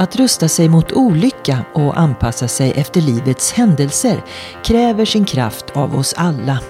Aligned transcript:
Att 0.00 0.16
rusta 0.16 0.48
sig 0.48 0.68
mot 0.68 0.92
olycka 0.92 1.64
och 1.74 1.98
anpassa 1.98 2.48
sig 2.48 2.72
efter 2.76 3.00
livets 3.00 3.52
händelser 3.52 4.24
kräver 4.64 5.04
sin 5.04 5.24
kraft 5.24 5.70
av 5.70 5.96
oss 5.96 6.14
alla. 6.16 6.60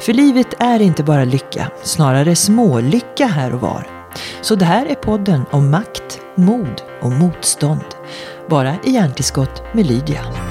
För 0.00 0.12
livet 0.12 0.54
är 0.58 0.82
inte 0.82 1.04
bara 1.04 1.24
lycka, 1.24 1.70
snarare 1.82 2.36
smålycka 2.36 3.26
här 3.26 3.54
och 3.54 3.60
var. 3.60 3.86
Så 4.40 4.54
det 4.54 4.64
här 4.64 4.86
är 4.86 4.94
podden 4.94 5.44
om 5.50 5.70
makt, 5.70 6.20
mod 6.34 6.82
och 7.02 7.12
motstånd. 7.12 7.84
Bara 8.48 8.74
i 8.84 8.90
hjärntillskott 8.90 9.62
med 9.74 9.86
Lydia. 9.86 10.47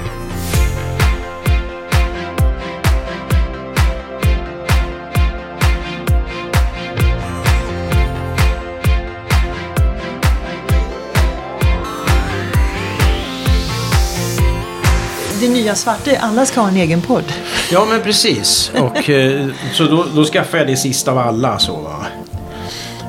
Nya 15.68 15.74
svarta, 15.74 16.16
alla 16.20 16.46
ska 16.46 16.60
ha 16.60 16.68
en 16.68 16.76
egen 16.76 17.02
podd. 17.02 17.32
Ja, 17.70 17.84
men 17.90 18.02
precis. 18.02 18.72
Och, 18.74 19.10
eh, 19.10 19.48
så 19.72 19.84
då, 19.84 20.06
då 20.14 20.24
skaffade 20.24 20.58
jag 20.58 20.66
det 20.66 20.76
sista 20.76 21.10
av 21.12 21.18
alla. 21.18 21.58
Så, 21.58 21.76
va? 21.80 22.06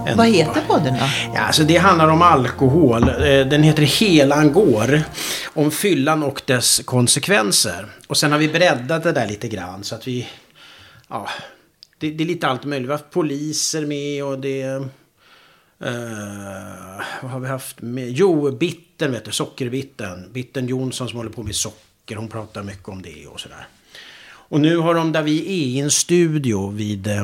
En- 0.08 0.18
Vad 0.18 0.28
heter 0.28 0.62
podden 0.68 0.94
då? 0.94 1.06
Ja, 1.36 1.40
alltså 1.42 1.64
det 1.64 1.78
handlar 1.78 2.08
om 2.08 2.22
alkohol. 2.22 3.04
Eh, 3.04 3.16
Den 3.48 3.64
heter 3.64 3.84
Helan 3.84 4.52
går. 4.54 5.02
Om 5.54 5.72
fyllan 5.72 6.24
och 6.24 6.42
dess 6.46 6.82
konsekvenser. 6.86 7.86
Och 8.08 8.18
sen 8.18 8.32
har 8.32 8.40
vi 8.40 8.48
breddat 8.48 9.04
det 9.04 9.12
där 9.12 9.28
lite 9.28 9.48
grann 9.48 9.84
så 9.84 9.96
att 9.96 10.08
vi... 10.08 10.28
Ja, 11.10 11.28
det, 12.00 12.10
det 12.12 12.24
är 12.24 12.28
lite 12.28 12.48
allt 12.48 12.64
möjligt. 12.66 12.88
Vi 12.90 12.92
har 12.92 12.98
haft 13.00 13.12
poliser 13.12 13.86
med 13.86 14.24
och 14.24 14.40
det... 14.40 14.62
eh, 14.62 14.82
vad 17.22 17.32
har 17.32 17.40
vi 17.40 17.48
haft 17.48 17.82
med? 17.82 18.10
Jo, 18.12 18.52
Bitten 18.52 19.12
vet 19.12 19.26
du. 19.26 19.32
Sockerbitten. 19.32 20.30
Bitten 20.34 20.68
Jonsson 20.68 21.10
som 21.10 21.18
håller 21.18 21.32
på 21.32 21.44
med 21.44 21.56
socker. 21.56 21.80
Hon 22.18 22.28
pratar 22.28 22.64
mycket 22.64 22.88
om 22.90 23.02
det 23.02 23.28
och 23.28 23.40
sådär. 23.40 23.68
Och 24.52 24.60
nu 24.62 24.78
har 24.78 24.96
de 24.96 25.12
där 25.12 25.22
vi 25.24 25.40
är 25.42 25.66
i 25.66 25.80
en 25.80 25.92
studio 25.92 26.70
vid... 26.70 27.08
eh, 27.08 27.22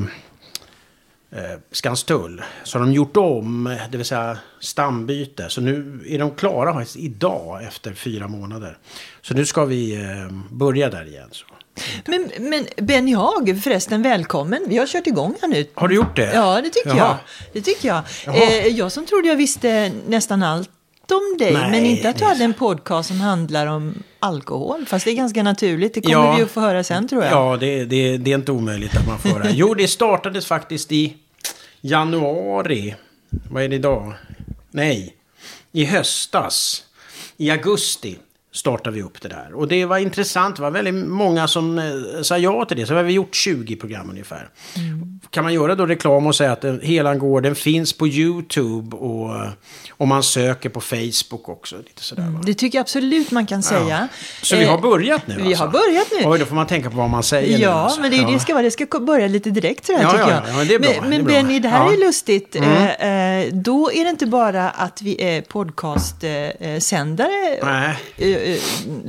eh, 1.31 1.59
Skanstull. 1.71 2.41
Så 2.63 2.77
har 2.79 2.85
de 2.85 2.93
gjort 2.93 3.17
om, 3.17 3.77
det 3.91 3.97
vill 3.97 4.05
säga 4.05 4.37
stambyte. 4.59 5.49
Så 5.49 5.61
nu 5.61 6.01
är 6.07 6.19
de 6.19 6.31
klara 6.31 6.73
faktiskt 6.73 6.97
idag 6.97 7.63
efter 7.63 7.93
fyra 7.93 8.27
månader. 8.27 8.77
Så 9.21 9.33
nu 9.33 9.45
ska 9.45 9.65
vi 9.65 9.95
eh, 9.95 10.31
börja 10.51 10.89
där 10.89 11.07
igen. 11.07 11.29
Så. 11.31 11.45
Men, 12.05 12.31
men 12.39 12.67
Benny 12.77 13.13
Haag, 13.13 13.59
förresten 13.63 14.01
välkommen. 14.01 14.63
Vi 14.67 14.77
har 14.77 14.87
kört 14.87 15.07
igång 15.07 15.35
här 15.41 15.47
nu. 15.47 15.67
Har 15.73 15.87
du 15.87 15.95
gjort 15.95 16.15
det? 16.15 16.33
Ja, 16.33 16.61
det 16.61 16.69
tycker 16.69 16.89
Jaha. 16.89 16.97
jag. 16.97 17.17
Det 17.53 17.61
tycker 17.61 17.87
jag. 17.87 18.03
Eh, 18.27 18.67
jag 18.67 18.91
som 18.91 19.05
trodde 19.05 19.27
jag 19.27 19.35
visste 19.35 19.91
nästan 20.07 20.43
allt 20.43 20.69
om 21.11 21.35
dig, 21.39 21.53
Nej, 21.53 21.71
men 21.71 21.85
inte 21.85 22.09
att 22.09 22.17
du 22.17 22.25
hade 22.25 22.43
en 22.43 22.53
podcast 22.53 23.07
som 23.07 23.19
handlar 23.21 23.67
om 23.67 24.03
alkohol. 24.19 24.85
Fast 24.85 25.05
det 25.05 25.11
är 25.11 25.15
ganska 25.15 25.43
naturligt, 25.43 25.93
det 25.93 26.01
kommer 26.01 26.15
Ja. 26.17 26.35
vi 26.37 26.43
att 26.43 26.51
få 26.51 26.59
höra 26.61 26.83
sen 26.83 27.07
tror 27.07 27.23
jag. 27.23 27.31
Ja, 27.33 27.57
det, 27.57 27.85
det, 27.85 28.17
det 28.17 28.31
är 28.31 28.35
inte 28.35 28.51
omöjligt 28.51 28.95
att 28.97 29.07
man 29.07 29.19
får 29.19 29.39
det. 29.39 29.51
Jo, 29.53 29.73
det 29.73 29.87
startades 29.87 30.45
faktiskt 30.45 30.91
i 30.91 31.13
januari. 31.81 32.95
Vad 33.51 33.63
är 33.63 33.67
det 33.69 33.75
idag? 33.75 34.13
Nej, 34.71 35.15
i 35.71 35.85
höstas. 35.85 36.83
I 37.37 37.51
augusti 37.51 38.17
startade 38.53 38.95
vi 38.95 39.01
upp 39.03 39.21
det 39.21 39.27
där. 39.29 39.53
Och 39.53 39.67
det 39.67 39.85
var 39.85 39.97
intressant. 39.97 40.55
Det 40.55 40.61
var 40.61 40.71
väldigt 40.71 40.93
många 41.07 41.47
som 41.47 41.79
eh, 41.79 42.21
sa 42.21 42.37
ja 42.37 42.65
till 42.65 42.77
det. 42.77 42.85
Så 42.85 42.93
har 42.95 43.03
vi 43.03 43.13
gjort 43.13 43.35
20 43.35 43.75
program 43.75 44.09
ungefär. 44.09 44.49
Kan 45.35 45.43
man 45.43 45.53
göra 45.53 45.75
då 45.75 45.85
reklam 45.85 46.27
och 46.27 46.35
säga 46.35 46.51
att 46.51 46.61
den, 46.61 46.79
Helan 46.83 47.19
går, 47.19 47.41
den 47.41 47.55
finns 47.55 47.93
på 47.93 48.07
YouTube 48.07 48.95
och 48.95 49.35
eh, 49.35 49.49
om 49.89 50.09
man 50.09 50.23
söker 50.23 50.69
på 50.69 50.81
Facebook 50.81 51.49
också. 51.49 51.77
Lite 51.77 52.01
sådär, 52.01 52.23
va? 52.23 52.41
Det 52.45 52.53
tycker 52.53 52.77
jag 52.77 52.81
absolut 52.81 53.31
man 53.31 53.45
kan 53.45 53.63
säga. 53.63 54.07
Så 54.41 54.55
vi 54.55 54.65
har 54.65 54.75
Eh, 54.77 54.81
börjat 54.81 55.27
nu 55.27 55.35
Vi 55.37 55.53
har 55.53 55.67
börjat 55.67 56.07
nu. 56.11 56.17
Oj, 56.29 56.39
då 56.39 56.45
får 56.45 56.55
man 56.55 56.67
tänka 56.67 56.89
på 56.89 56.97
vad 56.97 57.09
man 57.09 57.23
säger 57.23 57.57
nu. 57.57 57.63
Ja, 57.63 57.69
alltså. 57.71 58.01
men 58.01 58.11
det, 58.11 58.17
är 58.17 58.31
det 58.31 58.39
ska 58.39 58.53
vara. 58.53 58.63
Det 58.63 58.71
ska 58.71 58.99
börja 58.99 59.27
lite 59.27 59.49
direkt 59.49 59.85
sådär 59.85 60.01
Ja, 60.01 60.11
tycker 60.11 60.23
ja, 60.23 60.29
jag. 60.31 60.41
ja, 60.47 60.53
men 60.57 60.67
det 60.67 60.73
är 60.75 60.79
bra, 60.79 60.89
Men, 61.01 61.09
det 61.09 61.15
är 61.15 61.19
men. 61.19 61.27
Benny, 61.47 61.59
det 61.59 61.67
här 61.69 61.79
Ja. 61.79 61.83
Mm. 61.87 62.01
är 62.01 62.05
lustigt. 62.05 62.55
Eh, 62.55 63.39
eh, 63.41 63.47
då 63.53 63.91
är 63.91 64.03
det 64.03 64.09
inte 64.09 64.25
bara 64.25 64.69
att 64.69 65.01
vi 65.01 65.21
är 65.23 65.41
podcastsändare 65.41 67.57
eh, 68.17 68.27
eh, 68.27 68.57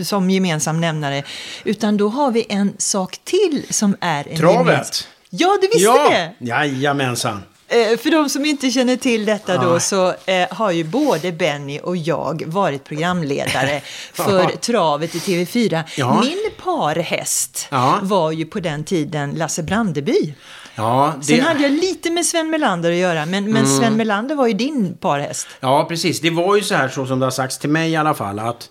som 0.03 0.31
gemensam 0.31 0.81
nämnare. 0.81 1.22
Utan 1.65 1.97
då 1.97 2.09
har 2.09 2.31
vi 2.31 2.47
en 2.49 2.72
sak 2.78 3.19
till 3.25 3.62
som 3.71 3.97
är 4.01 4.27
en 4.31 4.37
Travet. 4.37 4.67
gemensam- 4.67 5.06
Ja, 5.31 5.59
du 5.63 5.67
visste 5.67 5.83
Ja, 5.85 6.09
det! 6.11 6.35
jajamensan. 6.47 7.43
Eh, 7.69 7.99
För 7.99 8.11
de 8.11 8.29
som 8.29 8.45
inte 8.47 8.71
känner 8.71 8.97
till 8.97 9.25
detta 9.25 9.63
då 9.63 9.81
så 9.81 10.09
eh, 10.27 10.47
har 10.51 10.71
ju 10.71 10.85
både 10.85 11.33
Benny 11.33 11.79
och 11.83 11.97
jag 11.97 12.43
varit 12.47 12.85
programledare 12.85 13.81
för 14.13 14.57
travet 14.57 15.15
i 15.15 15.19
TV4. 15.19 15.83
Ja. 15.97 16.21
Min 16.21 16.51
parhäst 16.65 17.67
Ja. 17.71 17.99
var 18.03 18.33
ju 18.33 18.45
på 18.47 18.61
den 18.61 18.85
tiden 18.85 19.31
Lasse 19.31 19.63
Brandeby. 19.63 20.35
Ja, 20.75 21.13
Sen 21.13 21.21
det, 21.27 21.35
Mm. 21.35 21.47
hade 21.47 21.63
jag 21.63 21.73
lite 21.73 22.11
med 22.11 22.27
Sven 22.27 22.51
Melander 22.51 22.91
att 22.93 22.97
göra, 22.99 23.27
men, 23.27 23.53
men 23.53 23.67
Sven 23.67 23.97
Melander 23.97 24.35
var 24.35 24.47
ju 24.47 24.53
din 24.53 24.97
parhäst. 24.97 25.47
ja, 25.61 25.85
precis. 25.89 26.21
Det 26.21 26.31
var 26.31 26.57
ju 26.57 26.63
så 26.63 26.75
här 26.75 26.89
så 26.89 27.07
som 27.07 27.19
det 27.21 27.27
har 27.27 27.31
sagts 27.31 27.59
till 27.59 27.71
mig 27.71 27.91
i 27.91 27.97
alla 27.97 28.15
fall. 28.15 28.39
Att 28.39 28.69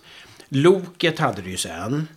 Loket 0.48 1.18
hade 1.18 1.42
det 1.42 1.50
ju 1.50 1.56
sen. 1.56 2.08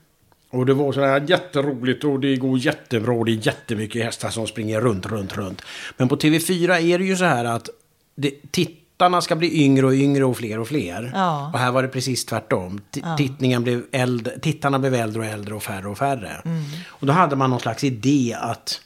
Och 0.52 0.66
det 0.66 0.74
var 0.74 0.92
så 0.92 1.02
här 1.06 1.26
jätteroligt 1.28 2.04
och 2.04 2.20
det 2.20 2.36
går 2.36 2.58
jättebra 2.60 3.14
och 3.14 3.26
det 3.26 3.32
är 3.32 3.46
jättemycket 3.48 4.04
hästar 4.06 4.30
som 4.30 4.48
springer 4.48 4.82
runt, 4.82 5.06
runt, 5.06 5.38
runt. 5.38 5.62
Men 5.98 6.08
på 6.08 6.16
TV4 6.18 6.80
är 6.94 7.00
det 7.00 7.06
ju 7.06 7.16
så 7.16 7.26
här 7.26 7.46
att 7.46 7.70
det, 8.16 8.32
tittarna 8.52 9.22
ska 9.22 9.36
bli 9.36 9.64
yngre 9.64 9.86
och 9.86 9.94
yngre 9.94 10.26
och 10.26 10.38
fler 10.38 10.60
och 10.60 10.68
fler. 10.68 11.12
Ja. 11.14 11.50
Och 11.54 11.60
här 11.60 11.72
var 11.72 11.82
det 11.84 11.88
precis 11.88 12.26
tvärtom. 12.26 12.82
T- 12.92 13.02
Tittningen 13.18 13.64
blev 13.64 13.84
äldre, 13.92 14.40
tittarna 14.40 14.80
blev 14.80 14.94
äldre 14.96 15.20
och 15.22 15.26
äldre 15.28 15.56
och 15.56 15.64
färre 15.64 15.88
och 15.88 15.98
färre. 15.98 16.42
Och 16.88 17.08
då 17.08 17.14
hade 17.14 17.36
man 17.36 17.50
någon 17.50 17.60
slags 17.60 17.84
idé 17.84 18.36
att 18.42 18.82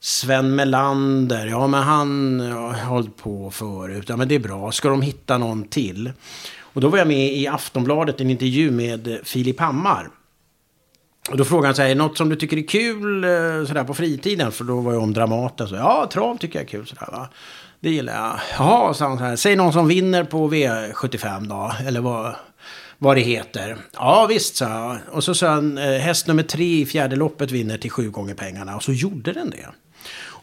Sven 0.00 0.54
Melander, 0.54 1.46
ja 1.46 1.66
men 1.66 1.82
han 1.82 2.40
har 2.40 2.72
hållit 2.84 3.16
på 3.16 3.50
förut. 3.50 4.04
Ja 4.08 4.16
men 4.16 4.28
det 4.28 4.34
är 4.34 4.38
bra. 4.38 4.72
Ska 4.72 4.88
de 4.88 5.02
hitta 5.02 5.38
någon 5.38 5.64
till? 5.64 6.12
Och 6.60 6.80
då 6.80 6.88
var 6.88 6.98
jag 6.98 7.08
med 7.08 7.32
i 7.32 7.46
Aftonbladet 7.46 8.20
en 8.20 8.30
intervju 8.30 8.70
med 8.70 9.18
Filip 9.24 9.60
Hammar. 9.60 10.08
Och 11.30 11.36
då 11.36 11.44
frågade 11.44 11.68
han 11.68 11.74
så 11.74 11.82
här, 11.82 11.88
är 11.88 11.94
det 11.94 11.98
något 12.02 12.16
som 12.16 12.28
du 12.28 12.36
tycker 12.36 12.56
är 12.56 12.66
kul 12.68 13.24
eh, 13.24 13.66
sådär 13.66 13.84
på 13.84 13.94
fritiden? 13.94 14.52
För 14.52 14.64
då 14.64 14.80
var 14.80 14.92
jag 14.92 15.02
om 15.02 15.12
Dramaten. 15.12 15.68
Så, 15.68 15.74
ja, 15.74 16.08
trav 16.12 16.36
tycker 16.36 16.58
jag 16.58 16.64
är 16.64 16.68
kul. 16.68 16.86
Sådär, 16.86 17.08
va? 17.12 17.28
Det 17.80 17.90
gillar 17.90 18.14
jag. 18.14 18.40
Jaha, 18.58 18.94
sa 18.94 19.08
han 19.08 19.18
så 19.18 19.24
här, 19.24 19.36
säg 19.36 19.56
någon 19.56 19.72
som 19.72 19.88
vinner 19.88 20.24
på 20.24 20.50
V75 20.50 21.48
då. 21.48 21.72
Eller 21.86 22.00
vad, 22.00 22.34
vad 22.98 23.16
det 23.16 23.20
heter. 23.20 23.76
Ja, 23.92 24.26
visst, 24.26 24.56
sa 24.56 24.68
jag. 24.68 24.98
Och 25.10 25.24
så 25.24 25.34
sa 25.34 25.48
han, 25.48 25.78
eh, 25.78 25.98
häst 25.98 26.26
nummer 26.26 26.42
tre 26.42 26.80
i 26.80 26.86
fjärde 26.86 27.16
loppet 27.16 27.50
vinner 27.50 27.78
till 27.78 27.90
sju 27.90 28.10
gånger 28.10 28.34
pengarna. 28.34 28.76
Och 28.76 28.82
så 28.82 28.92
gjorde 28.92 29.32
den 29.32 29.50
det. 29.50 29.66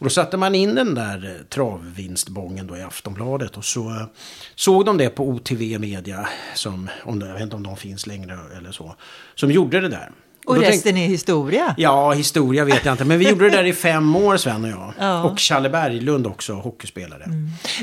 Och 0.02 0.06
då 0.06 0.10
satte 0.10 0.38
man 0.38 0.56
in 0.56 0.76
den 0.76 0.96
där 0.96 1.26
eh, 1.26 1.46
travvinstbången 1.46 2.68
då 2.68 2.78
i 2.78 2.82
Aftonbladet. 2.82 3.58
Och 3.58 3.66
så 3.66 4.06
såg 4.56 4.86
de 4.86 4.98
det 4.98 5.10
på 5.10 5.30
OTV 5.30 5.80
Media. 5.80 6.30
Som, 6.56 6.90
om 7.04 7.20
det, 7.20 7.28
jag 7.28 7.34
vet 7.34 7.44
inte 7.44 7.56
om 7.56 7.64
de 7.64 7.78
finns 7.78 8.08
längre 8.08 8.40
eller 8.58 8.72
så. 8.72 8.96
Som 9.36 9.52
gjorde 9.52 9.82
det 9.82 9.90
där. 9.90 10.12
Och 10.46 10.56
då 10.56 10.62
resten 10.62 10.82
tänkte- 10.84 11.02
är 11.02 11.08
historia. 11.08 11.76
Ja, 11.78 12.12
historia 12.12 12.66
vet 12.66 12.86
jag 12.86 12.94
inte. 12.94 13.06
Men 13.06 13.20
vi 13.20 13.30
gjorde 13.30 13.50
det 13.50 13.58
där 13.58 13.64
i 13.64 13.74
fem 13.74 14.16
år, 14.16 14.38
Sven 14.38 14.64
och 14.64 14.70
jag. 14.70 14.94
Ja. 15.00 15.24
Och 15.24 15.40
Challe 15.40 15.70
Berglund 15.70 16.28
också, 16.28 16.54
hockeyspelare. 16.54 17.26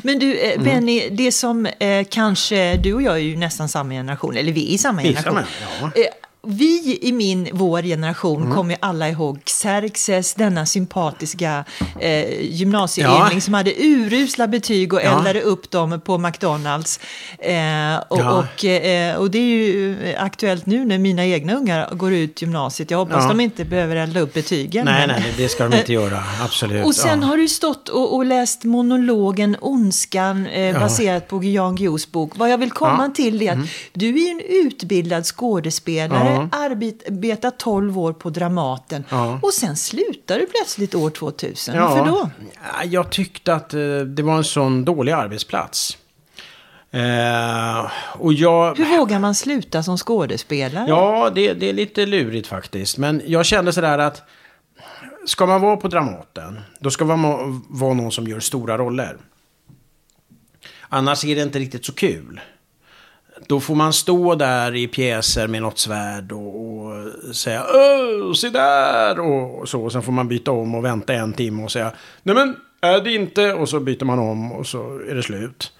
Men 0.02 0.18
du, 0.18 0.38
Mm. 0.40 0.58
eh, 0.60 0.64
Benny, 0.64 1.08
det 1.10 1.32
som 1.32 1.66
eh, 1.66 2.06
kanske, 2.10 2.76
du 2.76 2.94
och 2.94 3.02
jag 3.02 3.14
är 3.14 3.18
ju 3.18 3.36
nästan 3.36 3.68
samma 3.68 3.90
generation, 3.92 4.36
eller 4.36 4.52
vi 4.52 4.68
är 4.70 4.74
i 4.74 4.78
samma 4.78 5.02
Vi 5.02 5.08
är 5.08 5.12
generation. 5.14 5.42
samma, 5.80 5.92
ja. 5.96 6.02
Eh, 6.02 6.06
vi 6.50 6.98
i 7.02 7.12
min, 7.12 7.48
vår 7.52 7.82
generation 7.82 8.42
Mm. 8.42 8.54
kommer 8.54 8.76
alla 8.80 9.08
ihåg 9.08 9.38
Xerxes, 9.44 10.34
denna 10.34 10.66
sympatiska 10.66 11.64
eh, 12.00 12.40
gymnasieyngling 12.40 13.34
Ja. 13.34 13.40
som 13.40 13.54
hade 13.54 13.72
urusla 13.84 14.46
betyg 14.48 14.92
och 14.92 15.00
Ja. 15.04 15.18
eldade 15.18 15.40
upp 15.40 15.70
dem 15.70 16.00
på 16.04 16.18
McDonalds. 16.18 17.00
Eh, 17.38 17.96
och, 18.08 18.18
Ja. 18.20 18.32
och, 18.54 18.64
eh, 18.64 19.16
och 19.16 19.30
det 19.30 19.38
är 19.38 19.42
ju 19.42 19.96
aktuellt 20.18 20.66
nu 20.66 20.84
när 20.84 20.98
mina 20.98 21.26
egna 21.26 21.54
ungar 21.54 21.94
går 21.94 22.12
ut 22.12 22.42
gymnasiet. 22.42 22.90
Jag 22.90 22.98
hoppas 22.98 23.22
Ja. 23.22 23.28
de 23.28 23.40
inte 23.40 23.64
behöver 23.64 23.96
elda 23.96 24.20
upp 24.20 24.34
betygen. 24.34 24.84
Nej, 24.84 25.06
men- 25.06 25.20
nej, 25.22 25.34
det 25.36 25.48
ska 25.48 25.68
de 25.68 25.76
inte 25.78 25.92
göra. 25.92 26.22
Absolut. 26.44 26.86
och 26.86 26.94
sen 26.94 27.22
har 27.22 27.36
du 27.36 27.48
stått 27.48 27.88
och, 27.88 28.14
och 28.16 28.24
läst 28.24 28.64
monologen 28.64 29.56
Ondskan 29.60 30.46
eh, 30.46 30.80
baserat 30.80 31.28
på 31.28 31.44
Jan 31.44 31.76
Guillous 31.76 32.12
bok. 32.12 32.32
Vad 32.36 32.50
jag 32.50 32.58
vill 32.58 32.70
komma. 32.70 32.94
Mm. 33.04 33.12
till 33.12 33.42
är 33.42 33.52
att 33.52 33.58
du 33.92 34.08
är 34.26 34.30
en 34.30 34.40
utbildad 34.66 35.24
skådespelare, 35.26 36.37
Ja. 36.52 36.58
arbetat 36.58 37.58
12 37.58 37.98
år 37.98 38.12
på 38.12 38.30
Dramaten 38.30 39.04
Ja. 39.08 39.40
och 39.42 39.54
sen 39.54 39.76
slutar 39.76 40.38
du 40.38 40.46
plötsligt 40.46 40.94
år 40.94 41.10
2000. 41.10 41.74
Ja. 41.74 41.88
Varför 41.88 42.06
då? 42.06 42.30
Ja, 42.54 42.84
Jag 42.84 43.10
tyckte 43.10 43.54
att 43.54 43.74
eh, 43.74 43.80
det 44.00 44.22
var 44.22 44.36
en 44.36 44.44
sån 44.44 44.84
dålig 44.84 45.12
arbetsplats. 45.12 45.98
Eh, 46.90 47.90
och 48.18 48.32
jag... 48.32 48.76
Hur 48.78 48.98
vågar 48.98 49.18
man 49.18 49.34
sluta 49.34 49.82
som 49.82 49.96
skådespelare? 49.98 50.84
Ja, 50.88 51.30
det, 51.34 51.52
det 51.52 51.68
är 51.68 51.72
lite 51.72 52.06
lurigt 52.06 52.46
faktiskt. 52.46 52.98
Men 52.98 53.22
jag 53.26 53.46
kände 53.46 53.72
sådär 53.72 53.98
att 53.98 54.22
ska 55.26 55.46
man 55.46 55.60
vara 55.60 55.76
på 55.76 55.88
Dramaten, 55.88 56.60
då 56.80 56.90
ska 56.90 57.04
man 57.04 57.62
vara 57.68 57.94
någon 57.94 58.12
som 58.12 58.28
gör 58.28 58.40
stora 58.40 58.78
roller. 58.78 59.16
Annars 60.88 61.24
är 61.24 61.36
det 61.36 61.42
inte 61.42 61.58
riktigt 61.58 61.84
så 61.84 61.92
kul 61.92 62.40
då 63.46 63.60
får 63.60 63.74
man 63.74 63.92
stå 63.92 64.34
där 64.34 64.74
i 64.74 64.88
pjäser 64.88 65.46
med 65.46 65.62
något 65.62 65.78
svärd 65.78 66.32
och, 66.32 66.62
och 66.62 67.36
säga 67.36 67.60
Öh, 67.60 68.32
se 68.32 68.48
där 68.48 69.20
och 69.20 69.68
så. 69.68 69.82
Och 69.82 69.92
sen 69.92 70.02
får 70.02 70.12
man 70.12 70.28
byta 70.28 70.50
om 70.50 70.74
och 70.74 70.84
vänta 70.84 71.14
en 71.14 71.32
timme 71.32 71.62
och 71.62 71.72
säga 71.72 71.92
Nej 72.22 72.34
men, 72.34 72.56
är 72.80 73.00
det 73.00 73.14
inte? 73.14 73.52
Och 73.52 73.68
så 73.68 73.80
byter 73.80 74.04
man 74.04 74.18
om 74.18 74.52
och 74.52 74.66
så 74.66 75.00
är 75.10 75.14
det 75.14 75.22
slut. 75.22 75.72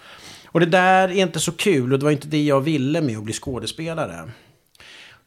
Och 0.47 0.61
det 0.61 0.67
där 0.67 1.09
är 1.09 1.23
inte 1.23 1.41
så 1.41 1.53
kul 1.53 1.93
och 1.93 1.99
det 1.99 2.05
var 2.05 2.13
inte 2.13 2.29
det 2.29 2.43
jag 2.43 2.61
ville 2.61 3.01
med 3.01 3.17
att 3.17 3.25
bli 3.25 3.33
skådespelare. 3.33 4.31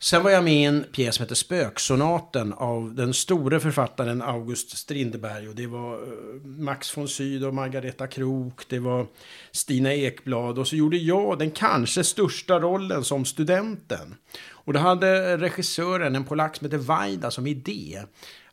Sen 0.04 0.24
var 0.24 0.32
jag 0.32 0.44
med 0.44 0.54
i 0.54 0.64
en 0.64 0.86
pjäs 0.92 1.16
som 1.16 1.24
heter 1.24 1.36
Spöksonaten 1.36 2.54
av 2.54 2.96
den 2.96 3.14
store 3.14 3.60
författaren 3.60 4.22
August 4.22 4.78
Strindberg. 4.78 5.48
Och 5.48 5.56
det 5.56 5.68
var 5.68 5.94
eh, 5.94 6.42
Max 6.44 6.98
von 6.98 7.08
Sydow 7.08 7.48
och 7.48 7.54
Margareta 7.56 8.08
Krook, 8.08 8.70
det 8.70 8.80
var 8.80 9.08
Stina 9.52 9.94
Ekblad. 9.94 10.60
Och 10.60 10.68
så 10.68 10.76
gjorde 10.76 10.98
jag 10.98 11.40
den 11.40 11.52
kanske 11.52 12.04
största 12.04 12.60
rollen 12.60 13.04
som 13.04 13.26
studenten. 13.26 14.16
Och 14.50 14.74
då 14.74 14.80
hade 14.80 15.38
regissören, 15.38 16.16
en 16.16 16.24
polack 16.24 16.56
som 16.56 16.66
heter 16.66 16.78
Vajda, 16.78 17.32
som 17.32 17.48
idé 17.48 18.02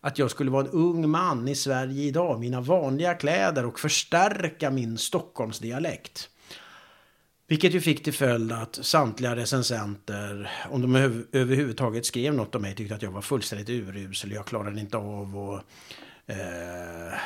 att 0.01 0.19
jag 0.19 0.31
skulle 0.31 0.51
vara 0.51 0.67
en 0.67 0.73
ung 0.73 1.11
man 1.11 1.49
i 1.49 1.55
Sverige 1.55 2.03
idag, 2.03 2.41
mina 2.41 2.61
vanliga 2.61 3.15
kläder 3.15 3.67
och 3.67 3.81
förstärka 3.81 4.71
min 4.71 4.99
Stockholmsdialekt. 4.99 6.31
Vilket 7.49 7.75
ju 7.75 7.81
fick 7.81 8.05
till 8.05 8.13
följd 8.13 8.53
att 8.53 8.79
samtliga 8.83 9.37
recensenter, 9.37 10.51
om 10.71 10.83
de 10.83 10.97
över, 10.97 11.25
överhuvudtaget 11.33 12.07
skrev 12.07 12.35
något 12.35 12.55
om 12.55 12.63
mig, 12.63 12.75
tyckte 12.75 12.95
att 12.95 13.03
jag 13.03 13.11
var 13.11 13.21
fullständigt 13.21 13.69
urusel. 13.69 14.33
Jag 14.33 14.47
klarade 14.47 14.81
inte 14.81 14.97
av 14.97 15.39
att 15.39 15.65
eh, 16.27 17.19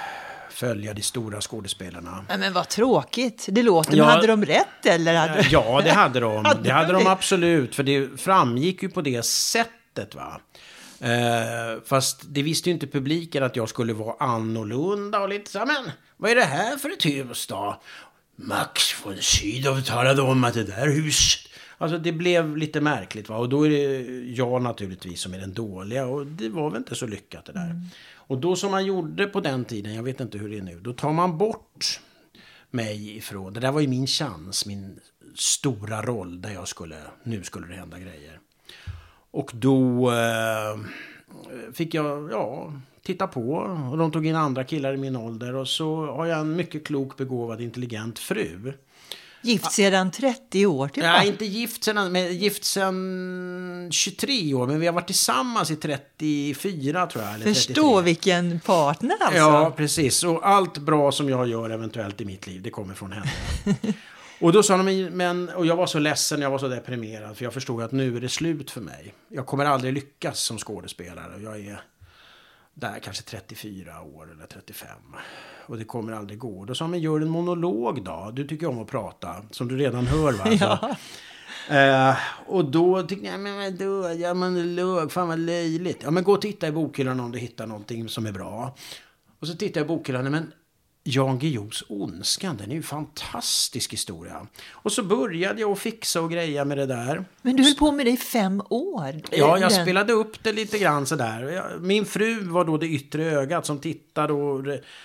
följa 0.51 0.95
de 0.95 1.03
stora 1.03 1.41
skådespelarna. 1.41 2.25
Men 2.29 2.53
vad 2.53 2.69
tråkigt. 2.69 3.47
Det 3.49 3.63
låter, 3.63 3.97
ja, 3.97 4.05
hade 4.05 4.27
de 4.27 4.45
rätt 4.45 4.87
eller? 4.87 5.15
Hade... 5.15 5.47
Ja, 5.51 5.81
det 5.85 5.91
hade 5.91 6.21
de. 6.21 6.47
det 6.63 6.73
hade 6.73 6.93
de 6.93 7.07
absolut. 7.07 7.75
För 7.75 7.83
det 7.83 8.21
framgick 8.21 8.83
ju 8.83 8.89
på 8.89 9.01
det 9.01 9.25
sättet. 9.25 10.15
va. 10.15 10.41
Eh, 11.01 11.81
fast 11.85 12.21
det 12.25 12.43
visste 12.43 12.69
ju 12.69 12.73
inte 12.75 12.87
publiken 12.87 13.43
att 13.43 13.57
jag 13.57 13.69
skulle 13.69 13.93
vara 13.93 14.15
annorlunda 14.19 15.21
och 15.21 15.29
lite 15.29 15.51
så 15.51 15.59
men 15.59 15.91
vad 16.17 16.31
är 16.31 16.35
det 16.35 16.45
här 16.45 16.77
för 16.77 16.91
ett 16.91 17.07
hus 17.07 17.47
då? 17.47 17.81
Max 18.43 19.05
von 19.05 19.17
Sydow 19.17 19.81
talade 19.81 20.23
om 20.23 20.45
att 20.45 20.55
det 20.55 20.65
där 20.65 20.87
huset... 20.87 21.49
Alltså 21.79 21.99
det 21.99 22.13
blev 22.13 22.57
lite 22.57 22.81
märkligt 22.81 23.29
va. 23.29 23.37
Och 23.37 23.49
då 23.49 23.67
är 23.67 23.71
det 23.71 24.03
jag 24.33 24.63
naturligtvis 24.63 25.21
som 25.21 25.35
är 25.35 25.39
den 25.39 25.55
dåliga. 25.55 26.07
Och 26.07 26.27
det 26.27 26.49
var 26.49 26.71
väl 26.71 26.79
inte 26.79 26.95
så 26.95 27.07
lyckat 27.07 27.45
det 27.45 27.53
där. 27.53 27.65
Mm. 27.65 27.83
Och 28.15 28.39
då 28.39 28.57
som 28.57 28.71
man 28.71 28.87
gjorde 28.87 29.27
på 29.27 29.41
den 29.41 29.65
tiden, 29.65 29.95
jag 29.95 30.03
vet 30.03 30.21
inte 30.21 30.39
hur 30.39 30.49
det 30.49 30.59
är 30.59 30.63
nu. 30.63 30.81
Då 30.81 30.93
tar 30.93 31.13
man 31.13 31.39
bort 31.39 32.01
mig 32.71 33.17
ifrån. 33.17 33.53
Det 33.53 33.61
där 33.61 33.73
var 33.73 33.81
ju 33.81 33.89
min 33.89 34.07
chans, 34.07 34.67
min 34.67 35.01
stora 35.35 36.03
roll 36.03 36.43
där 36.43 36.51
jag 36.51 36.69
skulle, 36.69 36.97
nu 37.23 37.43
skulle 37.43 37.67
det 37.67 37.75
hända 37.75 37.99
grejer. 37.99 38.39
Och 39.31 39.51
då 39.55 40.11
eh, 40.13 40.79
fick 41.73 41.95
jag, 41.95 42.33
ja, 42.33 42.73
titta 43.03 43.27
på. 43.27 43.53
Och 43.91 43.99
de 43.99 44.13
tog 44.13 44.27
in 44.27 44.37
andra 44.37 44.65
killar 44.65 44.95
i 44.95 44.97
min 44.97 45.17
ålder. 45.17 45.55
Och 45.55 45.69
så 45.69 46.07
har 46.07 46.27
jag 46.27 46.41
en 46.41 46.57
mycket 46.57 46.87
klok, 46.87 47.17
begåvad, 47.17 47.61
intelligent 47.61 48.19
fru. 48.19 48.73
Gift 49.45 49.73
sedan 49.73 50.11
30 50.11 50.67
år 50.67 50.89
tillbaka? 50.89 51.13
Nej, 51.13 51.29
inte 51.29 51.45
gift 51.45 51.85
sedan, 51.85 52.13
men 52.13 52.39
gift 52.39 52.65
sedan 52.65 53.89
23 53.93 54.55
år. 54.55 54.67
Men 54.67 54.81
vi 54.81 54.87
har 54.87 54.93
varit 54.95 55.07
tillsammans 55.07 55.71
i 55.71 55.77
34 55.77 57.07
tror 57.07 57.25
jag. 57.25 57.35
Eller 57.35 57.45
Förstå 57.45 57.73
33. 57.75 58.03
vilken 58.03 58.61
partner 58.61 59.17
alltså. 59.21 59.39
Ja, 59.39 59.73
precis. 59.77 60.25
Och 60.25 60.49
allt 60.49 60.79
bra 60.79 61.13
som 61.13 61.29
jag 61.29 61.49
gör 61.49 61.71
eventuellt 61.71 62.21
i 62.21 62.25
mitt 62.25 62.47
liv, 62.47 62.63
det 62.63 62.71
kommer 62.71 62.95
från 62.95 63.13
henne. 63.13 63.31
och 64.41 64.53
då 64.53 64.63
sa 64.63 64.77
de, 64.77 65.11
men, 65.11 65.49
och 65.49 65.67
jag 65.67 65.77
var 65.77 65.87
så 65.87 65.99
ledsen, 65.99 66.41
jag 66.41 66.51
var 66.51 66.59
så 66.59 66.69
deprimerad. 66.69 67.37
För 67.37 67.45
jag 67.45 67.55
förstod 67.55 67.83
att 67.83 67.93
nu 67.93 68.17
är 68.17 68.21
det 68.21 68.29
slut 68.29 68.71
för 68.71 68.81
mig. 68.81 69.15
Jag 69.29 69.47
kommer 69.47 69.65
aldrig 69.65 69.93
lyckas 69.93 70.41
som 70.41 70.59
skådespelare. 70.59 71.43
Jag 71.43 71.61
är 71.61 71.83
där 72.75 72.99
kanske 72.99 73.23
34 73.23 74.03
år 74.03 74.33
eller 74.33 74.47
35. 74.47 74.89
Och 75.67 75.79
det 75.79 75.85
kommer 75.85 76.13
aldrig 76.13 76.39
gå. 76.39 76.65
Då 76.65 76.75
sa 76.75 76.85
han, 76.85 77.01
gör 77.01 77.21
en 77.21 77.29
monolog 77.29 78.05
då. 78.05 78.31
Du 78.35 78.47
tycker 78.47 78.69
om 78.69 78.79
att 78.79 78.89
prata, 78.89 79.37
som 79.51 79.69
du 79.69 79.77
redan 79.77 80.07
hör 80.07 80.33
va? 80.33 80.45
ja. 80.61 80.97
Eh, 81.77 82.17
och 82.47 82.65
då 82.71 83.03
tyckte 83.03 83.27
jag, 83.27 83.41
men 83.41 83.57
vadå, 83.59 84.13
ja 84.13 84.35
monolog, 84.35 85.13
fan 85.13 85.29
vad 85.29 85.39
löjligt. 85.39 85.99
Ja 86.03 86.11
men 86.11 86.25
gå 86.25 86.33
och 86.33 86.43
titta 86.43 86.69
i 86.69 86.73
bokhyllan 86.73 87.21
om 87.21 87.33
du 87.33 87.39
hittar 87.39 87.67
någonting 87.67 88.09
som 88.09 88.27
är 88.27 88.33
bra. 88.33 88.77
Och 89.41 89.47
så 89.47 89.55
tittar 89.55 89.81
jag 89.81 89.87
i 89.87 89.89
bokhyllan, 89.89 90.31
men 90.31 90.53
Jan 91.05 91.39
Guillous 91.39 91.85
Ondskan, 91.89 92.57
den 92.57 92.71
är 92.71 92.75
ju 92.75 92.83
fantastisk 92.83 93.93
historia. 93.93 94.47
Och 94.71 94.93
så 94.93 95.03
började 95.03 95.61
jag 95.61 95.73
att 95.73 95.79
fixa 95.79 96.21
och 96.21 96.31
greja 96.31 96.65
med 96.65 96.79
det 96.79 96.87
där. 96.87 97.25
Men 97.43 97.57
du 97.57 97.63
höll 97.63 97.75
på 97.75 97.93
med 97.93 98.07
det 98.07 98.11
i 98.11 98.17
fem 98.17 98.63
år? 98.71 99.21
Ja, 99.31 99.59
jag 99.59 99.73
spelade 99.73 100.13
upp 100.13 100.45
det 100.45 100.53
lite 100.53 100.79
grann 100.79 101.07
sådär. 101.07 101.65
Min 101.81 102.05
fru 102.05 102.45
var 102.45 102.65
då 102.65 102.77
det 102.77 102.87
yttre 102.87 103.25
ögat 103.25 103.67
som 103.67 103.79
tittade 103.79 104.33
och 104.33 104.65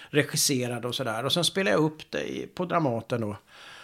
regisserade 0.10 0.88
och 0.88 0.96
sådär. 0.96 1.26
Och 1.26 1.34
sen 1.34 1.44
spelade 1.44 1.76
jag 1.76 1.84
upp 1.84 2.12
det 2.12 2.56
på 2.56 2.66
Dramaten 2.66 3.22
då. 3.22 3.38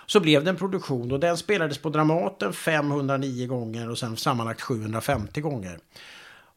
Så 0.06 0.20
blev 0.20 0.44
det 0.44 0.50
en 0.50 0.56
produktion 0.56 1.12
och 1.12 1.20
den 1.20 1.38
spelades 1.38 1.78
på 1.78 1.90
Dramaten 1.90 2.54
509 2.54 3.48
gånger 3.48 3.90
och 3.90 3.98
sen 3.98 4.18
sammanlagt 4.18 4.62
750 4.62 5.42
gånger. 5.42 5.80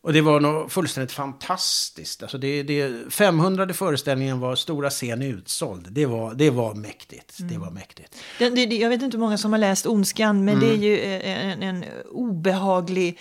Och 0.06 0.12
det 0.12 0.20
var 0.20 0.40
nog 0.40 0.72
fullständigt 0.72 1.12
fantastiskt. 1.12 2.22
Alltså 2.22 2.38
det, 2.38 2.62
det, 2.62 3.12
500 3.12 3.74
föreställningen 3.74 4.40
var 4.40 4.56
stora 4.56 4.90
scen 4.90 5.22
utsåld. 5.22 5.86
Det 5.90 6.06
var, 6.06 6.34
det 6.34 6.50
var 6.50 6.74
mäktigt. 6.74 7.40
Mm. 7.40 7.52
Det 7.52 7.58
var 7.58 7.70
mäktigt. 7.70 8.16
Det, 8.38 8.50
det, 8.50 8.76
jag 8.76 8.88
vet 8.88 9.02
inte 9.02 9.16
hur 9.16 9.20
många 9.20 9.38
som 9.38 9.52
har 9.52 9.58
läst 9.58 9.86
Ondskan, 9.86 10.44
men 10.44 10.54
mm. 10.54 10.68
det 10.68 10.74
är 10.74 10.78
ju 10.78 10.98
eh, 10.98 11.52
en, 11.52 11.62
en 11.62 11.84
obehaglig 12.10 13.18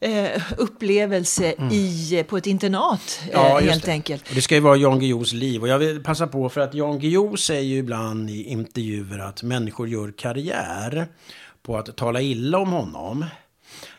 eh, 0.00 0.42
upplevelse 0.58 1.52
mm. 1.52 1.72
i, 1.72 2.24
på 2.28 2.36
ett 2.36 2.46
internat 2.46 3.20
eh, 3.22 3.30
ja, 3.32 3.58
helt 3.58 3.84
det. 3.84 3.92
enkelt. 3.92 4.28
Och 4.28 4.34
det 4.34 4.42
ska 4.42 4.54
ju 4.54 4.60
vara 4.60 4.76
Jan 4.76 5.00
Guillous 5.00 5.32
liv. 5.32 5.62
Och 5.62 5.68
jag 5.68 5.78
vill 5.78 6.02
passa 6.02 6.26
på 6.26 6.48
för 6.48 6.60
att 6.60 6.74
Jan 6.74 6.98
Guillou 6.98 7.36
säger 7.36 7.62
ju 7.62 7.76
ibland 7.76 8.30
i 8.30 8.42
intervjuer 8.42 9.18
att 9.18 9.42
människor 9.42 9.88
gör 9.88 10.12
karriär 10.18 11.06
på 11.62 11.78
att 11.78 11.96
tala 11.96 12.20
illa 12.20 12.58
om 12.58 12.72
honom. 12.72 13.24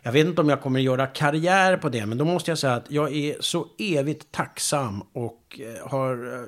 Jag 0.05 0.11
vet 0.11 0.27
inte 0.27 0.41
om 0.41 0.50
jag 0.50 0.61
kommer 0.61 0.79
att 0.79 0.83
göra 0.83 1.07
karriär 1.07 1.77
på 1.77 1.89
det, 1.89 2.05
men 2.05 2.17
då 2.17 2.25
måste 2.25 2.51
jag 2.51 2.57
säga 2.57 2.73
att 2.73 2.91
jag 2.91 3.15
är 3.15 3.35
så 3.39 3.67
evigt 3.79 4.31
tacksam 4.31 5.03
och 5.13 5.42
eh, 5.59 5.89
har... 5.89 6.33
Eh, 6.33 6.47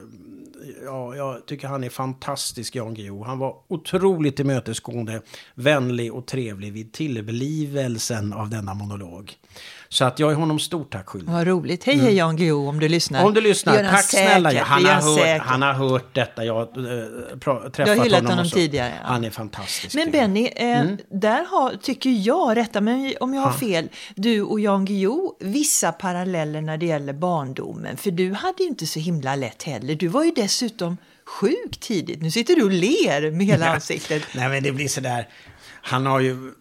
ja, 0.86 1.16
jag 1.16 1.46
tycker 1.46 1.68
han 1.68 1.84
är 1.84 1.90
fantastisk, 1.90 2.76
Jan 2.76 2.94
Guillou. 2.94 3.24
Han 3.24 3.40
var 3.40 3.56
otroligt 3.68 4.36
tillmötesgående, 4.36 5.22
vänlig 5.56 6.14
och 6.14 6.26
trevlig 6.26 6.74
vid 6.74 6.94
tillblivelsen 6.94 8.34
av 8.34 8.50
denna 8.50 8.74
monolog. 8.74 9.38
Så 9.90 10.06
att 10.06 10.20
jag 10.20 10.32
är 10.32 10.36
honom 10.36 10.60
stort 10.60 10.94
tack 10.94 11.08
skyldig. 11.08 11.30
Vad 11.30 11.48
roligt. 11.48 11.84
Hej, 11.84 11.96
hej 11.96 12.04
mm. 12.04 12.16
Jan 12.16 12.36
Guillou 12.38 12.68
om 12.68 12.80
du 12.80 12.88
lyssnar. 12.88 13.26
Om 13.26 13.34
du 13.34 13.42
lyssnar, 13.42 13.84
tack 13.84 14.04
säkert. 14.04 14.32
snälla. 14.32 14.64
Han 14.64 14.86
har, 14.86 14.94
hört, 14.94 15.42
han 15.42 15.62
har 15.62 15.74
hört 15.74 16.16
detta. 16.16 16.46
Jag 16.46 16.54
har 16.54 16.62
äh, 16.62 16.68
träffat 17.42 17.76
du 17.76 17.82
har 17.82 18.04
hyllat 18.04 18.22
honom, 18.22 18.38
honom 18.38 18.50
tidigare. 18.50 18.94
Ja. 19.02 19.08
Han 19.08 19.24
är 19.24 19.30
fantastisk. 19.30 19.96
Men 19.96 20.12
Benny, 20.12 20.50
eh, 20.56 20.80
mm. 20.80 20.98
där 21.10 21.46
har, 21.46 21.78
tycker 21.82 22.10
jag, 22.10 22.58
rätta 22.58 22.82
mig 22.82 23.18
om 23.18 23.34
jag 23.34 23.42
har 23.42 23.52
ha. 23.52 23.60
fel, 23.60 23.90
du 24.16 24.42
och 24.42 24.60
Jan 24.60 24.86
Guillou 24.86 25.32
vissa 25.40 25.92
paralleller 25.92 26.62
när 26.62 26.78
det 26.78 26.86
gäller 26.86 27.14
barndomen. 27.14 27.98
För 27.98 28.12
du 28.12 28.34
hade 28.34 28.64
ju 28.64 28.70
inte 28.70 28.86
så 28.96 29.00
himla 29.00 29.36
lätt 29.36 29.64
heller. 29.64 29.96
Du 29.96 30.08
var 30.08 30.24
ju 30.24 30.32
dessutom 30.32 30.98
sjuk 31.26 31.80
tidigt. 31.80 32.22
Nu 32.22 32.32
sitter 32.32 32.56
du 32.56 32.64
och 32.64 32.72
ler 32.72 33.32
med 33.32 33.46
hela 33.46 33.74
ansiktet. 33.74 34.24
Nej, 34.36 34.50
men 34.50 34.64
det 34.64 34.72
blir 34.72 34.88
sådär. 34.88 35.30
Han 35.82 36.06
har 36.06 36.20
ju 36.20 36.54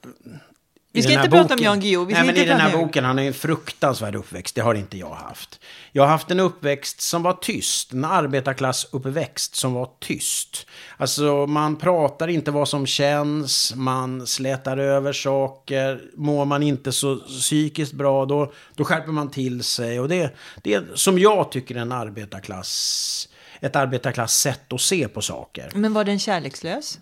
vi 0.94 1.02
ska 1.02 1.12
inte 1.12 1.30
prata 1.30 1.54
om 1.54 1.60
Jan 1.60 1.80
Guillou. 1.80 2.06
Nej, 2.10 2.26
men 2.26 2.36
i 2.36 2.44
den 2.44 2.60
här 2.60 2.76
boken, 2.76 3.04
han 3.04 3.18
är 3.18 3.26
en 3.26 3.34
fruktansvärd 3.34 4.14
uppväxt. 4.14 4.54
Det 4.54 4.60
har 4.60 4.74
inte 4.74 4.98
jag 4.98 5.14
haft. 5.14 5.60
Jag 5.92 6.02
har 6.02 6.10
haft 6.10 6.30
en 6.30 6.40
uppväxt 6.40 7.00
som 7.00 7.22
var 7.22 7.32
tyst. 7.32 7.92
En 7.92 8.04
arbetarklassuppväxt 8.04 9.54
som 9.54 9.72
var 9.74 9.90
tyst. 10.00 10.66
Alltså, 10.96 11.46
man 11.46 11.76
pratar 11.76 12.28
inte 12.28 12.50
vad 12.50 12.68
som 12.68 12.86
känns. 12.86 13.74
Man 13.74 14.26
slätar 14.26 14.76
över 14.76 15.12
saker. 15.12 16.00
Mår 16.16 16.44
man 16.44 16.62
inte 16.62 16.92
så 16.92 17.16
psykiskt 17.16 17.92
bra, 17.92 18.26
då, 18.26 18.52
då 18.74 18.84
skärper 18.84 19.12
man 19.12 19.30
till 19.30 19.64
sig. 19.64 20.00
Och 20.00 20.08
det, 20.08 20.34
det 20.62 20.74
är 20.74 20.84
som 20.94 21.18
jag 21.18 21.50
tycker 21.50 21.74
en 21.74 21.92
arbetarklass 21.92 23.28
ett 23.60 23.76
arbetarklass 23.76 24.34
sätt 24.34 24.72
att 24.72 24.80
se 24.80 25.08
på 25.08 25.22
saker. 25.22 25.70
Men 25.74 25.92
var 25.92 26.04
den 26.04 26.18
kärlekslös? 26.18 26.98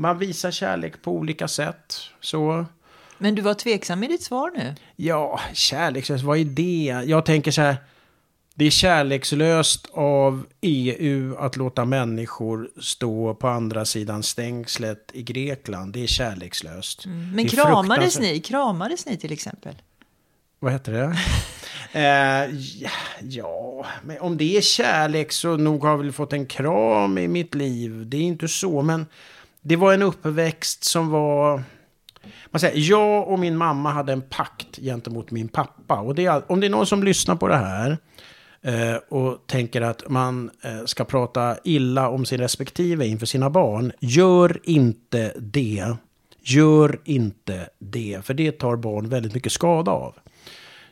Man 0.00 0.18
visar 0.18 0.50
kärlek 0.50 1.02
på 1.02 1.12
olika 1.12 1.48
sätt. 1.48 2.00
Så... 2.20 2.66
Men 3.18 3.34
du 3.34 3.42
var 3.42 3.54
tveksam 3.54 4.04
i 4.04 4.06
ditt 4.06 4.22
svar 4.22 4.50
nu. 4.56 4.74
Ja, 4.96 5.40
kärlekslöst, 5.52 6.24
vad 6.24 6.38
är 6.38 6.44
det? 6.44 7.02
Jag 7.06 7.26
tänker 7.26 7.50
så 7.50 7.60
här. 7.60 7.76
Det 8.54 8.64
är 8.64 8.70
kärlekslöst 8.70 9.88
av 9.92 10.46
EU 10.60 11.36
att 11.38 11.56
låta 11.56 11.84
människor 11.84 12.70
stå 12.80 13.34
på 13.34 13.48
andra 13.48 13.84
sidan 13.84 14.22
stängslet 14.22 15.10
i 15.12 15.22
Grekland. 15.22 15.92
Det 15.92 16.02
är 16.02 16.06
kärlekslöst. 16.06 17.04
Mm. 17.04 17.30
Men 17.30 17.48
kramades 17.48 18.18
ni? 18.18 18.40
Kramades 18.40 19.06
ni 19.06 19.16
till 19.16 19.32
exempel? 19.32 19.74
Vad 20.58 20.72
heter 20.72 20.92
det? 20.92 21.16
eh, 22.00 22.60
ja, 23.22 23.86
men 24.04 24.20
om 24.20 24.36
det 24.36 24.56
är 24.56 24.60
kärlek 24.60 25.32
så 25.32 25.56
nog 25.56 25.82
har 25.82 25.90
jag 25.90 25.98
väl 25.98 26.12
fått 26.12 26.32
en 26.32 26.46
kram 26.46 27.18
i 27.18 27.28
mitt 27.28 27.54
liv. 27.54 28.02
Det 28.06 28.16
är 28.16 28.22
inte 28.22 28.48
så, 28.48 28.82
men 28.82 29.06
det 29.62 29.76
var 29.76 29.94
en 29.94 30.02
uppväxt 30.02 30.84
som 30.84 31.08
var... 31.08 31.62
Man 32.46 32.60
säger, 32.60 32.90
jag 32.90 33.28
och 33.28 33.38
min 33.38 33.56
mamma 33.56 33.90
hade 33.90 34.12
en 34.12 34.22
pakt 34.22 34.76
gentemot 34.76 35.30
min 35.30 35.48
pappa. 35.48 36.00
Och 36.00 36.14
det 36.14 36.26
är, 36.26 36.52
om 36.52 36.60
det 36.60 36.66
är 36.66 36.70
någon 36.70 36.86
som 36.86 37.02
lyssnar 37.02 37.36
på 37.36 37.48
det 37.48 37.56
här 37.56 37.98
eh, 38.62 38.96
och 39.08 39.46
tänker 39.46 39.80
att 39.80 40.08
man 40.08 40.50
eh, 40.62 40.84
ska 40.84 41.04
prata 41.04 41.56
illa 41.64 42.08
om 42.08 42.24
sin 42.24 42.38
respektive 42.40 43.06
inför 43.06 43.26
sina 43.26 43.50
barn. 43.50 43.92
Gör 44.00 44.60
inte 44.62 45.32
det. 45.38 45.96
Gör 46.42 47.00
inte 47.04 47.68
det. 47.78 48.24
För 48.24 48.34
det 48.34 48.52
tar 48.52 48.76
barn 48.76 49.08
väldigt 49.08 49.34
mycket 49.34 49.52
skada 49.52 49.90
av. 49.90 50.14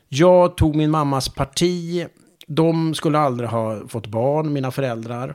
Jag 0.09 0.57
tog 0.57 0.77
min 0.77 0.91
mammas 0.91 1.29
parti. 1.29 2.07
De 2.47 2.95
skulle 2.95 3.19
aldrig 3.19 3.51
ha 3.51 3.89
fått 3.89 4.07
barn, 4.07 4.53
mina 4.53 4.71
föräldrar. 4.71 5.35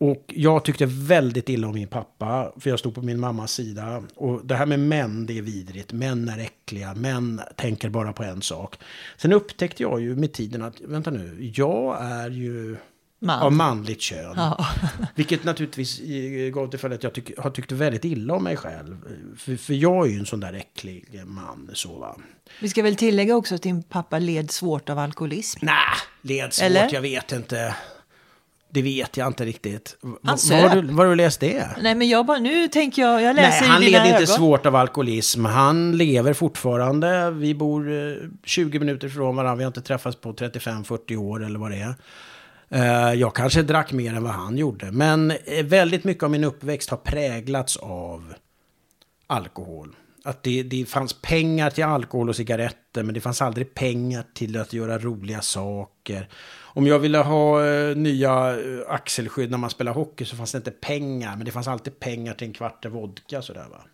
Och 0.00 0.24
jag 0.36 0.64
tyckte 0.64 0.86
väldigt 0.86 1.48
illa 1.48 1.68
om 1.68 1.74
min 1.74 1.88
pappa, 1.88 2.52
för 2.60 2.70
jag 2.70 2.78
stod 2.78 2.94
på 2.94 3.02
min 3.02 3.20
mammas 3.20 3.52
sida. 3.52 4.02
Och 4.14 4.46
det 4.46 4.54
här 4.54 4.66
med 4.66 4.80
män, 4.80 5.26
det 5.26 5.38
är 5.38 5.42
vidrigt. 5.42 5.92
Män 5.92 6.28
är 6.28 6.38
äckliga, 6.38 6.94
män 6.94 7.40
tänker 7.56 7.88
bara 7.88 8.12
på 8.12 8.22
en 8.22 8.42
sak. 8.42 8.76
Sen 9.16 9.32
upptäckte 9.32 9.82
jag 9.82 10.00
ju 10.00 10.16
med 10.16 10.32
tiden 10.32 10.62
att, 10.62 10.80
vänta 10.80 11.10
nu, 11.10 11.52
jag 11.54 12.02
är 12.02 12.30
ju 12.30 12.76
Man. 13.18 13.42
av 13.42 13.52
manligt 13.52 14.00
kön. 14.00 14.32
Ja. 14.36 14.66
Vilket 15.14 15.44
naturligtvis 15.44 16.00
gav 16.52 16.70
till 16.70 16.78
följd 16.78 16.94
att 16.94 17.02
jag 17.02 17.12
tyck, 17.12 17.38
har 17.38 17.50
tyckt 17.50 17.72
väldigt 17.72 18.04
illa 18.04 18.34
om 18.34 18.44
mig 18.44 18.56
själv. 18.56 18.96
För, 19.36 19.56
för 19.56 19.74
jag 19.74 20.06
är 20.06 20.10
ju 20.10 20.18
en 20.18 20.26
sån 20.26 20.40
där 20.40 20.52
äcklig 20.52 21.22
man. 21.26 21.70
Så, 21.74 21.98
va? 21.98 22.16
Vi 22.60 22.68
ska 22.68 22.82
väl 22.82 22.96
tillägga 22.96 23.36
också 23.36 23.54
att 23.54 23.62
din 23.62 23.82
pappa 23.82 24.18
led 24.18 24.50
svårt 24.50 24.88
av 24.88 24.98
alkoholism? 24.98 25.58
Nej, 25.62 25.74
led 26.22 26.52
svårt, 26.52 26.64
Eller? 26.66 26.88
jag 26.92 27.00
vet 27.00 27.32
inte. 27.32 27.74
Det 28.70 28.82
vet 28.82 29.16
jag 29.16 29.26
inte 29.26 29.44
riktigt. 29.44 29.96
Han 30.22 30.38
söp. 30.38 30.74
Var, 30.74 30.82
var 30.82 31.04
har 31.04 31.10
du 31.10 31.16
läst 31.16 31.40
det? 31.40 31.68
Nej, 31.82 31.94
men 31.94 32.08
jag 32.08 32.26
bara, 32.26 32.38
nu 32.38 32.68
tänker 32.68 33.02
jag, 33.02 33.22
jag 33.22 33.36
läser 33.36 33.60
Nej, 33.60 33.70
han 33.70 33.82
i 33.82 33.86
dina 33.86 34.04
led 34.04 34.12
inte 34.12 34.26
svårt 34.26 34.66
av 34.66 34.76
alkoholism. 34.76 35.44
Han 35.44 35.96
lever 35.96 36.32
fortfarande. 36.32 37.30
Vi 37.30 37.54
bor 37.54 37.86
20 38.44 38.76
eh, 38.76 38.80
minuter 38.80 39.08
från 39.08 39.36
varandra. 39.36 39.56
Vi 39.56 39.64
har 39.64 39.68
inte 39.68 39.82
träffats 39.82 40.20
på 40.20 40.32
35-40 40.32 41.16
år 41.16 41.44
eller 41.44 41.58
vad 41.58 41.70
det 41.70 41.76
är. 41.76 41.94
Eh, 42.70 43.14
jag 43.14 43.34
kanske 43.34 43.62
drack 43.62 43.92
mer 43.92 44.14
än 44.14 44.22
vad 44.22 44.32
han 44.32 44.58
gjorde. 44.58 44.92
Men 44.92 45.30
eh, 45.30 45.64
väldigt 45.64 46.04
mycket 46.04 46.22
av 46.22 46.30
min 46.30 46.44
uppväxt 46.44 46.90
har 46.90 46.96
präglats 46.96 47.76
av 47.76 48.34
alkohol. 49.26 49.96
Att 50.28 50.42
det, 50.42 50.62
det 50.62 50.84
fanns 50.84 51.12
pengar 51.12 51.70
till 51.70 51.84
alkohol 51.84 52.28
och 52.28 52.36
cigaretter 52.36 53.02
men 53.02 53.14
det 53.14 53.20
fanns 53.20 53.42
aldrig 53.42 53.74
pengar 53.74 54.24
till 54.34 54.60
att 54.60 54.72
göra 54.72 54.98
roliga 54.98 55.40
saker. 55.40 56.28
Om 56.62 56.86
jag 56.86 56.98
ville 56.98 57.18
ha 57.18 57.66
eh, 57.66 57.96
nya 57.96 58.50
eh, 58.50 58.80
axelskydd 58.88 59.50
när 59.50 59.58
man 59.58 59.70
spelar 59.70 59.92
hockey 59.92 60.24
så 60.24 60.36
fanns 60.36 60.52
det 60.52 60.58
inte 60.58 60.70
pengar. 60.70 61.36
Men 61.36 61.44
det 61.44 61.50
fanns 61.50 61.68
alltid 61.68 62.00
pengar 62.00 62.34
till 62.34 62.46
en 62.46 62.52
kvart 62.52 62.86
vodka 62.86 63.42
sådär 63.42 63.66
va. 63.70 63.84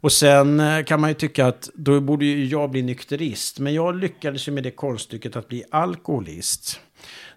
Och 0.00 0.12
sen 0.12 0.60
uh, 0.60 0.84
kan 0.84 1.00
man 1.00 1.10
ju 1.10 1.14
tycka 1.14 1.46
att 1.46 1.70
då 1.74 2.00
borde 2.00 2.24
ju 2.24 2.46
jag 2.46 2.70
bli 2.70 2.82
nykterist. 2.82 3.58
Men 3.58 3.74
jag 3.74 3.96
lyckades 3.96 4.48
ju 4.48 4.52
med 4.52 4.62
det 4.62 4.70
konststycket 4.70 5.36
att 5.36 5.48
bli 5.48 5.64
alkoholist. 5.70 6.80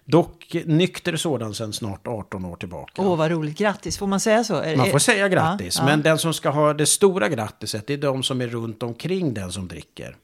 Dock 0.04 0.56
nykter 0.64 1.16
sådan 1.16 1.54
sedan 1.54 1.72
snart 1.72 2.06
18 2.06 2.44
år 2.44 2.56
tillbaka. 2.56 3.02
Åh, 3.02 3.16
vad 3.16 3.30
roligt. 3.30 3.58
Grattis, 3.58 3.98
får 3.98 4.06
man 4.06 4.20
säga 4.20 4.44
så? 4.44 4.62
Man 4.76 4.90
får 4.90 4.98
säga 4.98 5.28
grattis. 5.28 5.76
Ja, 5.78 5.84
men 5.84 5.98
ja. 5.98 6.02
den 6.02 6.18
som 6.18 6.34
ska 6.34 6.50
ha 6.50 6.74
det 6.74 6.86
stora 6.86 7.28
grattiset, 7.28 7.86
det 7.86 7.92
är 7.92 7.98
de 7.98 8.22
som 8.22 8.40
är 8.40 8.46
runt 8.46 8.82
omkring 8.82 9.34
den 9.34 9.52
som 9.52 9.68
dricker. 9.68 10.16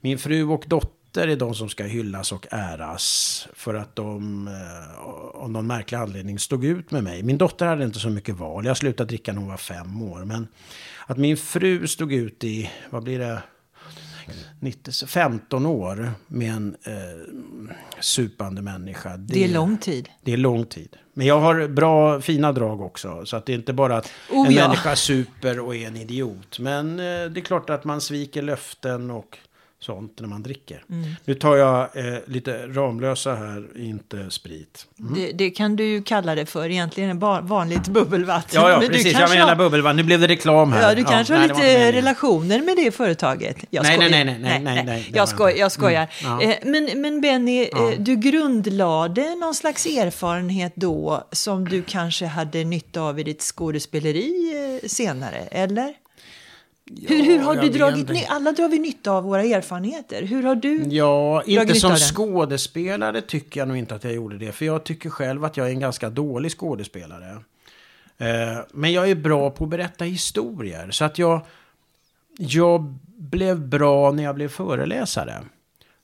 Min 0.00 0.18
fru 0.18 0.44
och 0.44 0.64
dotter 0.66 0.97
är 1.26 1.36
de 1.36 1.54
som 1.54 1.68
ska 1.68 1.84
hyllas 1.84 2.32
och 2.32 2.46
äras. 2.50 3.48
För 3.54 3.74
att 3.74 3.96
de 3.96 4.48
eh, 4.48 4.98
av 5.42 5.50
någon 5.50 5.66
märklig 5.66 5.98
anledning 5.98 6.38
stod 6.38 6.64
ut 6.64 6.90
med 6.90 7.04
mig. 7.04 7.22
Min 7.22 7.38
dotter 7.38 7.66
hade 7.66 7.84
inte 7.84 7.98
så 7.98 8.10
mycket 8.10 8.34
val. 8.34 8.64
Jag 8.64 8.76
slutade 8.76 9.08
dricka 9.08 9.32
när 9.32 9.40
hon 9.40 9.50
var 9.50 9.56
fem 9.56 10.02
år. 10.02 10.24
Men 10.24 10.48
att 11.06 11.18
min 11.18 11.36
fru 11.36 11.86
stod 11.86 12.12
ut 12.12 12.44
i, 12.44 12.70
vad 12.90 13.02
blir 13.02 13.18
det? 13.18 13.42
90, 14.60 15.06
15 15.06 15.66
år 15.66 16.10
med 16.26 16.50
en 16.50 16.76
eh, 16.82 16.92
supande 18.00 18.62
människa. 18.62 19.16
Det, 19.16 19.34
det, 19.34 19.44
är 19.44 19.48
lång 19.48 19.78
tid. 19.78 20.08
Det 20.22 20.32
är 20.32 20.36
lång 20.36 20.66
tid. 20.66 20.96
Men 21.14 21.26
jag 21.26 21.40
har 21.40 21.68
bra, 21.68 22.20
fina 22.20 22.52
drag 22.52 22.80
också. 22.80 23.26
Så 23.26 23.36
att 23.36 23.46
det 23.46 23.52
är 23.52 23.56
inte 23.56 23.72
bara 23.72 23.96
att 23.96 24.10
oh, 24.30 24.46
en 24.46 24.52
ja. 24.52 24.68
människa 24.68 24.96
super 24.96 25.60
och 25.60 25.76
är 25.76 25.86
en 25.86 25.96
idiot. 25.96 26.58
Men 26.58 26.90
eh, 26.90 27.30
det 27.30 27.40
är 27.40 27.44
klart 27.44 27.70
att 27.70 27.84
man 27.84 28.00
sviker 28.00 28.42
löften 28.42 29.10
och 29.10 29.38
sånt 29.80 30.20
när 30.20 30.28
man 30.28 30.42
dricker. 30.42 30.84
Mm. 30.90 31.10
Nu 31.24 31.34
tar 31.34 31.56
jag 31.56 31.96
eh, 31.96 32.18
lite 32.26 32.66
Ramlösa 32.66 33.34
här, 33.34 33.68
inte 33.76 34.30
sprit. 34.30 34.86
Mm. 34.98 35.14
Det, 35.14 35.32
det, 35.32 35.50
kan 35.50 35.76
du 35.76 35.84
ju 35.84 36.02
kalla 36.02 36.34
det 36.34 36.46
för, 36.46 36.70
egentligen 36.70 37.18
vanligt 37.18 37.88
bubbelvatten. 37.88 38.62
Ja, 38.62 38.70
ja 38.70 38.88
precis, 38.88 39.12
jag 39.12 39.30
menar 39.30 39.46
ha... 39.46 39.54
bubbelvatten. 39.54 39.96
Nu 39.96 40.02
blev 40.02 40.20
det 40.20 40.26
reklam 40.26 40.72
här. 40.72 40.82
Ja, 40.82 40.94
du 40.94 41.04
kanske 41.04 41.34
ja, 41.34 41.40
har 41.40 41.48
nej, 41.48 41.56
lite 41.56 41.92
relationer 41.92 42.62
med 42.62 42.76
det 42.76 42.90
företaget. 42.90 43.56
Jag 43.70 43.82
nej, 43.82 43.98
nej, 43.98 44.10
nej, 44.10 44.24
nej, 44.24 44.38
nej, 44.40 44.60
nej, 44.62 44.84
nej, 44.84 45.10
Jag, 45.14 45.28
skoj, 45.28 45.54
jag 45.58 45.72
skojar. 45.72 46.08
Mm. 46.24 46.40
Ja. 46.40 46.42
Eh, 46.42 46.56
men, 46.64 47.00
men 47.00 47.20
Benny, 47.20 47.68
ja. 47.72 47.92
Eh, 47.92 47.98
du 47.98 48.16
grundlade 48.16 49.34
någon 49.34 49.54
slags 49.54 49.86
erfarenhet 49.86 50.72
då 50.76 51.28
som 51.32 51.68
du 51.68 51.82
kanske 51.82 52.26
hade 52.26 52.64
nytta 52.64 53.00
av 53.00 53.18
i 53.18 53.22
ditt 53.22 53.42
skådespeleri 53.42 54.52
eh, 54.82 54.88
senare, 54.88 55.38
eller? 55.50 55.94
Hur, 57.08 57.24
hur 57.24 57.38
har 57.38 57.56
du 57.56 57.68
dragit 57.68 58.08
nytta? 58.08 58.32
Alla 58.32 58.52
drar 58.52 58.68
vi 58.68 58.78
nytta 58.78 59.10
av 59.12 59.24
våra 59.24 59.42
erfarenheter. 59.42 60.22
Hur 60.22 60.42
har 60.42 60.54
du 60.54 60.82
Ja, 60.82 61.42
inte 61.42 61.74
som 61.74 61.96
skådespelare 61.96 63.20
tycker 63.20 63.60
jag 63.60 63.68
nog 63.68 63.76
inte 63.76 63.94
att 63.94 64.04
jag 64.04 64.12
gjorde 64.12 64.38
det. 64.38 64.52
För 64.52 64.64
jag 64.64 64.84
tycker 64.84 65.10
själv 65.10 65.44
att 65.44 65.56
jag 65.56 65.66
är 65.66 65.70
en 65.70 65.80
ganska 65.80 66.10
dålig 66.10 66.52
skådespelare. 66.52 67.30
Eh, 68.18 68.58
men 68.72 68.92
jag 68.92 69.10
är 69.10 69.14
bra 69.14 69.50
på 69.50 69.64
att 69.64 69.70
berätta 69.70 70.04
historier. 70.04 70.90
Så 70.90 71.04
att 71.04 71.18
jag, 71.18 71.40
jag 72.38 72.94
blev 73.16 73.60
bra 73.68 74.12
när 74.12 74.22
jag 74.22 74.34
blev 74.34 74.48
föreläsare. 74.48 75.34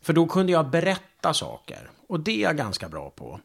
För 0.02 0.12
då 0.12 0.26
kunde 0.26 0.52
jag 0.52 0.70
berätta 0.70 1.34
saker. 1.34 1.90
Och 2.08 2.20
det 2.20 2.36
är 2.36 2.42
jag 2.42 2.56
ganska 2.56 2.88
bra 2.88 3.10
på. 3.10 3.40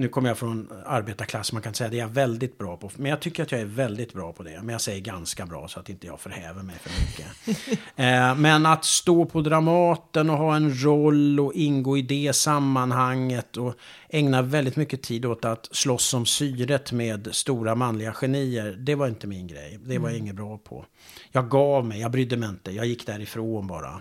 Nu 0.00 0.08
kommer 0.08 0.28
jag 0.28 0.38
från 0.38 0.68
arbetarklass, 0.86 1.52
man 1.52 1.62
kan 1.62 1.74
säga 1.74 1.90
det 1.90 1.96
är 1.96 2.00
jag 2.00 2.08
väldigt 2.08 2.58
bra 2.58 2.76
på. 2.76 2.90
Men 2.96 3.10
jag 3.10 3.20
tycker 3.20 3.42
att 3.42 3.52
jag 3.52 3.60
är 3.60 3.64
väldigt 3.64 4.12
bra 4.12 4.32
på 4.32 4.42
det. 4.42 4.60
Men 4.62 4.68
jag 4.68 4.80
säger 4.80 5.00
ganska 5.00 5.46
bra 5.46 5.68
så 5.68 5.80
att 5.80 5.88
inte 5.88 6.06
jag 6.06 6.20
förhäver 6.20 6.62
mig 6.62 6.76
för 6.80 6.90
mycket. 7.00 7.78
eh, 7.96 8.34
men 8.34 8.66
att 8.66 8.84
stå 8.84 9.24
på 9.24 9.40
Dramaten 9.40 10.30
och 10.30 10.36
ha 10.36 10.56
en 10.56 10.84
roll 10.84 11.40
och 11.40 11.54
ingå 11.54 11.98
i 11.98 12.02
det 12.02 12.32
sammanhanget 12.32 13.56
och 13.56 13.74
ägna 14.08 14.42
väldigt 14.42 14.76
mycket 14.76 15.02
tid 15.02 15.24
åt 15.24 15.44
att 15.44 15.68
slåss 15.72 16.14
om 16.14 16.26
syret 16.26 16.92
med 16.92 17.28
stora 17.32 17.74
manliga 17.74 18.12
genier. 18.12 18.76
Det 18.78 18.94
var 18.94 19.08
inte 19.08 19.26
min 19.26 19.46
grej. 19.46 19.78
Det 19.82 19.98
var 19.98 20.08
jag 20.08 20.16
mm. 20.16 20.22
inget 20.24 20.36
bra 20.36 20.58
på. 20.58 20.84
Jag 21.32 21.48
gav 21.48 21.86
mig, 21.86 22.00
jag 22.00 22.10
brydde 22.10 22.36
mig 22.36 22.48
inte. 22.48 22.70
Jag 22.70 22.86
gick 22.86 23.06
därifrån 23.06 23.66
bara. 23.66 24.00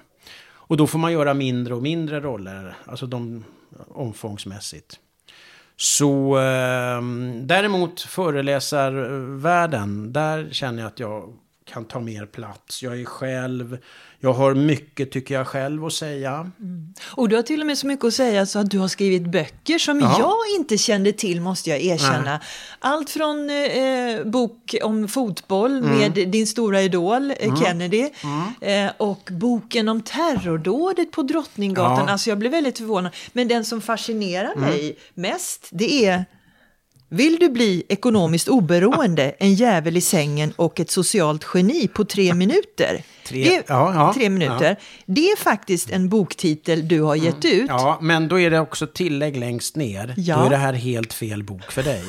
Och 0.52 0.78
då 0.78 0.88
får 0.88 1.00
man 1.00 1.12
göra 1.12 1.34
mindre 1.34 1.74
och 1.74 1.84
mindre 1.84 2.20
roller, 2.20 2.78
alltså 2.86 3.06
de 3.06 3.44
omfångsmässigt. 3.88 5.00
Så 5.82 6.38
eh, 6.38 7.02
däremot 7.42 8.02
föreläsarvärlden, 8.02 10.14
där 10.14 10.50
känner 10.52 10.82
jag 10.82 10.88
att 10.88 11.00
jag 11.00 11.34
kan 11.70 11.86
ta 11.86 12.00
mer 12.00 12.26
plats. 12.26 12.84
Jag 12.84 13.02
är 13.02 13.06
själv, 13.06 13.78
jag 14.20 14.34
har 14.34 14.56
mycket 14.56 15.12
tycker 15.12 15.36
jag 15.36 15.48
själv 15.48 15.86
att 15.86 15.94
säga. 15.94 16.52
Mm. 16.60 16.94
Och 17.12 17.30
du 17.30 17.36
har 17.36 17.44
till 17.44 17.62
och 17.62 17.68
med 17.68 17.78
så 17.78 17.88
mycket 17.88 18.06
att 18.06 18.14
säga 18.14 18.46
så 18.46 18.60
att 18.60 18.72
du 18.72 18.80
har 18.80 18.88
skrivit 18.88 19.32
böcker 19.32 19.78
som 19.78 20.00
ja. 20.00 20.16
jag 20.20 20.60
inte 20.60 20.78
kände 20.78 21.12
till 21.12 21.42
måste 21.42 21.70
jag 21.70 21.82
erkänna. 21.82 22.22
Nej. 22.22 22.40
Allt 22.80 23.10
från 23.10 23.50
eh, 23.50 24.24
bok 24.26 24.76
om 24.84 25.08
fotboll 25.08 25.78
mm. 25.78 25.98
med 25.98 26.30
din 26.30 26.48
stora 26.48 26.82
idol 26.82 27.32
eh, 27.32 27.48
mm. 27.48 27.58
Kennedy 27.58 28.10
mm. 28.24 28.86
eh, 28.88 28.94
och 28.98 29.30
boken 29.32 29.90
om 29.90 30.02
terrordådet 30.02 31.12
på 31.12 31.22
Drottninggatan. 31.22 32.06
Ja. 32.08 32.12
Alltså 32.12 32.30
jag 32.30 32.40
blev 32.40 32.52
väldigt 32.52 32.78
förvånad. 32.78 33.16
Men 33.34 33.48
den 33.48 33.66
som 33.66 33.82
fascinerar 33.82 34.54
mm. 34.56 34.70
mig 34.70 34.98
mest 35.14 35.68
det 35.72 36.06
är 36.06 36.26
vill 37.10 37.38
du 37.40 37.50
bli 37.50 37.84
ekonomiskt 37.90 38.48
oberoende, 38.48 39.36
en 39.40 39.54
jävel 39.54 39.98
i 39.98 40.02
sängen 40.02 40.54
och 40.56 40.80
ett 40.80 40.92
socialt 40.92 41.46
geni 41.54 41.88
på 41.88 42.06
tre 42.06 42.34
minuter? 42.34 43.04
Tre, 43.28 43.44
det, 43.44 43.64
ja, 43.68 43.94
ja, 43.94 44.14
tre 44.14 44.30
minuter. 44.30 44.70
Ja. 44.70 44.76
Det 45.06 45.22
är 45.22 45.38
faktiskt 45.38 45.90
en 45.90 46.10
boktitel 46.10 46.88
du 46.88 47.02
har 47.02 47.16
gett 47.16 47.44
mm. 47.46 47.58
ut. 47.58 47.66
Ja, 47.70 48.00
men 48.02 48.28
då 48.28 48.40
är 48.40 48.50
det 48.50 48.60
också 48.60 48.88
tillägg 48.88 49.38
längst 49.38 49.76
ner. 49.76 50.14
Ja. 50.18 50.38
Då 50.38 50.46
är 50.46 50.50
det 50.50 50.58
här 50.58 50.74
helt 50.74 51.14
fel 51.14 51.44
bok 51.44 51.72
för 51.72 51.84
dig. 51.84 52.04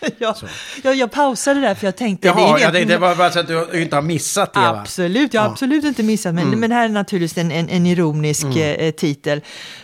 ja, 0.18 0.36
ja, 0.82 0.94
jag 0.94 1.10
pausade 1.10 1.60
där 1.60 1.74
för 1.74 1.86
jag 1.86 1.96
tänkte... 1.96 2.28
Jaha, 2.28 2.56
det, 2.56 2.62
ja, 2.62 2.70
det, 2.70 2.84
det 2.84 2.98
var 2.98 3.14
bara 3.14 3.30
så 3.30 3.40
att 3.40 3.48
du 3.48 3.82
inte 3.82 3.96
har 3.96 4.02
missat 4.02 4.54
det 4.54 4.68
Absolut, 4.68 5.34
jag 5.34 5.40
har 5.40 5.48
ja. 5.48 5.52
absolut 5.52 5.84
inte 5.84 6.02
missat. 6.02 6.34
Men, 6.34 6.46
mm. 6.46 6.60
men 6.60 6.72
här 6.72 6.84
är 6.84 6.88
naturligtvis 6.88 7.38
en, 7.38 7.50
en, 7.50 7.68
en 7.68 7.86
ironisk 7.86 8.44
mm. 8.44 8.80
eh, 8.80 8.90
titel. 8.90 9.40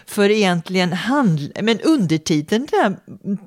För 0.07 0.31
egentligen 0.31 0.93
handl... 0.93 1.47
Men 1.61 1.81
undertiteln, 1.81 2.67
den 2.71 2.81
här 2.81 2.97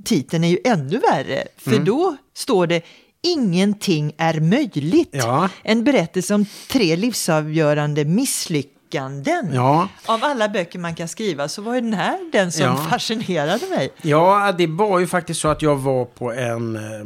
titeln 0.04 0.44
är 0.44 0.50
ju 0.50 0.60
ännu 0.64 1.02
värre. 1.12 1.44
För 1.58 1.72
mm. 1.72 1.86
då 1.86 2.18
står 2.36 2.68
det 2.68 2.82
Ingenting 3.22 4.14
är 4.18 4.40
möjligt. 4.40 5.10
Ja. 5.12 5.50
En 5.64 5.84
berättelse 5.84 6.34
om 6.34 6.46
tre 6.68 6.96
livsavgörande 6.96 8.06
misslyckanden 8.06 8.79
misslyckanden. 8.90 9.54
Ja. 9.54 9.88
Av 10.06 10.24
alla 10.24 10.50
böcker 10.50 10.80
man 10.80 10.96
kan 10.96 11.08
skriva 11.08 11.48
så 11.48 11.62
var 11.62 11.76
ju 11.76 11.82
den 11.82 11.94
här 11.94 12.32
den 12.32 12.52
som 12.52 12.66
ja. 12.66 12.76
fascinerade 12.76 13.68
mig. 13.70 13.94
Ja, 14.02 14.52
det 14.58 14.68
var 14.68 15.00
ju 15.00 15.08
faktiskt 15.08 15.42
så 15.42 15.48
att 15.48 15.62
jag 15.62 15.76
var 15.76 16.06
på 16.06 16.34
en, 16.34 16.76
eh, 16.76 17.06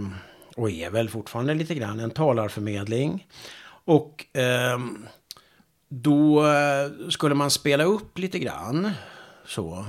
och 0.56 0.70
är 0.70 0.90
väl 0.90 1.10
fortfarande 1.10 1.54
lite 1.54 1.76
grann, 1.76 2.00
en 2.00 2.12
talarförmedling. 2.12 3.28
Och 3.86 4.26
eh, 4.38 4.80
då 5.90 6.46
skulle 7.10 7.36
man 7.36 7.52
spela 7.52 7.84
upp 7.84 8.18
lite 8.18 8.40
grann 8.40 8.92
så 9.48 9.86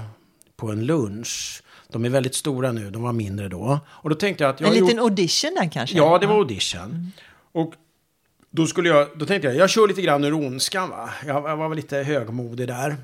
på 0.57 0.71
en 0.71 0.87
lunch. 0.87 1.63
De 1.89 2.05
är 2.05 2.09
väldigt 2.09 2.35
stora 2.35 2.73
nu, 2.73 2.91
de 2.91 3.03
var 3.03 3.13
mindre 3.13 3.49
då. 3.49 3.81
Och 3.89 4.11
då 4.11 4.17
tänkte 4.17 4.45
jag 4.45 4.51
att... 4.51 4.61
Jag 4.61 4.69
en 4.69 4.75
liten 4.75 4.97
gjort... 4.97 5.01
audition 5.01 5.55
där 5.55 5.71
kanske? 5.73 5.97
Ja, 5.97 6.19
det 6.19 6.27
var 6.27 6.35
audition. 6.35 6.81
Mm. 6.81 7.13
Och 7.53 7.75
då, 8.55 8.67
skulle 8.67 8.89
jag, 8.89 9.09
då 9.15 9.27
tänkte 9.27 9.49
jag, 9.49 9.57
jag 9.57 9.71
kör 9.71 9.89
lite 9.89 10.03
grann 10.03 10.25
ur 10.25 10.35
ondskan 10.35 10.91
va. 10.91 11.11
Jag, 11.27 11.51
jag 11.51 11.57
var 11.57 11.69
väl 11.69 11.77
lite 11.77 11.97
högmodig 11.97 12.69
där. 12.69 12.97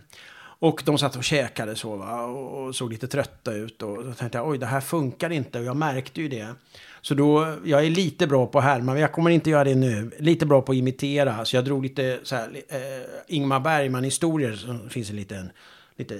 Och 0.58 0.82
de 0.86 0.98
satt 0.98 1.16
och 1.16 1.24
käkade 1.24 1.76
så 1.76 1.96
va, 1.96 2.22
och 2.22 2.76
såg 2.76 2.92
lite 2.92 3.08
trötta 3.08 3.52
ut. 3.52 3.82
Och 3.82 4.04
då 4.04 4.12
tänkte 4.12 4.38
jag, 4.38 4.48
oj 4.48 4.58
det 4.58 4.66
här 4.66 4.80
funkar 4.80 5.30
inte. 5.30 5.58
Och 5.58 5.64
jag 5.64 5.76
märkte 5.76 6.20
ju 6.20 6.28
det. 6.28 6.54
Så 7.00 7.14
då, 7.14 7.54
jag 7.64 7.86
är 7.86 7.90
lite 7.90 8.26
bra 8.26 8.46
på 8.46 8.58
att 8.58 8.64
härma, 8.64 8.92
men 8.92 9.00
jag 9.02 9.12
kommer 9.12 9.30
inte 9.30 9.50
göra 9.50 9.64
det 9.64 9.74
nu. 9.74 10.10
Lite 10.18 10.46
bra 10.46 10.62
på 10.62 10.72
att 10.72 10.78
imitera. 10.78 11.44
Så 11.44 11.56
jag 11.56 11.64
drog 11.64 11.82
lite 11.82 12.20
så 12.22 12.36
här, 12.36 12.48
eh, 12.68 12.78
Ingmar 13.26 13.60
Bergman-historier. 13.60 14.52
Som 14.52 14.90
finns 14.90 15.10
en 15.10 15.16
liten, 15.16 15.50
lite 15.96 16.18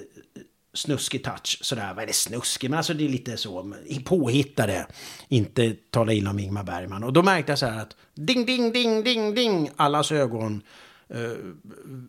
snuskig 0.74 1.24
touch. 1.24 1.58
Sådär, 1.60 1.94
vad 1.94 2.02
är 2.02 2.06
det 2.06 2.12
snuskig? 2.12 2.70
Men 2.70 2.76
alltså 2.76 2.94
det 2.94 3.04
är 3.04 3.08
lite 3.08 3.36
så 3.36 3.74
påhittade. 4.04 4.86
Inte 5.28 5.76
tala 5.90 6.12
illa 6.12 6.30
om 6.30 6.38
Ingmar 6.38 6.64
Bergman. 6.64 7.04
Och 7.04 7.12
då 7.12 7.22
märkte 7.22 7.52
jag 7.52 7.58
så 7.58 7.66
här 7.66 7.80
att 7.80 7.96
ding, 8.14 8.46
ding, 8.46 8.72
ding, 8.72 9.04
ding, 9.04 9.34
ding. 9.34 9.70
Allas 9.76 10.12
ögon 10.12 10.62
eh, 11.08 11.32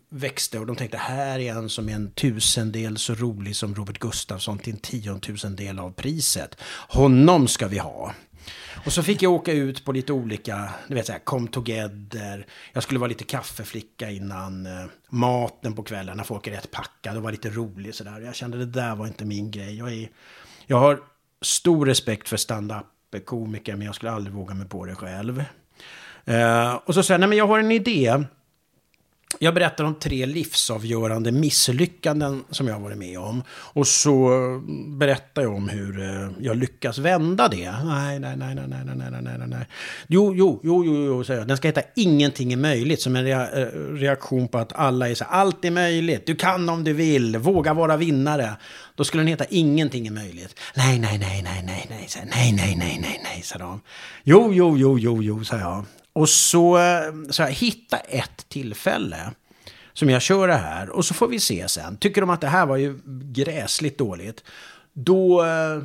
växte 0.08 0.58
och 0.58 0.66
de 0.66 0.76
tänkte 0.76 0.96
här 0.96 1.38
är 1.38 1.52
en 1.52 1.68
som 1.68 1.88
är 1.88 1.94
en 1.94 2.10
tusendel 2.10 2.98
så 2.98 3.14
rolig 3.14 3.56
som 3.56 3.74
Robert 3.74 3.98
Gustafsson 3.98 4.58
till 4.58 4.72
en 4.72 4.78
tiontusendel 4.78 5.78
av 5.78 5.92
priset. 5.92 6.56
Honom 6.88 7.48
ska 7.48 7.68
vi 7.68 7.78
ha. 7.78 8.14
Och 8.86 8.92
så 8.92 9.02
fick 9.02 9.22
jag 9.22 9.32
åka 9.32 9.52
ut 9.52 9.84
på 9.84 9.92
lite 9.92 10.12
olika, 10.12 10.70
du 10.88 10.94
vet 10.94 11.06
så 11.06 11.12
här, 11.12 11.18
come 11.18 11.48
together. 11.48 12.46
Jag 12.72 12.82
skulle 12.82 13.00
vara 13.00 13.08
lite 13.08 13.24
kaffeflicka 13.24 14.10
innan 14.10 14.66
eh, 14.66 14.84
maten 15.08 15.74
på 15.74 15.82
kvällen 15.82 16.16
när 16.16 16.24
folk 16.24 16.46
är 16.46 16.50
rätt 16.50 16.70
packade 16.70 17.16
och 17.16 17.22
var 17.22 17.32
lite 17.32 17.50
rolig 17.50 17.94
sådär. 17.94 18.20
Jag 18.20 18.34
kände 18.34 18.58
det 18.58 18.66
där 18.66 18.94
var 18.94 19.06
inte 19.06 19.24
min 19.24 19.50
grej. 19.50 19.78
Jag, 19.78 19.92
är, 19.92 20.08
jag 20.66 20.76
har 20.76 21.00
stor 21.40 21.86
respekt 21.86 22.28
för 22.28 22.36
stand-up 22.36 22.86
komiker 23.24 23.76
men 23.76 23.86
jag 23.86 23.94
skulle 23.94 24.12
aldrig 24.12 24.34
våga 24.34 24.54
mig 24.54 24.68
på 24.68 24.84
det 24.84 24.94
själv. 24.94 25.44
Eh, 26.24 26.74
och 26.74 26.94
så 26.94 27.02
säger 27.02 27.14
jag, 27.14 27.20
nej 27.20 27.28
men 27.28 27.38
jag 27.38 27.46
har 27.46 27.58
en 27.58 27.72
idé. 27.72 28.24
Jag 29.38 29.54
berättar 29.54 29.84
om 29.84 29.94
tre 29.94 30.26
livsavgörande 30.26 31.32
misslyckanden 31.32 32.44
som 32.50 32.66
jag 32.66 32.74
har 32.74 32.80
varit 32.80 32.98
med 32.98 33.18
om. 33.18 33.42
Och 33.50 33.86
så 33.86 34.30
berättar 34.88 35.42
jag 35.42 35.54
om 35.54 35.68
hur 35.68 36.00
jag 36.40 36.56
lyckas 36.56 36.98
vända 36.98 37.48
det. 37.48 37.72
Nej, 37.84 38.18
nej, 38.18 38.36
nej, 38.36 38.54
nej, 38.54 38.68
nej, 38.68 38.94
nej, 38.96 39.10
nej, 39.10 39.38
nej, 39.38 39.48
nej. 39.48 39.66
Jo, 40.06 40.34
jo, 40.34 40.60
jo, 40.62 40.84
jo, 40.84 41.04
jo, 41.06 41.24
säger 41.24 41.40
jag. 41.40 41.48
Den 41.48 41.56
ska 41.56 41.68
heta 41.68 41.82
Ingenting 41.96 42.52
är 42.52 42.56
möjligt 42.56 43.02
som 43.02 43.16
en 43.16 43.26
eh, 43.26 43.38
reaktion 43.92 44.48
på 44.48 44.58
att 44.58 44.72
alla 44.72 45.08
är 45.08 45.14
så 45.14 45.24
allt 45.24 45.64
är 45.64 45.70
möjligt. 45.70 46.26
Du 46.26 46.34
kan 46.34 46.68
om 46.68 46.84
du 46.84 46.92
vill, 46.92 47.36
våga 47.36 47.74
vara 47.74 47.96
vinnare. 47.96 48.56
Då 48.94 49.04
skulle 49.04 49.20
den 49.20 49.28
heta 49.28 49.44
Ingenting 49.44 50.06
är 50.06 50.10
möjligt. 50.10 50.60
Nej, 50.76 50.98
nej, 50.98 51.18
nej, 51.18 51.42
nej, 51.42 51.62
nej, 51.66 51.86
nej, 51.90 52.08
nej, 52.14 52.52
nej, 52.52 52.76
nej, 52.76 52.98
nej, 53.02 53.20
nej, 53.24 53.42
sa 53.42 53.58
de. 53.58 53.80
Jo, 54.24 54.52
jo, 54.52 54.76
jo, 54.76 54.98
jo, 54.98 55.22
jo, 55.22 55.44
sa 55.44 55.58
jag. 55.58 55.84
Och 56.12 56.28
så, 56.28 56.78
eh, 56.78 57.12
så 57.30 57.42
här, 57.42 57.50
hitta 57.50 57.96
ett 57.96 58.48
tillfälle 58.48 59.30
som 59.92 60.10
jag 60.10 60.22
kör 60.22 60.48
det 60.48 60.54
här 60.54 60.90
och 60.90 61.04
så 61.04 61.14
får 61.14 61.28
vi 61.28 61.40
se 61.40 61.68
sen. 61.68 61.96
Tycker 61.96 62.20
de 62.20 62.30
att 62.30 62.40
det 62.40 62.48
här 62.48 62.66
var 62.66 62.76
ju 62.76 62.98
gräsligt 63.32 63.98
dåligt, 63.98 64.44
då 64.92 65.44
eh, 65.44 65.82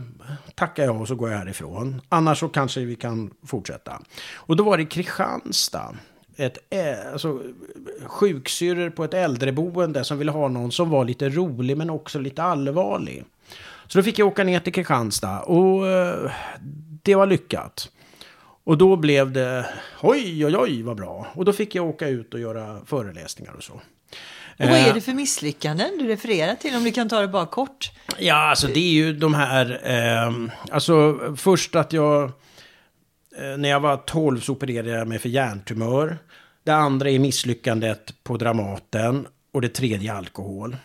tackar 0.55 0.83
jag 0.83 1.01
och 1.01 1.07
så 1.07 1.15
går 1.15 1.29
jag 1.31 1.37
härifrån. 1.37 2.01
Annars 2.09 2.39
så 2.39 2.49
kanske 2.49 2.79
vi 2.79 2.95
kan 2.95 3.33
fortsätta. 3.45 4.01
Och 4.33 4.55
då 4.55 4.63
var 4.63 4.77
det 4.77 4.85
Kristianstad. 4.85 5.95
Ett, 6.35 6.57
eh, 6.69 7.11
alltså, 7.11 7.41
sjuksyrror 8.05 8.89
på 8.89 9.03
ett 9.03 9.13
äldreboende 9.13 10.03
som 10.03 10.17
ville 10.17 10.31
ha 10.31 10.47
någon 10.47 10.71
som 10.71 10.89
var 10.89 11.05
lite 11.05 11.29
rolig 11.29 11.77
men 11.77 11.89
också 11.89 12.19
lite 12.19 12.43
allvarlig. 12.43 13.23
Så 13.87 13.99
då 13.99 14.03
fick 14.03 14.19
jag 14.19 14.27
åka 14.27 14.43
ner 14.43 14.59
till 14.59 14.73
Kristianstad 14.73 15.39
och 15.39 15.87
eh, 15.87 16.31
det 17.03 17.15
var 17.15 17.25
lyckat. 17.25 17.91
Och 18.67 18.77
då 18.77 18.95
blev 18.95 19.31
det, 19.31 19.65
oj, 20.01 20.45
oj, 20.45 20.57
oj, 20.57 20.81
vad 20.81 20.97
bra. 20.97 21.27
Och 21.33 21.45
då 21.45 21.53
fick 21.53 21.75
jag 21.75 21.85
åka 21.85 22.07
ut 22.07 22.33
och 22.33 22.39
göra 22.39 22.81
föreläsningar 22.85 23.53
och 23.53 23.63
så. 23.63 23.73
Och 23.73 23.81
vad 24.57 24.69
är 24.69 24.87
eh, 24.87 24.93
det 24.93 25.01
för 25.01 25.13
misslyckanden 25.13 25.97
du 25.97 26.07
refererar 26.07 26.55
till? 26.55 26.75
Om 26.75 26.83
du 26.83 26.91
kan 26.91 27.09
ta 27.09 27.19
det 27.19 27.27
bara 27.27 27.45
kort. 27.45 27.91
Ja, 28.19 28.35
alltså 28.35 28.67
det 28.67 28.79
är 28.79 28.91
ju 28.91 29.13
de 29.13 29.33
här... 29.33 29.81
Eh, 29.83 30.33
alltså 30.71 31.19
först 31.37 31.75
att 31.75 31.93
jag... 31.93 32.23
Eh, 33.37 33.57
när 33.57 33.69
jag 33.69 33.79
var 33.79 33.97
12 33.97 34.39
så 34.39 34.51
opererade 34.51 34.89
jag 34.89 35.07
mig 35.07 35.19
för 35.19 35.29
hjärntumör. 35.29 36.17
Det 36.63 36.71
andra 36.71 37.09
är 37.09 37.19
misslyckandet 37.19 38.23
på 38.23 38.37
Dramaten. 38.37 39.27
Och 39.53 39.61
det 39.61 39.69
tredje 39.69 40.13
alkohol. 40.13 40.77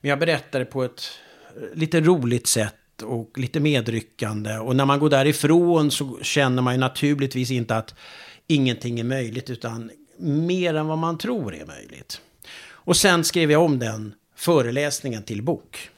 Men 0.00 0.08
jag 0.08 0.18
berättade 0.18 0.64
på 0.64 0.84
ett 0.84 1.02
eh, 1.56 1.78
lite 1.78 2.00
roligt 2.00 2.46
sätt 2.46 2.74
och 3.02 3.38
lite 3.38 3.60
medryckande. 3.60 4.58
Och 4.58 4.76
när 4.76 4.84
man 4.84 4.98
går 4.98 5.10
därifrån 5.10 5.90
så 5.90 6.18
känner 6.22 6.62
man 6.62 6.74
ju 6.74 6.80
naturligtvis 6.80 7.50
inte 7.50 7.76
att 7.76 7.94
ingenting 8.46 9.00
är 9.00 9.04
möjligt 9.04 9.50
utan 9.50 9.90
mer 10.18 10.74
än 10.74 10.86
vad 10.86 10.98
man 10.98 11.18
tror 11.18 11.54
är 11.54 11.66
möjligt. 11.66 12.20
Och 12.66 12.96
sen 12.96 13.24
skrev 13.24 13.50
jag 13.50 13.62
om 13.62 13.78
den 13.78 14.14
föreläsningen 14.36 15.22
till 15.22 15.42
bok. 15.42 15.90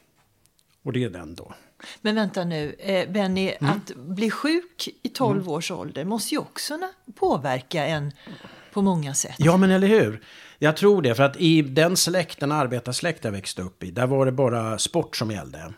Och 0.83 0.93
det 0.93 1.05
är 1.05 1.11
den 1.11 1.35
då. 1.35 1.55
Men 2.01 2.15
vänta 2.15 2.45
nu, 2.45 2.77
eh, 2.79 3.11
Benny, 3.11 3.55
mm. 3.61 3.73
att 3.73 3.97
bli 3.97 4.31
sjuk 4.31 4.89
i 5.03 5.09
12 5.09 5.37
mm. 5.37 5.53
års 5.53 5.71
ålder 5.71 6.05
måste 6.05 6.35
ju 6.35 6.39
också 6.39 6.79
påverka 7.15 7.87
en 7.87 8.13
på 8.73 8.83
många 8.83 9.15
sätt. 9.15 9.35
Ja, 9.39 9.57
men 9.57 9.71
eller 9.71 9.87
hur? 9.89 10.21
Jag 10.59 10.77
tror 10.77 11.03
det, 11.03 11.15
för 11.15 11.23
att 11.23 11.37
i 11.37 11.63
den 11.63 11.97
släkten, 11.97 12.53
arbetarsläkt 12.53 13.25
jag 13.25 13.33
växte 13.33 13.63
upp 13.63 13.83
i, 13.83 13.91
där 13.91 14.07
var 14.07 14.27
det 14.27 14.33
bara 14.33 14.79
sport 14.79 15.17
som 15.17 15.31
gällde. 15.31 15.73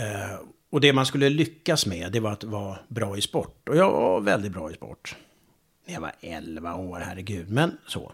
Eh, 0.00 0.38
och 0.70 0.80
det 0.80 0.92
man 0.92 1.06
skulle 1.06 1.28
lyckas 1.28 1.86
med, 1.86 2.12
det 2.12 2.20
var 2.20 2.32
att 2.32 2.44
vara 2.44 2.78
bra 2.88 3.16
i 3.16 3.20
sport. 3.20 3.68
Och 3.68 3.76
jag 3.76 3.90
var 3.90 4.20
väldigt 4.20 4.52
bra 4.52 4.70
i 4.70 4.74
sport. 4.74 5.16
När 5.86 5.94
jag 5.94 6.00
var 6.00 6.12
11 6.20 6.74
år, 6.74 6.98
herregud. 6.98 7.50
Men 7.50 7.78
så. 7.86 8.12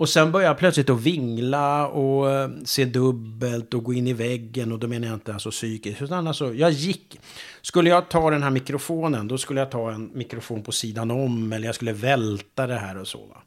Och 0.00 0.08
sen 0.08 0.32
började 0.32 0.50
jag 0.50 0.58
plötsligt 0.58 0.90
att 0.90 1.00
vingla 1.00 1.88
och 1.88 2.30
eh, 2.30 2.50
se 2.64 2.84
dubbelt 2.84 3.74
och 3.74 3.84
gå 3.84 3.94
in 3.94 4.06
i 4.06 4.12
väggen. 4.12 4.72
Och 4.72 4.78
då 4.78 4.88
menar 4.88 5.06
jag 5.06 5.16
inte 5.16 5.32
alltså 5.32 5.50
psykiskt. 5.50 6.02
Utan 6.02 6.26
alltså, 6.26 6.54
jag 6.54 6.70
gick. 6.70 7.20
Skulle 7.62 7.90
jag 7.90 8.08
ta 8.08 8.30
den 8.30 8.42
här 8.42 8.50
mikrofonen, 8.50 9.28
då 9.28 9.38
skulle 9.38 9.60
jag 9.60 9.70
ta 9.70 9.92
en 9.92 10.10
mikrofon 10.14 10.62
på 10.62 10.72
sidan 10.72 11.10
om. 11.10 11.52
Eller 11.52 11.66
jag 11.66 11.74
skulle 11.74 11.92
välta 11.92 12.66
det 12.66 12.78
här 12.78 12.98
och 12.98 13.08
så. 13.08 13.26
Va? 13.26 13.42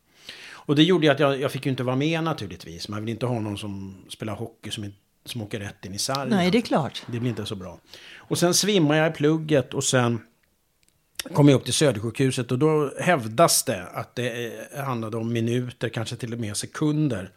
Och 0.65 0.76
det 0.76 0.84
gjorde 0.84 1.06
ju 1.06 1.12
att 1.12 1.19
jag, 1.19 1.41
jag 1.41 1.52
fick 1.52 1.65
ju 1.65 1.71
inte 1.71 1.84
vara 1.84 1.95
med 1.95 2.23
naturligtvis. 2.23 2.89
Man 2.89 3.02
vill 3.02 3.10
inte 3.10 3.26
ha 3.26 3.39
någon 3.39 3.58
som 3.58 3.95
spelar 4.10 4.36
hockey 4.36 4.71
som 4.71 4.84
inte 4.84 4.97
som 5.25 5.41
åker 5.41 5.59
rätt 5.59 5.86
in 5.86 5.93
i 5.93 5.99
sargen. 5.99 6.29
Nej, 6.29 6.51
det 6.51 6.57
är 6.57 6.62
klart. 6.62 7.03
Det 7.07 7.19
blir 7.19 7.29
inte 7.29 7.45
så 7.45 7.55
bra. 7.55 7.79
Och 8.17 8.38
sen 8.38 8.53
svimmar 8.53 8.95
jag 8.95 9.12
i 9.12 9.13
plugget 9.13 9.73
och 9.73 9.83
sen 9.83 10.21
kom 11.33 11.49
jag 11.49 11.55
upp 11.55 11.65
till 11.65 11.73
Södersjukhuset 11.73 12.51
och 12.51 12.59
då 12.59 12.93
hävdas 12.99 13.63
det 13.63 13.88
att 13.93 14.15
det 14.15 14.53
handlade 14.86 15.17
om 15.17 15.33
minuter, 15.33 15.89
kanske 15.89 16.15
till 16.15 16.33
och 16.33 16.39
med 16.39 16.57
sekunder. 16.57 17.31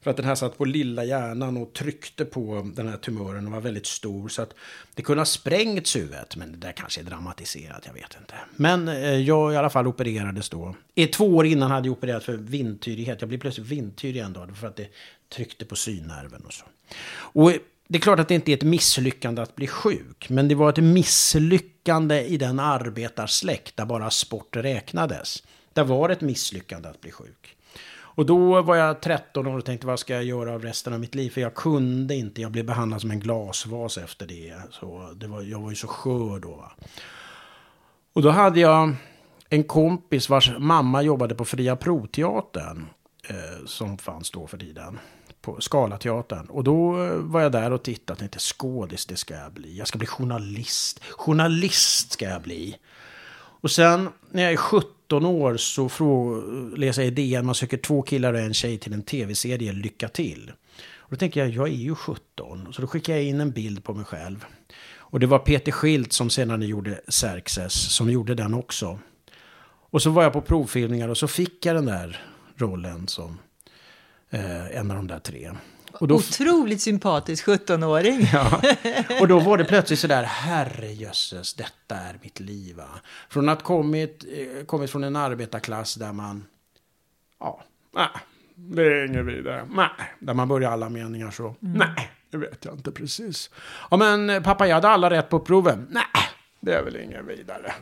För 0.00 0.10
att 0.10 0.16
den 0.16 0.26
här 0.26 0.34
satt 0.34 0.58
på 0.58 0.64
lilla 0.64 1.04
hjärnan 1.04 1.56
och 1.56 1.72
tryckte 1.72 2.24
på 2.24 2.70
den 2.74 2.88
här 2.88 2.96
tumören 2.96 3.46
och 3.46 3.52
var 3.52 3.60
väldigt 3.60 3.86
stor. 3.86 4.28
Så 4.28 4.42
att 4.42 4.54
det 4.94 5.02
kunde 5.02 5.20
ha 5.20 5.26
sprängts 5.26 5.96
huvudet. 5.96 6.36
Men 6.36 6.52
det 6.52 6.58
där 6.58 6.72
kanske 6.72 7.00
är 7.00 7.04
dramatiserat, 7.04 7.82
jag 7.86 7.92
vet 7.92 8.16
inte. 8.20 8.34
Men 8.56 8.88
eh, 8.88 9.16
jag 9.16 9.52
i 9.52 9.56
alla 9.56 9.70
fall 9.70 9.86
opererades 9.86 10.48
då. 10.48 10.76
I 10.94 11.06
två 11.06 11.36
år 11.36 11.46
innan 11.46 11.70
hade 11.70 11.88
jag 11.88 11.92
opererat 11.92 12.24
för 12.24 12.36
vindtyrighet. 12.36 13.20
Jag 13.20 13.28
blev 13.28 13.40
plötsligt 13.40 13.66
vindtyrig 13.66 14.20
en 14.20 14.32
dag 14.32 14.56
för 14.56 14.66
att 14.66 14.76
det 14.76 14.88
tryckte 15.28 15.64
på 15.64 15.76
synnerven 15.76 16.42
och 16.46 16.52
så. 16.52 16.64
Och 17.12 17.52
det 17.88 17.98
är 17.98 18.00
klart 18.00 18.20
att 18.20 18.28
det 18.28 18.34
inte 18.34 18.52
är 18.52 18.56
ett 18.56 18.62
misslyckande 18.62 19.42
att 19.42 19.56
bli 19.56 19.66
sjuk. 19.66 20.28
Men 20.28 20.48
det 20.48 20.54
var 20.54 20.70
ett 20.70 20.84
misslyckande 20.84 22.20
i 22.20 22.36
den 22.36 22.60
arbetarsläkt 22.60 23.76
där 23.76 23.84
bara 23.84 24.10
sport 24.10 24.56
räknades. 24.56 25.42
Där 25.72 25.84
var 25.84 26.08
det 26.08 26.14
ett 26.14 26.20
misslyckande 26.20 26.88
att 26.88 27.00
bli 27.00 27.10
sjuk. 27.10 27.56
Och 28.14 28.26
då 28.26 28.62
var 28.62 28.76
jag 28.76 29.00
13 29.00 29.46
år 29.46 29.58
och 29.58 29.64
tänkte 29.64 29.86
vad 29.86 29.98
ska 29.98 30.14
jag 30.14 30.24
göra 30.24 30.54
av 30.54 30.62
resten 30.62 30.92
av 30.92 31.00
mitt 31.00 31.14
liv? 31.14 31.30
För 31.30 31.40
jag 31.40 31.54
kunde 31.54 32.14
inte, 32.14 32.42
jag 32.42 32.52
blev 32.52 32.64
behandlad 32.64 33.00
som 33.00 33.10
en 33.10 33.20
glasvas 33.20 33.98
efter 33.98 34.26
det. 34.26 34.54
Så 34.70 35.12
det 35.16 35.26
var, 35.26 35.42
jag 35.42 35.60
var 35.60 35.70
ju 35.70 35.76
så 35.76 35.86
skör 35.86 36.38
då. 36.38 36.50
Va? 36.50 36.72
Och 38.12 38.22
då 38.22 38.30
hade 38.30 38.60
jag 38.60 38.94
en 39.48 39.64
kompis 39.64 40.28
vars 40.28 40.50
mamma 40.58 41.02
jobbade 41.02 41.34
på 41.34 41.44
Fria 41.44 41.76
Proteatern. 41.76 42.86
Eh, 43.28 43.66
som 43.66 43.98
fanns 43.98 44.30
då 44.30 44.46
för 44.46 44.58
tiden 44.58 44.98
på 45.42 45.60
Scalateatern. 45.60 46.46
Och 46.46 46.64
då 46.64 47.04
eh, 47.04 47.14
var 47.14 47.40
jag 47.40 47.52
där 47.52 47.70
och 47.70 47.82
tittade 47.82 48.12
och 48.12 48.18
tänkte 48.18 48.38
skådis, 48.38 49.06
det 49.06 49.16
ska 49.16 49.34
jag 49.34 49.52
bli. 49.52 49.78
Jag 49.78 49.88
ska 49.88 49.98
bli 49.98 50.06
journalist. 50.06 51.00
Journalist 51.10 52.12
ska 52.12 52.24
jag 52.24 52.42
bli. 52.42 52.76
Och 53.34 53.70
sen 53.70 54.08
när 54.30 54.42
jag 54.42 54.52
är 54.52 54.56
17 54.56 55.26
år 55.26 55.56
så 55.56 56.42
läser 56.76 57.02
jag 57.02 57.08
i 57.08 57.14
DN, 57.14 57.46
man 57.46 57.54
söker 57.54 57.76
två 57.76 58.02
killar 58.02 58.34
och 58.34 58.40
en 58.40 58.54
tjej 58.54 58.78
till 58.78 58.92
en 58.92 59.02
tv-serie, 59.02 59.72
Lycka 59.72 60.08
till. 60.08 60.52
Och 60.96 61.10
då 61.10 61.16
tänker 61.16 61.40
jag, 61.40 61.50
jag 61.50 61.68
är 61.68 61.72
ju 61.72 61.94
17. 61.94 62.72
Så 62.72 62.82
då 62.82 62.88
skickar 62.88 63.12
jag 63.12 63.24
in 63.24 63.40
en 63.40 63.50
bild 63.50 63.84
på 63.84 63.94
mig 63.94 64.04
själv. 64.04 64.44
Och 64.96 65.20
det 65.20 65.26
var 65.26 65.38
Peter 65.38 65.72
Schilt 65.72 66.12
som 66.12 66.30
senare 66.30 66.66
gjorde 66.66 67.00
Xerxes 67.08 67.94
som 67.94 68.10
gjorde 68.10 68.34
den 68.34 68.54
också. 68.54 68.98
Och 69.64 70.02
så 70.02 70.10
var 70.10 70.22
jag 70.22 70.32
på 70.32 70.40
provfilmningar 70.40 71.08
och 71.08 71.18
så 71.18 71.28
fick 71.28 71.66
jag 71.66 71.76
den 71.76 71.86
där 71.86 72.24
rollen 72.56 73.08
som 73.08 73.38
eh, 74.32 74.76
en 74.76 74.90
av 74.90 74.96
de 74.96 75.06
där 75.06 75.18
tre. 75.18 75.50
Och 75.92 76.08
då, 76.08 76.14
Otroligt 76.14 76.80
sympatisk 76.82 77.46
17-åring. 77.46 78.28
Ja, 78.32 78.62
och 79.20 79.28
då 79.28 79.40
var 79.40 79.58
det 79.58 79.64
plötsligt 79.64 79.98
sådär, 79.98 80.22
herrejösses, 80.22 81.54
detta 81.54 81.96
är 81.96 82.18
mitt 82.22 82.40
liv. 82.40 82.76
Va? 82.76 82.88
Från 83.28 83.48
att 83.48 83.62
kommit, 83.62 84.24
eh, 84.32 84.64
kommit 84.64 84.90
från 84.90 85.04
en 85.04 85.16
arbetarklass 85.16 85.94
där 85.94 86.12
man, 86.12 86.44
ja, 87.40 87.62
nej, 87.94 88.08
det 88.54 88.82
är 88.82 89.06
inget 89.06 89.24
vidare. 89.24 89.68
Nej, 89.70 89.88
där 90.18 90.34
man 90.34 90.48
börjar 90.48 90.70
alla 90.70 90.88
meningar 90.88 91.30
så, 91.30 91.44
mm. 91.44 91.78
nej, 91.78 92.10
det 92.30 92.36
vet 92.36 92.64
jag 92.64 92.74
inte 92.74 92.92
precis. 92.92 93.50
Ja 93.90 93.96
men 93.96 94.42
pappa, 94.42 94.66
jag 94.66 94.74
hade 94.74 94.88
alla 94.88 95.10
rätt 95.10 95.28
på 95.28 95.40
proven. 95.40 95.86
Nej, 95.90 96.04
det 96.60 96.74
är 96.74 96.82
väl 96.82 96.96
inget 96.96 97.24
vidare. 97.24 97.72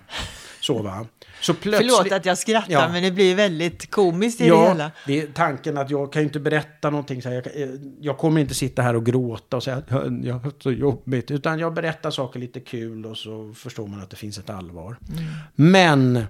Så 0.60 0.82
va. 0.82 1.06
Så 1.40 1.54
plötsligt... 1.54 1.92
Förlåt 1.92 2.12
att 2.12 2.26
jag 2.26 2.38
skrattar, 2.38 2.72
ja. 2.72 2.88
men 2.88 3.02
det 3.02 3.10
blir 3.10 3.34
väldigt 3.34 3.90
komiskt 3.90 4.40
i 4.40 4.46
ja, 4.46 4.62
det 4.62 4.68
hela. 4.68 4.90
det 5.06 5.20
är 5.20 5.26
tanken 5.26 5.78
att 5.78 5.90
jag 5.90 6.12
kan 6.12 6.22
ju 6.22 6.26
inte 6.26 6.40
berätta 6.40 6.90
någonting. 6.90 7.22
Så 7.22 7.28
här, 7.28 7.34
jag, 7.34 7.62
eh, 7.62 7.68
jag, 8.00 8.18
kommer 8.18 8.40
inte 8.40 8.54
sitta 8.54 8.82
här 8.82 8.96
och 8.96 9.06
gråta 9.06 9.56
och 9.56 9.62
säga 9.62 9.76
att 9.76 9.90
jag 10.22 10.34
har 10.34 10.52
så 10.62 10.72
jobbigt. 10.72 11.30
Utan 11.30 11.58
jag 11.58 11.74
berättar 11.74 12.10
saker 12.10 12.40
lite 12.40 12.60
kul 12.60 13.06
och 13.06 13.16
så 13.16 13.52
förstår 13.54 13.86
man 13.86 14.00
att 14.00 14.10
det 14.10 14.16
finns 14.16 14.38
ett 14.38 14.50
allvar. 14.50 14.96
Mm. 15.08 15.24
Men 15.54 16.24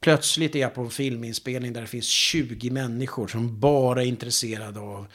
plötsligt 0.00 0.54
är 0.54 0.60
jag 0.60 0.74
på 0.74 0.80
en 0.80 0.90
filminspelning 0.90 1.72
där 1.72 1.80
det 1.80 1.86
finns 1.86 2.06
20 2.06 2.70
människor 2.70 3.26
som 3.26 3.60
bara 3.60 4.02
är 4.02 4.06
intresserade 4.06 4.80
av 4.80 5.06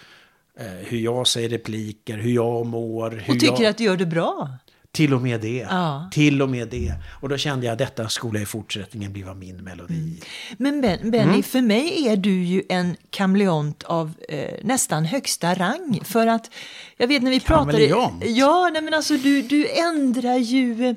eh, 0.60 0.66
hur 0.66 0.98
jag 0.98 1.28
säger 1.28 1.50
repliker, 1.50 2.18
hur 2.18 2.32
jag 2.32 2.66
mår. 2.66 3.12
Hur 3.12 3.34
och 3.34 3.40
tycker 3.40 3.64
jag... 3.64 3.70
att 3.70 3.78
du 3.78 3.84
gör 3.84 3.98
det 3.98 4.06
bra. 4.06 4.50
Till 4.92 5.14
och 5.14 5.22
med 5.22 5.42
det. 5.42 5.68
Ja. 5.70 6.10
Till 6.12 6.42
och 6.42 6.50
med 6.50 6.68
det. 6.68 6.94
Och 7.22 7.30
då 7.30 7.38
kände 7.38 7.66
jag 7.66 7.74
att 7.74 7.80
detta 7.80 8.10
skulle 8.10 8.42
i 8.42 8.46
fortsättningen 8.46 9.14
bliva 9.14 9.34
min 9.34 9.56
melodi. 9.56 9.94
Mm. 9.94 10.18
Men 10.58 10.82
ben, 10.82 11.12
Benny, 11.12 11.30
mm. 11.30 11.44
för 11.44 11.62
mig 11.62 12.08
är 12.08 12.18
du 12.18 12.44
ju 12.44 12.64
en 12.70 12.96
kameleont 13.10 13.84
av 13.84 14.14
eh, 14.30 14.54
nästan 14.64 15.06
högsta 15.06 15.54
rang. 15.54 16.00
För 16.04 16.28
att, 16.28 16.52
jag 16.98 17.08
vet 17.08 17.24
när 17.24 17.32
vi 17.32 17.40
kameleont? 17.40 18.20
pratade... 18.20 18.32
Ja, 18.32 18.70
nej 18.74 18.82
men 18.82 18.94
alltså 18.94 19.18
du, 19.18 19.42
du 19.42 19.68
ändrar 19.68 20.38
ju 20.38 20.96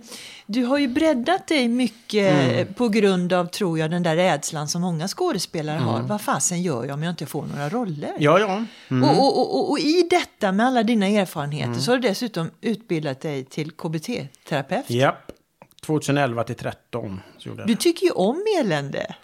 du 0.53 0.65
har 0.65 0.79
ju 0.79 0.89
breddat 0.89 1.47
dig 1.47 1.69
mycket 1.69 2.33
mm. 2.33 2.75
på 2.75 2.89
grund 2.89 3.33
av, 3.33 3.47
tror 3.47 3.79
jag, 3.79 3.91
den 3.91 4.03
där 4.03 4.17
rädslan 4.17 4.69
som 4.69 4.83
många 4.83 5.09
skådespelare 5.09 5.77
mm. 5.77 5.89
har. 5.89 6.01
Vad 6.01 6.21
fasen 6.21 6.63
gör 6.63 6.85
jag 6.85 6.95
om 6.95 7.03
jag 7.03 7.11
inte 7.11 7.27
får 7.27 7.47
några 7.47 7.69
roller? 7.69 8.13
Ja, 8.19 8.39
ja. 8.39 8.65
Mm. 8.91 9.09
Och, 9.09 9.19
och, 9.19 9.55
och, 9.55 9.71
och, 9.71 9.79
i 9.79 10.07
detta, 10.11 10.53
med 10.53 10.67
alla 10.67 10.83
dina 10.83 11.07
erfarenheter, 11.07 11.67
mm. 11.67 11.81
så 11.81 11.91
har 11.91 11.99
du 11.99 12.09
dessutom 12.09 12.51
utbildat 12.61 13.21
dig 13.21 13.45
till 13.45 13.71
KBT-terapeut. 13.71 14.91
Japp. 14.91 15.33
2011 15.87 16.45
till 16.45 16.57
13. 16.57 17.21
Du 17.67 17.75
tycker 17.75 18.07
ju 18.07 18.13
om 18.13 18.45
elände. 18.61 19.15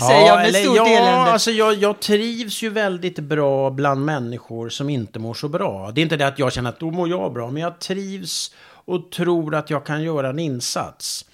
Säger 0.00 0.20
ja, 0.20 0.26
jag 0.26 0.52
med 0.52 0.62
stort 0.62 0.76
ja, 0.76 0.86
elände. 0.86 1.32
Alltså 1.32 1.50
jag, 1.50 1.74
jag 1.74 2.00
trivs 2.00 2.62
ju 2.62 2.68
väldigt 2.68 3.18
bra 3.18 3.70
bland 3.70 4.04
människor 4.04 4.68
som 4.68 4.90
inte 4.90 5.18
mår 5.18 5.34
så 5.34 5.48
bra. 5.48 5.90
Det 5.90 6.00
är 6.00 6.02
inte 6.02 6.16
det 6.16 6.26
att 6.26 6.38
jag 6.38 6.52
känner 6.52 6.70
att 6.70 6.80
då 6.80 6.90
mår 6.90 7.08
jag 7.08 7.32
bra, 7.32 7.50
men 7.50 7.62
jag 7.62 7.78
trivs 7.78 8.54
och 8.84 9.10
tror 9.10 9.54
att 9.54 9.70
jag 9.70 9.86
kan 9.86 10.02
göra 10.02 10.28
en 10.28 10.38
insats. 10.38 11.24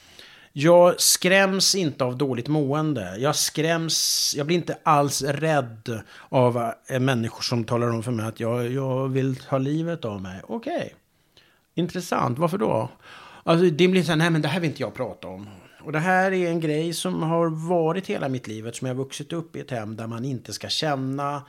Jag 0.53 1.01
skräms 1.01 1.75
inte 1.75 2.05
av 2.05 2.19
dåligt 2.19 2.49
mående. 2.49 3.17
Jag 3.19 3.37
skräms, 3.37 4.35
jag 4.37 4.47
blir 4.47 4.57
inte 4.57 4.79
alls 4.83 5.23
rädd 5.23 6.03
av 6.29 6.73
eh, 6.87 7.01
människor 7.01 7.43
som 7.43 7.65
talar 7.65 7.91
om 7.91 8.03
för 8.03 8.11
mig 8.13 8.27
att 8.27 8.41
jag, 8.41 8.73
jag 8.73 9.09
vill 9.09 9.37
ta 9.37 9.59
livet 9.59 10.05
av 10.05 10.23
mig. 10.23 10.41
Okej, 10.47 10.77
okay. 10.77 10.89
intressant, 11.75 12.39
varför 12.39 12.59
då? 12.59 12.89
Alltså 13.45 13.67
det 13.71 13.89
blir 13.89 14.03
så 14.03 14.11
här, 14.11 14.17
nej 14.17 14.31
men 14.31 14.43
det 14.43 14.49
här 14.49 14.61
vill 14.61 14.71
inte 14.71 14.83
jag 14.83 14.95
prata 14.95 15.29
om. 15.29 15.47
Och 15.83 15.93
det 15.93 15.99
här 15.99 16.33
är 16.33 16.51
en 16.51 16.61
grej 16.61 16.95
som 16.95 17.23
har 17.23 17.69
varit 17.69 18.07
hela 18.07 18.29
mitt 18.29 18.47
liv, 18.47 18.71
som 18.73 18.87
jag 18.87 18.95
har 18.95 19.05
vuxit 19.05 19.33
upp 19.33 19.57
i 19.57 19.61
ett 19.61 19.71
hem 19.71 19.97
där 19.97 20.07
man 20.07 20.25
inte 20.25 20.53
ska 20.53 20.69
känna 20.69 21.43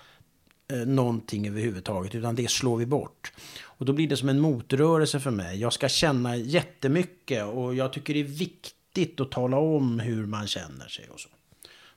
eh, 0.72 0.78
någonting 0.78 1.48
överhuvudtaget, 1.48 2.16
utan 2.16 2.36
det 2.36 2.50
slår 2.50 2.78
vi 2.78 2.86
bort. 2.86 3.34
Och 3.82 3.88
då 3.88 3.94
blir 3.94 4.08
det 4.08 4.18
som 4.18 4.30
en 4.30 4.40
motrörelse 4.40 5.20
för 5.20 5.32
mig. 5.32 5.62
Jag 5.62 5.74
ska 5.74 5.90
känna 5.90 6.36
jättemycket 6.36 7.46
och 7.46 7.76
jag 7.76 7.94
tycker 7.94 8.14
det 8.14 8.20
är 8.20 8.24
viktigt 8.24 9.20
att 9.20 9.32
tala 9.32 9.58
om 9.58 10.00
hur 10.00 10.26
man 10.26 10.48
känner 10.48 10.88
sig 10.88 11.10
och 11.10 11.20
så. 11.20 11.30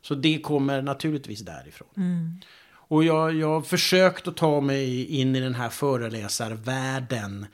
Så 0.02 0.14
det 0.14 0.38
kommer 0.38 0.82
naturligtvis 0.82 1.40
därifrån. 1.40 1.88
Mm. 1.96 2.40
Och 2.66 3.04
jag, 3.04 3.34
jag 3.34 3.48
har 3.48 3.60
försökt 3.60 4.28
att 4.28 4.36
ta 4.36 4.60
mig 4.60 5.06
in 5.06 5.36
i 5.36 5.40
den 5.40 5.54
här 5.54 5.68
föreläsarvärlden. 5.68 7.46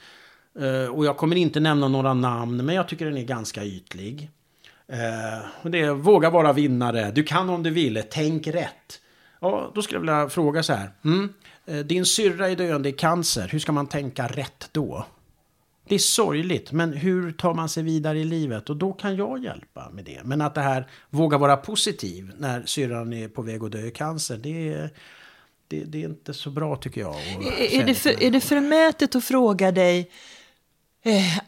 Uh, 0.60 0.86
och 0.86 1.04
jag 1.04 1.16
kommer 1.16 1.36
inte 1.36 1.60
nämna 1.60 1.88
några 1.88 2.14
namn, 2.14 2.66
men 2.66 2.74
jag 2.74 2.88
tycker 2.88 3.04
den 3.04 3.16
är 3.16 3.24
ganska 3.24 3.64
ytlig. 3.64 4.30
Uh, 4.92 5.48
och 5.62 5.70
det 5.70 5.80
är 5.80 5.92
våga 5.92 6.30
vara 6.30 6.52
vinnare, 6.52 7.10
du 7.10 7.22
kan 7.22 7.50
om 7.50 7.62
du 7.62 7.70
vill, 7.70 8.02
tänk 8.10 8.46
rätt. 8.46 9.00
Ja, 9.40 9.72
då 9.74 9.82
skulle 9.82 9.96
jag 9.96 10.00
vilja 10.00 10.28
fråga 10.28 10.62
så 10.62 10.72
här. 10.72 10.90
Mm, 11.04 11.32
din 11.84 12.06
syrra 12.06 12.50
är 12.50 12.56
döende 12.56 12.88
i 12.88 12.92
cancer, 12.92 13.48
hur 13.48 13.58
ska 13.58 13.72
man 13.72 13.86
tänka 13.86 14.26
rätt 14.26 14.68
då? 14.72 15.06
Det 15.88 15.94
är 15.94 15.98
sorgligt, 15.98 16.72
men 16.72 16.92
hur 16.92 17.32
tar 17.32 17.54
man 17.54 17.68
sig 17.68 17.82
vidare 17.82 18.18
i 18.18 18.24
livet? 18.24 18.70
Och 18.70 18.76
då 18.76 18.92
kan 18.92 19.16
jag 19.16 19.44
hjälpa 19.44 19.90
med 19.90 20.04
det. 20.04 20.20
Men 20.24 20.40
att 20.40 20.54
det 20.54 20.60
här 20.60 20.88
våga 21.10 21.38
vara 21.38 21.56
positiv 21.56 22.32
när 22.38 22.66
syrran 22.66 23.12
är 23.12 23.28
på 23.28 23.42
väg 23.42 23.64
att 23.64 23.72
dö 23.72 23.86
i 23.86 23.90
cancer, 23.90 24.36
det 24.36 24.72
är, 24.72 24.90
det, 25.68 25.84
det 25.84 26.02
är 26.02 26.08
inte 26.08 26.34
så 26.34 26.50
bra 26.50 26.76
tycker 26.76 27.00
jag. 27.00 27.16
Är 27.58 27.86
det, 27.86 27.94
för, 27.94 28.22
är 28.22 28.30
det 28.30 28.40
förmätet 28.40 29.16
att 29.16 29.24
fråga 29.24 29.72
dig 29.72 30.10
eh, 31.02 31.38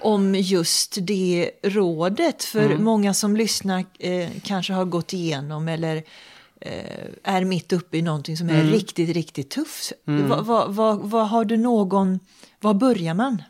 om 0.00 0.34
just 0.34 0.96
det 1.00 1.50
rådet? 1.62 2.44
För 2.44 2.64
mm. 2.64 2.84
många 2.84 3.14
som 3.14 3.36
lyssnar 3.36 3.84
eh, 3.98 4.28
kanske 4.42 4.72
har 4.72 4.84
gått 4.84 5.12
igenom 5.12 5.68
eller 5.68 5.96
Eh, 5.96 6.02
är 7.22 7.44
mitt 7.44 7.72
uppe 7.72 7.98
i 7.98 8.02
någonting 8.02 8.36
som 8.36 8.50
är 8.50 8.60
mm. 8.60 8.72
riktigt, 8.72 9.10
riktigt 9.10 9.50
tufft. 9.50 9.92
Mm. 10.06 10.28
Vad, 10.28 10.46
vad, 10.46 10.74
vad, 10.74 10.98
vad, 10.98 11.28
har 11.28 11.44
du 11.44 11.56
någon, 11.56 12.20
var 12.60 12.74
börjar 12.74 13.14
man? 13.14 13.42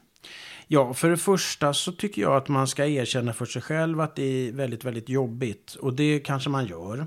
Ja, 0.66 0.94
för 0.94 1.11
det 1.11 1.16
första 1.16 1.74
så 1.74 1.92
tycker 1.92 2.22
jag 2.22 2.37
att 2.37 2.48
man 2.48 2.68
ska 2.68 2.87
erkänna 2.87 3.33
för 3.33 3.46
sig 3.46 3.62
själv 3.62 4.00
att 4.00 4.16
det 4.16 4.22
är 4.22 4.53
väldigt, 4.53 4.85
väldigt 4.85 5.09
jobbigt. 5.09 5.74
Och 5.74 5.94
det 5.94 6.20
kanske 6.20 6.50
man 6.50 6.66
gör. 6.66 7.07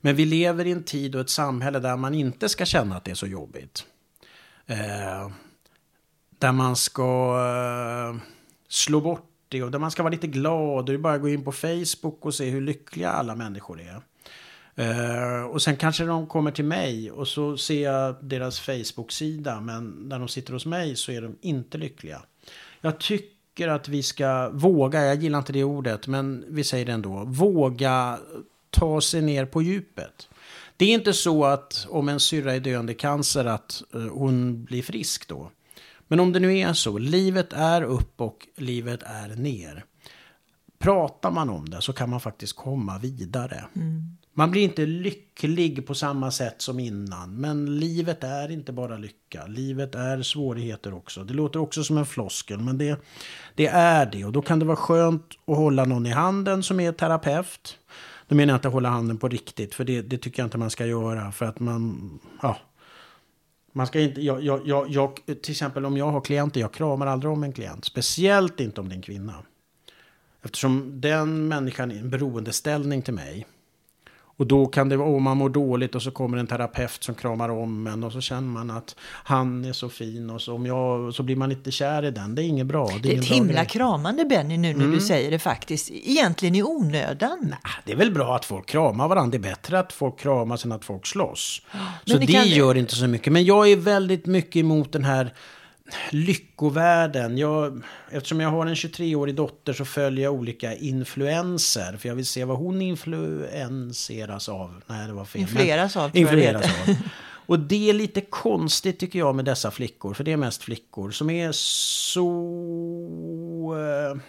Men 0.00 0.16
vi 0.16 0.24
lever 0.24 0.66
i 0.66 0.72
en 0.72 0.82
tid 0.82 1.14
och 1.14 1.20
ett 1.20 1.30
samhälle 1.30 1.78
där 1.78 1.96
man 1.96 2.14
inte 2.14 2.48
ska 2.48 2.64
känna 2.64 2.96
att 2.96 3.04
det 3.04 3.10
är 3.10 3.14
så 3.14 3.26
jobbigt. 3.26 3.84
Eh, 4.66 5.30
där 6.38 6.52
man 6.52 6.76
ska 6.76 7.38
eh, 7.38 8.20
slå 8.68 9.00
bort 9.00 9.30
det 9.48 9.62
och 9.62 9.70
där 9.70 9.78
man 9.78 9.90
ska 9.90 10.02
vara 10.02 10.12
lite 10.12 10.26
glad. 10.26 10.86
Det 10.86 10.92
är 10.92 10.98
bara 10.98 11.14
att 11.14 11.20
gå 11.20 11.28
in 11.28 11.44
på 11.44 11.52
Facebook 11.52 12.26
och 12.26 12.34
se 12.34 12.50
hur 12.50 12.60
lyckliga 12.60 13.10
alla 13.10 13.34
människor 13.34 13.80
är. 13.80 14.02
Uh, 14.78 15.42
och 15.42 15.62
sen 15.62 15.76
kanske 15.76 16.04
de 16.04 16.26
kommer 16.26 16.50
till 16.50 16.64
mig 16.64 17.10
och 17.10 17.28
så 17.28 17.56
ser 17.56 17.82
jag 17.82 18.16
deras 18.20 18.60
Facebook-sida. 18.60 19.60
Men 19.60 19.88
när 19.90 20.18
de 20.18 20.28
sitter 20.28 20.52
hos 20.52 20.66
mig 20.66 20.96
så 20.96 21.12
är 21.12 21.22
de 21.22 21.36
inte 21.40 21.78
lyckliga. 21.78 22.22
Jag 22.80 23.00
tycker 23.00 23.68
att 23.68 23.88
vi 23.88 24.02
ska 24.02 24.50
våga, 24.50 25.04
jag 25.04 25.22
gillar 25.22 25.38
inte 25.38 25.52
det 25.52 25.64
ordet, 25.64 26.06
men 26.06 26.44
vi 26.48 26.64
säger 26.64 26.86
det 26.86 26.92
ändå. 26.92 27.24
Våga 27.24 28.18
ta 28.70 29.00
sig 29.00 29.22
ner 29.22 29.44
på 29.44 29.62
djupet. 29.62 30.28
Det 30.76 30.84
är 30.84 30.94
inte 30.94 31.12
så 31.12 31.44
att 31.44 31.86
om 31.90 32.08
en 32.08 32.20
syrra 32.20 32.54
är 32.54 32.60
döende 32.60 32.92
i 32.92 32.94
cancer 32.94 33.44
att 33.44 33.82
uh, 33.94 34.08
hon 34.08 34.64
blir 34.64 34.82
frisk 34.82 35.28
då. 35.28 35.50
Men 36.08 36.20
om 36.20 36.32
det 36.32 36.40
nu 36.40 36.58
är 36.58 36.72
så, 36.72 36.98
livet 36.98 37.52
är 37.52 37.82
upp 37.82 38.20
och 38.20 38.48
livet 38.56 39.02
är 39.02 39.28
ner. 39.28 39.84
Pratar 40.78 41.30
man 41.30 41.50
om 41.50 41.68
det 41.68 41.80
så 41.80 41.92
kan 41.92 42.10
man 42.10 42.20
faktiskt 42.20 42.56
komma 42.56 42.98
vidare. 42.98 43.64
Mm. 43.76 44.16
Man 44.38 44.50
blir 44.50 44.62
inte 44.62 44.86
lycklig 44.86 45.86
på 45.86 45.94
samma 45.94 46.30
sätt 46.30 46.62
som 46.62 46.80
innan. 46.80 47.34
Men 47.40 47.78
livet 47.78 48.24
är 48.24 48.50
inte 48.50 48.72
bara 48.72 48.96
lycka. 48.96 49.46
Livet 49.46 49.94
är 49.94 50.22
svårigheter 50.22 50.94
också. 50.94 51.24
Det 51.24 51.34
låter 51.34 51.60
också 51.60 51.84
som 51.84 51.98
en 51.98 52.06
floskel, 52.06 52.60
men 52.60 52.78
det, 52.78 53.00
det 53.54 53.66
är 53.66 54.06
det. 54.06 54.24
Och 54.24 54.32
då 54.32 54.42
kan 54.42 54.58
det 54.58 54.64
vara 54.64 54.76
skönt 54.76 55.24
att 55.46 55.56
hålla 55.56 55.84
någon 55.84 56.06
i 56.06 56.10
handen 56.10 56.62
som 56.62 56.80
är 56.80 56.92
terapeut. 56.92 57.78
Då 58.28 58.34
menar 58.34 58.52
jag 58.52 58.58
inte 58.58 58.68
hålla 58.68 58.88
handen 58.88 59.18
på 59.18 59.28
riktigt, 59.28 59.74
för 59.74 59.84
det, 59.84 60.02
det 60.02 60.18
tycker 60.18 60.42
jag 60.42 60.46
inte 60.46 60.58
man 60.58 60.70
ska 60.70 60.86
göra. 60.86 61.32
För 61.32 61.46
att 61.46 61.60
man, 61.60 62.10
ja, 62.42 62.56
man 63.72 63.86
ska 63.86 64.00
inte, 64.00 64.20
jag, 64.20 64.42
jag, 64.44 64.68
jag, 64.68 64.90
jag, 64.90 65.14
till 65.42 65.52
exempel 65.52 65.86
om 65.86 65.96
jag 65.96 66.10
har 66.10 66.20
klienter, 66.20 66.60
jag 66.60 66.72
kramar 66.72 67.06
aldrig 67.06 67.32
om 67.32 67.44
en 67.44 67.52
klient. 67.52 67.84
Speciellt 67.84 68.60
inte 68.60 68.80
om 68.80 68.88
det 68.88 68.92
är 68.92 68.96
en 68.96 69.02
kvinna. 69.02 69.34
Eftersom 70.42 71.00
den 71.00 71.48
människan 71.48 71.90
är 71.90 71.94
i 71.94 71.98
en 71.98 72.10
beroendeställning 72.10 73.02
till 73.02 73.14
mig. 73.14 73.46
Och 74.38 74.46
då 74.46 74.66
kan 74.66 74.88
det 74.88 74.96
vara, 74.96 75.08
om 75.08 75.22
man 75.22 75.36
mår 75.36 75.48
dåligt 75.48 75.94
och 75.94 76.02
så 76.02 76.10
kommer 76.10 76.38
en 76.38 76.46
terapeut 76.46 77.02
som 77.02 77.14
kramar 77.14 77.48
om 77.48 77.86
en 77.86 78.04
och 78.04 78.12
så 78.12 78.20
känner 78.20 78.48
man 78.48 78.70
att 78.70 78.96
han 79.24 79.64
är 79.64 79.72
så 79.72 79.88
fin 79.88 80.30
och 80.30 80.42
så, 80.42 80.54
om 80.54 80.66
jag, 80.66 81.14
så 81.14 81.22
blir 81.22 81.36
man 81.36 81.52
inte 81.52 81.70
kär 81.70 82.04
i 82.04 82.10
den. 82.10 82.34
Det 82.34 82.42
är 82.42 82.44
inget 82.44 82.66
bra. 82.66 82.86
Det 82.86 82.94
är, 82.94 82.98
det 83.00 83.14
är 83.14 83.18
ett 83.18 83.24
himla 83.24 83.64
kramande 83.64 84.24
Benny 84.24 84.56
nu 84.56 84.68
när 84.68 84.84
mm. 84.84 84.90
du 84.90 85.00
säger 85.00 85.30
det 85.30 85.38
faktiskt. 85.38 85.90
Egentligen 85.90 86.54
i 86.54 86.62
onödan. 86.62 87.38
Nej, 87.40 87.72
det 87.84 87.92
är 87.92 87.96
väl 87.96 88.10
bra 88.10 88.36
att 88.36 88.44
folk 88.44 88.66
kramar 88.66 89.08
varandra. 89.08 89.38
Det 89.38 89.48
är 89.48 89.50
bättre 89.50 89.78
att 89.78 89.92
folk 89.92 90.20
kramas 90.20 90.64
än 90.64 90.72
att 90.72 90.84
folk 90.84 91.06
slåss. 91.06 91.62
Men 91.72 91.82
så 92.06 92.18
det, 92.18 92.26
det 92.26 92.44
gör 92.44 92.74
inte 92.74 92.94
så 92.94 93.06
mycket. 93.06 93.32
Men 93.32 93.44
jag 93.44 93.70
är 93.70 93.76
väldigt 93.76 94.26
mycket 94.26 94.56
emot 94.56 94.92
den 94.92 95.04
här 95.04 95.34
lyckovärlden. 96.10 97.38
Jag, 97.38 97.82
eftersom 98.10 98.40
jag 98.40 98.48
har 98.48 98.66
en 98.66 98.74
23-årig 98.74 99.34
dotter 99.34 99.72
så 99.72 99.84
följer 99.84 100.24
jag 100.24 100.34
olika 100.34 100.74
influenser. 100.74 101.96
För 101.96 102.08
jag 102.08 102.16
vill 102.16 102.26
se 102.26 102.44
vad 102.44 102.58
hon 102.58 102.82
influenseras 102.82 104.48
av. 104.48 104.82
Nej, 104.86 105.06
det 105.06 105.12
var 105.12 105.24
fel. 105.24 105.40
Influeras 105.40 105.96
av. 105.96 106.16
Influeras 106.16 106.64
av. 106.64 106.94
Och 107.48 107.58
det 107.58 107.90
är 107.90 107.94
lite 107.94 108.20
konstigt 108.20 108.98
tycker 108.98 109.18
jag 109.18 109.34
med 109.34 109.44
dessa 109.44 109.70
flickor. 109.70 110.14
För 110.14 110.24
det 110.24 110.32
är 110.32 110.36
mest 110.36 110.62
flickor 110.62 111.10
som 111.10 111.30
är 111.30 111.52
så... 111.52 112.24
Eh, 113.78 114.20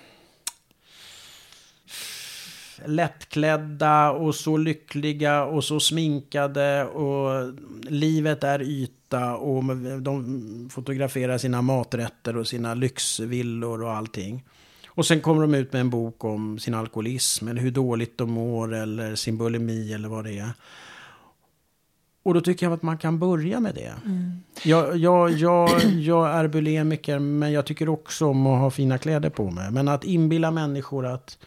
lättklädda 2.85 4.11
och 4.11 4.35
så 4.35 4.57
lyckliga 4.57 5.43
och 5.43 5.63
så 5.63 5.79
sminkade 5.79 6.85
och 6.85 7.53
livet 7.81 8.43
är 8.43 8.61
yta 8.61 9.35
och 9.35 9.63
de 10.01 10.69
fotograferar 10.71 11.37
sina 11.37 11.61
maträtter 11.61 12.37
och 12.37 12.47
sina 12.47 12.73
lyxvillor 12.73 13.83
och 13.83 13.91
allting. 13.91 14.43
Och 14.87 15.05
sen 15.05 15.21
kommer 15.21 15.41
de 15.41 15.53
ut 15.53 15.73
med 15.73 15.79
en 15.79 15.89
bok 15.89 16.23
om 16.23 16.59
sin 16.59 16.73
alkoholism 16.73 17.47
eller 17.47 17.61
hur 17.61 17.71
dåligt 17.71 18.17
de 18.17 18.31
mår 18.31 18.73
eller 18.73 19.15
sin 19.15 19.37
bulimi 19.37 19.93
eller 19.93 20.09
vad 20.09 20.23
det 20.23 20.39
är. 20.39 20.51
Och 22.23 22.33
då 22.33 22.41
tycker 22.41 22.65
jag 22.65 22.73
att 22.73 22.81
man 22.81 22.97
kan 22.97 23.19
börja 23.19 23.59
med 23.59 23.75
det. 23.75 23.93
Mm. 24.05 24.31
Jag, 24.63 24.97
jag, 24.97 25.31
jag, 25.31 25.69
jag 25.83 26.29
är 26.29 26.47
bulimiker 26.47 27.19
men 27.19 27.51
jag 27.51 27.65
tycker 27.65 27.89
också 27.89 28.25
om 28.25 28.47
att 28.47 28.59
ha 28.59 28.71
fina 28.71 28.97
kläder 28.97 29.29
på 29.29 29.51
mig. 29.51 29.71
Men 29.71 29.87
att 29.87 30.03
inbilla 30.03 30.51
människor 30.51 31.05
att 31.05 31.37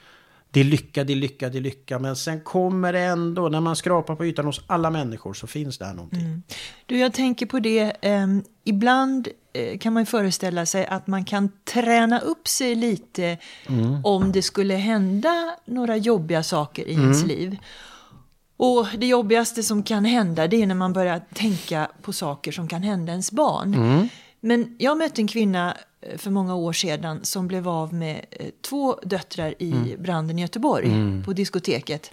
det 0.53 0.61
är 0.61 0.65
lycka, 0.65 1.05
det 1.05 1.12
är 1.12 1.17
lycka, 1.17 1.49
det 1.49 1.59
är 1.59 1.62
lycka. 1.62 1.99
Men 1.99 2.17
sen 2.17 2.41
kommer 2.41 2.93
det 2.93 3.01
ändå, 3.01 3.49
när 3.49 3.61
man 3.61 3.77
skrapar 3.77 4.15
på 4.15 4.27
ytan 4.27 4.47
hos 4.47 4.61
alla 4.67 4.91
människor 4.91 5.35
så 5.35 5.47
finns 5.47 5.79
där 5.79 5.95
någonting. 5.95 6.21
Mm. 6.21 6.43
Du, 6.87 6.99
jag 6.99 7.12
tänker 7.12 7.47
på 7.47 7.59
det, 7.59 7.93
eh, 8.01 8.27
ibland 8.65 9.29
eh, 9.53 9.79
kan 9.79 9.93
man 9.93 10.07
föreställa 10.07 10.67
sig 10.67 10.87
att 10.87 11.07
man 11.07 11.25
kan 11.25 11.51
träna 11.65 12.19
upp 12.21 12.49
sig 12.49 12.75
lite 12.75 13.38
mm. 13.67 14.05
om 14.05 14.33
det 14.33 14.43
skulle 14.43 14.75
hända 14.75 15.57
några 15.65 15.97
jobbiga 15.97 16.43
saker 16.43 16.88
i 16.88 16.95
mm. 16.95 17.05
ens 17.05 17.27
liv. 17.27 17.57
Och 18.57 18.87
det 18.99 19.07
jobbigaste 19.07 19.62
som 19.62 19.83
kan 19.83 20.05
hända 20.05 20.47
det 20.47 20.62
är 20.62 20.67
när 20.67 20.75
man 20.75 20.93
börjar 20.93 21.21
tänka 21.35 21.91
på 22.03 22.12
saker 22.12 22.53
som 22.53 22.69
kan 22.69 22.83
hända 22.83 23.12
ens 23.12 23.33
barn. 23.33 24.09
Mm. 24.42 24.61
Men 24.61 24.76
jag 24.78 24.98
mötte 24.98 25.22
en 25.22 25.28
kvinna 25.28 25.76
eh, 26.00 26.18
för 26.18 26.31
många 26.31 26.55
år 26.55 26.72
sedan 26.72 27.24
som 27.24 27.48
blev 27.48 27.68
av 27.68 27.94
med 27.94 28.24
eh, 28.31 28.46
två 28.62 28.94
döttrar 29.02 29.55
i 29.59 29.72
mm. 29.72 30.02
branden 30.02 30.38
i 30.38 30.42
Göteborg 30.42 30.87
mm. 30.87 31.24
på 31.24 31.33
diskoteket. 31.33 32.11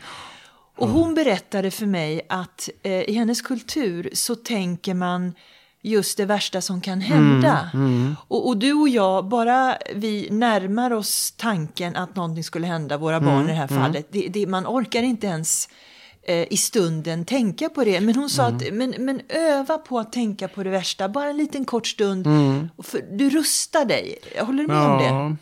Och 0.75 0.89
hon 0.89 1.13
berättade 1.13 1.71
för 1.71 1.85
mig 1.85 2.21
att 2.29 2.69
eh, 2.83 2.91
i 2.91 3.13
hennes 3.13 3.41
kultur 3.41 4.09
så 4.13 4.35
tänker 4.35 4.93
man 4.93 5.33
just 5.81 6.17
det 6.17 6.25
värsta 6.25 6.61
som 6.61 6.81
kan 6.81 7.01
hända. 7.01 7.69
Mm, 7.73 7.85
mm. 7.85 8.15
Och, 8.27 8.47
och, 8.47 8.57
du 8.57 8.73
och 8.73 8.89
jag, 8.89 9.25
bara 9.25 9.77
vi 9.95 10.27
närmar 10.31 10.93
oss 10.93 11.31
tanken 11.37 11.95
att 11.95 12.15
någonting 12.15 12.43
skulle 12.43 12.67
hända 12.67 12.97
våra 12.97 13.19
barn 13.19 13.33
mm, 13.33 13.45
i 13.45 13.47
det 13.47 13.57
här 13.57 13.71
mm. 13.71 13.83
fallet, 13.83 14.07
det, 14.11 14.27
det, 14.27 14.47
man 14.47 14.67
orkar 14.67 15.03
inte 15.03 15.27
ens 15.27 15.69
i 16.49 16.57
stunden 16.57 17.25
tänka 17.25 17.69
på 17.69 17.83
det. 17.83 18.01
Men 18.01 18.15
hon 18.15 18.29
sa 18.29 18.47
mm. 18.47 18.55
att 18.55 18.73
men, 18.73 18.95
men 18.99 19.21
öva 19.29 19.77
på 19.77 19.99
att 19.99 20.13
tänka 20.13 20.47
på 20.47 20.63
det 20.63 20.69
värsta, 20.69 21.09
bara 21.09 21.29
en 21.29 21.37
liten 21.37 21.65
kort 21.65 21.87
stund. 21.87 22.27
Mm. 22.27 22.69
Du 23.11 23.29
rustar 23.29 23.85
dig. 23.85 24.17
Håller 24.39 24.63
du 24.63 24.67
med 24.67 24.77
ja. 24.77 25.21
om 25.21 25.29
det? 25.31 25.37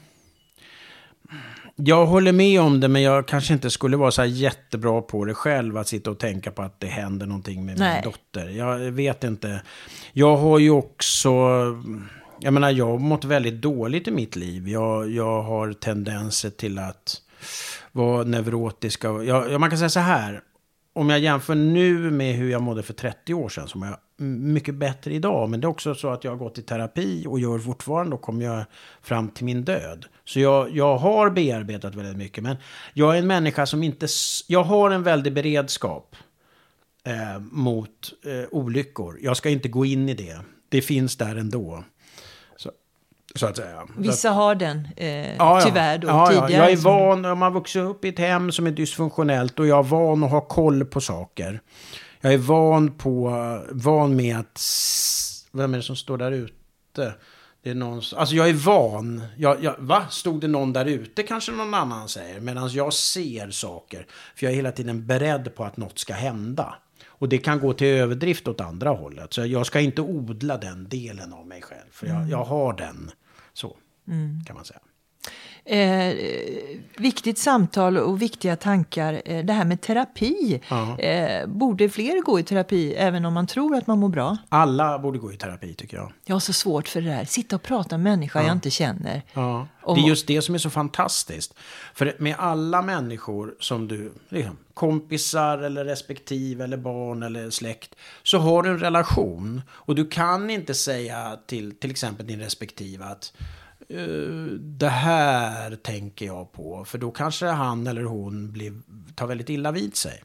Jag 1.80 2.06
håller 2.06 2.32
med 2.32 2.62
om 2.62 2.80
det, 2.80 2.88
men 2.88 3.02
jag 3.02 3.28
kanske 3.28 3.54
inte 3.54 3.70
skulle 3.70 3.98
vara 3.98 4.12
så 4.12 4.22
här 4.22 4.30
jättebra 4.30 5.02
på 5.02 5.26
det 5.26 5.34
själv. 5.34 5.78
Att 5.78 5.88
sitta 5.88 6.12
och 6.12 6.18
tänka 6.18 6.52
på 6.52 6.62
att 6.62 6.80
det 6.80 6.88
händer 6.88 7.26
någonting 7.26 7.66
med 7.66 7.80
Nej. 7.80 7.94
min 7.94 8.12
dotter. 8.12 8.50
Jag 8.50 8.78
vet 8.78 9.24
inte. 9.24 9.62
Jag 10.14 10.38
har 10.38 10.60
ju 10.60 10.72
också... 10.72 11.30
Jag 12.40 12.54
menar, 12.54 12.72
jag 12.72 12.86
har 12.86 12.98
mått 12.98 13.26
väldigt 13.26 13.62
dåligt 13.62 14.08
i 14.08 14.12
mitt 14.12 14.36
liv. 14.36 14.68
Jag, 14.70 15.12
jag 15.12 15.42
har 15.42 15.74
tendenser 15.74 16.50
till 16.50 16.80
att 16.80 17.22
vara 17.92 18.24
neurotiska. 18.24 19.08
Jag, 19.08 19.62
man 19.62 19.70
kan 19.70 19.80
säga 19.80 19.90
så 19.90 20.00
här 20.00 20.42
om 20.98 21.10
jag 21.10 21.20
jämför 21.20 21.56
nu 21.56 22.12
med 22.12 22.36
hur 22.36 22.52
jag 22.52 22.62
mådde 22.62 22.84
för 22.84 22.94
30 22.94 23.34
år 23.34 23.50
sedan 23.50 23.68
så 23.68 23.78
mår 23.78 23.88
jag 23.88 23.98
mycket 24.28 24.76
bättre 24.76 25.14
idag. 25.14 25.50
Men 25.50 25.62
det 25.62 25.66
är 25.66 25.70
också 25.70 25.96
så 25.96 26.10
att 26.10 26.24
jag 26.24 26.32
har 26.32 26.38
gått 26.38 26.58
i 26.58 26.62
terapi 26.62 27.26
och 27.28 27.40
gör 27.40 27.60
fortfarande 27.60 28.16
och 28.16 28.22
kommer 28.22 28.46
jag 28.46 28.64
fram 29.02 29.30
till 29.30 29.46
min 29.46 29.64
död. 29.64 30.06
Så 30.26 30.40
jag, 30.40 30.76
jag 30.76 30.98
har 30.98 31.30
bearbetat 31.30 31.96
väldigt 31.96 32.18
mycket. 32.18 32.44
Men 32.44 32.56
jag 32.94 33.16
är 33.16 33.20
en 33.20 33.28
människa 33.28 33.66
som 33.66 33.84
inte... 33.84 34.08
Jag 34.48 34.64
har 34.64 34.92
en 34.92 35.04
väldig 35.04 35.34
beredskap 35.34 36.16
eh, 37.04 37.40
mot 37.40 38.14
eh, 38.26 38.50
olyckor. 38.52 39.20
Jag 39.22 39.38
ska 39.38 39.50
inte 39.50 39.70
gå 39.70 39.86
in 39.86 40.10
i 40.10 40.14
det. 40.14 40.40
Det 40.70 40.82
finns 40.82 41.16
där 41.16 41.36
ändå. 41.36 41.84
Så 43.38 43.46
att 43.46 43.58
säga. 43.58 43.88
Vissa 43.98 44.30
har 44.30 44.56
den, 44.56 44.88
eh, 44.96 45.36
ja, 45.36 45.62
tyvärr 45.66 45.98
då, 45.98 46.08
ja, 46.08 46.28
tidigare. 46.28 46.52
Ja. 46.52 46.58
Jag 46.60 46.72
är 46.72 46.78
van, 46.78 47.26
om 47.26 47.40
man 47.40 47.54
vuxit 47.54 47.82
upp 47.82 48.06
i 48.06 48.08
ett 48.10 48.20
hem 48.20 48.52
som 48.52 48.68
är 48.68 48.72
dysfunktionellt 48.72 49.60
och 49.60 49.68
jag 49.68 49.80
är 49.80 49.90
van 49.90 50.24
att 50.24 50.32
ha 50.32 50.42
koll 50.42 50.86
på 50.86 51.02
saker. 51.02 51.62
Jag 52.22 52.34
är 52.34 52.38
van, 52.38 52.92
på, 52.98 53.34
van 53.72 54.16
med 54.16 54.38
att... 54.40 54.62
Vem 55.52 55.74
är 55.74 55.78
det 55.78 55.84
som 55.84 55.96
står 55.96 56.18
där 56.18 56.32
ute? 56.32 57.14
Det 57.64 57.70
är 57.70 57.76
någon, 57.76 58.02
alltså 58.16 58.36
jag 58.36 58.50
är 58.50 58.54
van. 58.54 59.24
Jag, 59.38 59.64
jag, 59.64 59.76
va? 59.80 60.06
Stod 60.10 60.42
det 60.42 60.48
någon 60.48 60.74
där 60.74 60.86
ute 60.86 61.24
kanske 61.24 61.52
någon 61.52 61.74
annan 61.74 62.10
säger. 62.10 62.40
Medan 62.40 62.70
jag 62.70 62.94
ser 62.94 63.50
saker. 63.50 64.08
För 64.36 64.46
jag 64.46 64.52
är 64.52 64.56
hela 64.56 64.72
tiden 64.72 65.08
beredd 65.08 65.56
på 65.56 65.64
att 65.64 65.78
något 65.78 66.00
ska 66.00 66.14
hända. 66.14 66.76
Och 67.08 67.30
det 67.30 67.38
kan 67.38 67.60
gå 67.60 67.74
till 67.74 67.88
överdrift 67.88 68.48
åt 68.48 68.62
andra 68.62 68.90
hållet. 68.90 69.34
Så 69.34 69.46
jag 69.46 69.66
ska 69.66 69.80
inte 69.80 70.02
odla 70.02 70.58
den 70.58 70.90
delen 70.90 71.34
av 71.34 71.48
mig 71.48 71.62
själv. 71.62 71.90
För 71.92 72.08
jag, 72.08 72.30
jag 72.30 72.44
har 72.44 72.74
den. 72.74 73.12
Så 73.58 73.78
mm. 74.08 74.42
kan 74.46 74.56
man 74.56 74.66
säga. 74.66 74.80
Eh, 75.70 76.16
viktigt 76.98 77.38
samtal 77.38 77.98
och 77.98 78.22
viktiga 78.22 78.56
tankar. 78.56 79.22
Eh, 79.26 79.46
det 79.46 79.54
här 79.54 79.66
med 79.66 79.82
terapi. 79.82 80.62
Eh, 81.00 81.48
borde 81.48 81.90
fler 81.90 82.22
gå 82.22 82.40
i 82.40 82.44
terapi 82.44 82.94
även 82.94 83.26
om 83.26 83.34
man 83.34 83.48
tror 83.48 83.76
att 83.76 83.88
man 83.88 84.00
mår 84.00 84.10
bra? 84.10 84.38
Alla 84.50 85.00
borde 85.00 85.20
gå 85.20 85.34
i 85.34 85.38
terapi 85.38 85.74
tycker 85.74 85.98
jag. 85.98 86.12
Jag 86.26 86.36
har 86.36 86.40
så 86.40 86.54
svårt 86.54 86.88
för 86.88 87.02
det 87.02 87.10
där. 87.10 87.26
Sitta 87.26 87.56
och 87.56 87.64
prata 87.64 87.98
med 87.98 88.04
människa 88.04 88.40
ja. 88.40 88.46
jag 88.46 88.56
inte 88.56 88.70
känner. 88.70 89.22
Ja. 89.34 89.68
Det 89.96 90.02
är 90.02 90.08
just 90.08 90.28
det 90.28 90.42
som 90.42 90.56
är 90.56 90.60
så 90.60 90.70
fantastiskt. 90.70 91.54
För 91.94 92.16
med 92.20 92.36
alla 92.38 92.82
människor 92.82 93.56
som 93.60 93.88
du, 93.88 94.12
liksom, 94.30 94.58
kompisar 94.74 95.58
eller 95.58 95.86
respektive 95.86 96.64
eller 96.64 96.78
barn 96.78 97.24
eller 97.24 97.50
släkt. 97.50 97.96
Så 98.24 98.38
har 98.38 98.64
du 98.64 98.70
en 98.70 98.80
relation. 98.80 99.62
Och 99.70 99.96
du 99.96 100.08
kan 100.08 100.50
inte 100.50 100.74
säga 100.74 101.40
till 101.46 101.76
till 101.76 101.92
exempel 101.92 102.28
din 102.28 102.40
respektive 102.40 103.06
att 103.06 103.34
det 104.60 104.90
här 104.90 105.76
tänker 105.76 106.26
jag 106.26 106.52
på. 106.52 106.86
För 106.86 106.98
då 106.98 107.12
kanske 107.12 107.46
han 107.46 107.88
eller 107.88 108.04
hon 108.04 108.52
blir, 108.52 108.74
tar 109.16 109.28
väldigt 109.28 109.50
illa 109.50 109.72
vid 109.72 109.96
sig. 109.96 110.24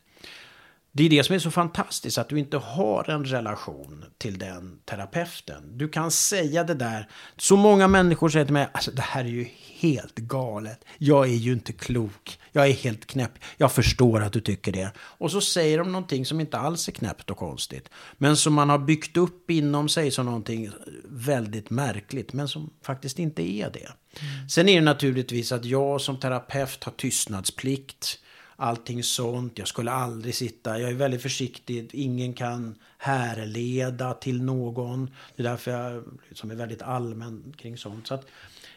Det 0.93 1.05
är 1.05 1.11
det 1.11 1.25
som 1.25 1.35
är 1.35 1.39
så 1.39 1.51
fantastiskt, 1.51 2.19
att 2.19 2.29
du 2.29 2.39
inte 2.39 2.57
har 2.57 3.11
en 3.11 3.25
relation 3.25 4.05
till 4.19 4.39
den 4.39 4.79
terapeuten. 4.85 5.79
Du 5.79 5.89
kan 5.89 6.11
säga 6.11 6.65
det 6.65 6.75
där. 6.75 7.09
Så 7.37 7.57
många 7.57 7.89
människor 7.89 8.29
säger 8.29 8.45
till 8.45 8.55
mig, 8.55 8.69
alltså 8.73 8.91
det 8.91 9.03
här 9.03 9.25
är 9.25 9.29
ju 9.29 9.49
helt 9.83 10.15
galet. 10.15 10.85
Jag 10.99 11.29
är 11.29 11.35
ju 11.35 11.53
inte 11.53 11.73
klok. 11.73 12.39
Jag 12.53 12.69
är 12.69 12.73
helt 12.73 13.07
knäpp. 13.07 13.33
Jag 13.57 13.73
förstår 13.73 14.23
att 14.23 14.33
du 14.33 14.41
tycker 14.41 14.73
det. 14.73 14.91
Och 14.99 15.31
så 15.31 15.41
säger 15.41 15.79
de 15.79 15.93
någonting 15.93 16.27
som 16.27 16.41
inte 16.41 16.59
alls 16.59 16.89
är 16.89 16.93
knäppt 16.93 17.31
och 17.31 17.37
konstigt. 17.37 17.89
Men 18.19 18.37
som 18.37 18.55
man 18.55 18.71
har 18.71 18.79
byggt 18.79 19.17
upp 19.17 19.51
inom 19.51 19.89
sig 19.89 20.11
som 20.11 20.27
någonting 20.27 20.71
väldigt 21.05 21.71
märkligt. 21.71 22.33
Men 22.33 22.49
som 22.49 22.71
faktiskt 22.83 23.19
inte 23.19 23.43
är 23.43 23.71
det. 23.71 23.89
Mm. 24.21 24.49
Sen 24.49 24.69
är 24.69 24.75
det 24.75 24.85
naturligtvis 24.85 25.53
att 25.53 25.65
jag 25.65 26.01
som 26.01 26.21
terapeut 26.21 26.85
har 26.85 26.93
tystnadsplikt 26.93 28.19
allting 28.57 29.03
sånt. 29.03 29.59
Jag 29.59 29.69
skulle 29.69 29.91
aldrig 29.91 30.35
sitta, 30.35 30.79
jag 30.79 30.91
är 30.91 30.95
väldigt 30.95 31.23
försiktig, 31.23 31.91
ingen 31.93 32.33
kan 32.33 32.75
härleda 32.99 34.15
till 34.15 34.43
någon. 34.43 35.11
Det 35.37 35.43
är 35.43 35.49
därför 35.49 35.71
jag 35.71 36.05
liksom 36.29 36.51
är 36.51 36.55
väldigt 36.55 36.83
allmän 36.83 37.55
kring 37.59 37.77
sånt. 37.77 38.07
Så 38.07 38.15
att 38.15 38.27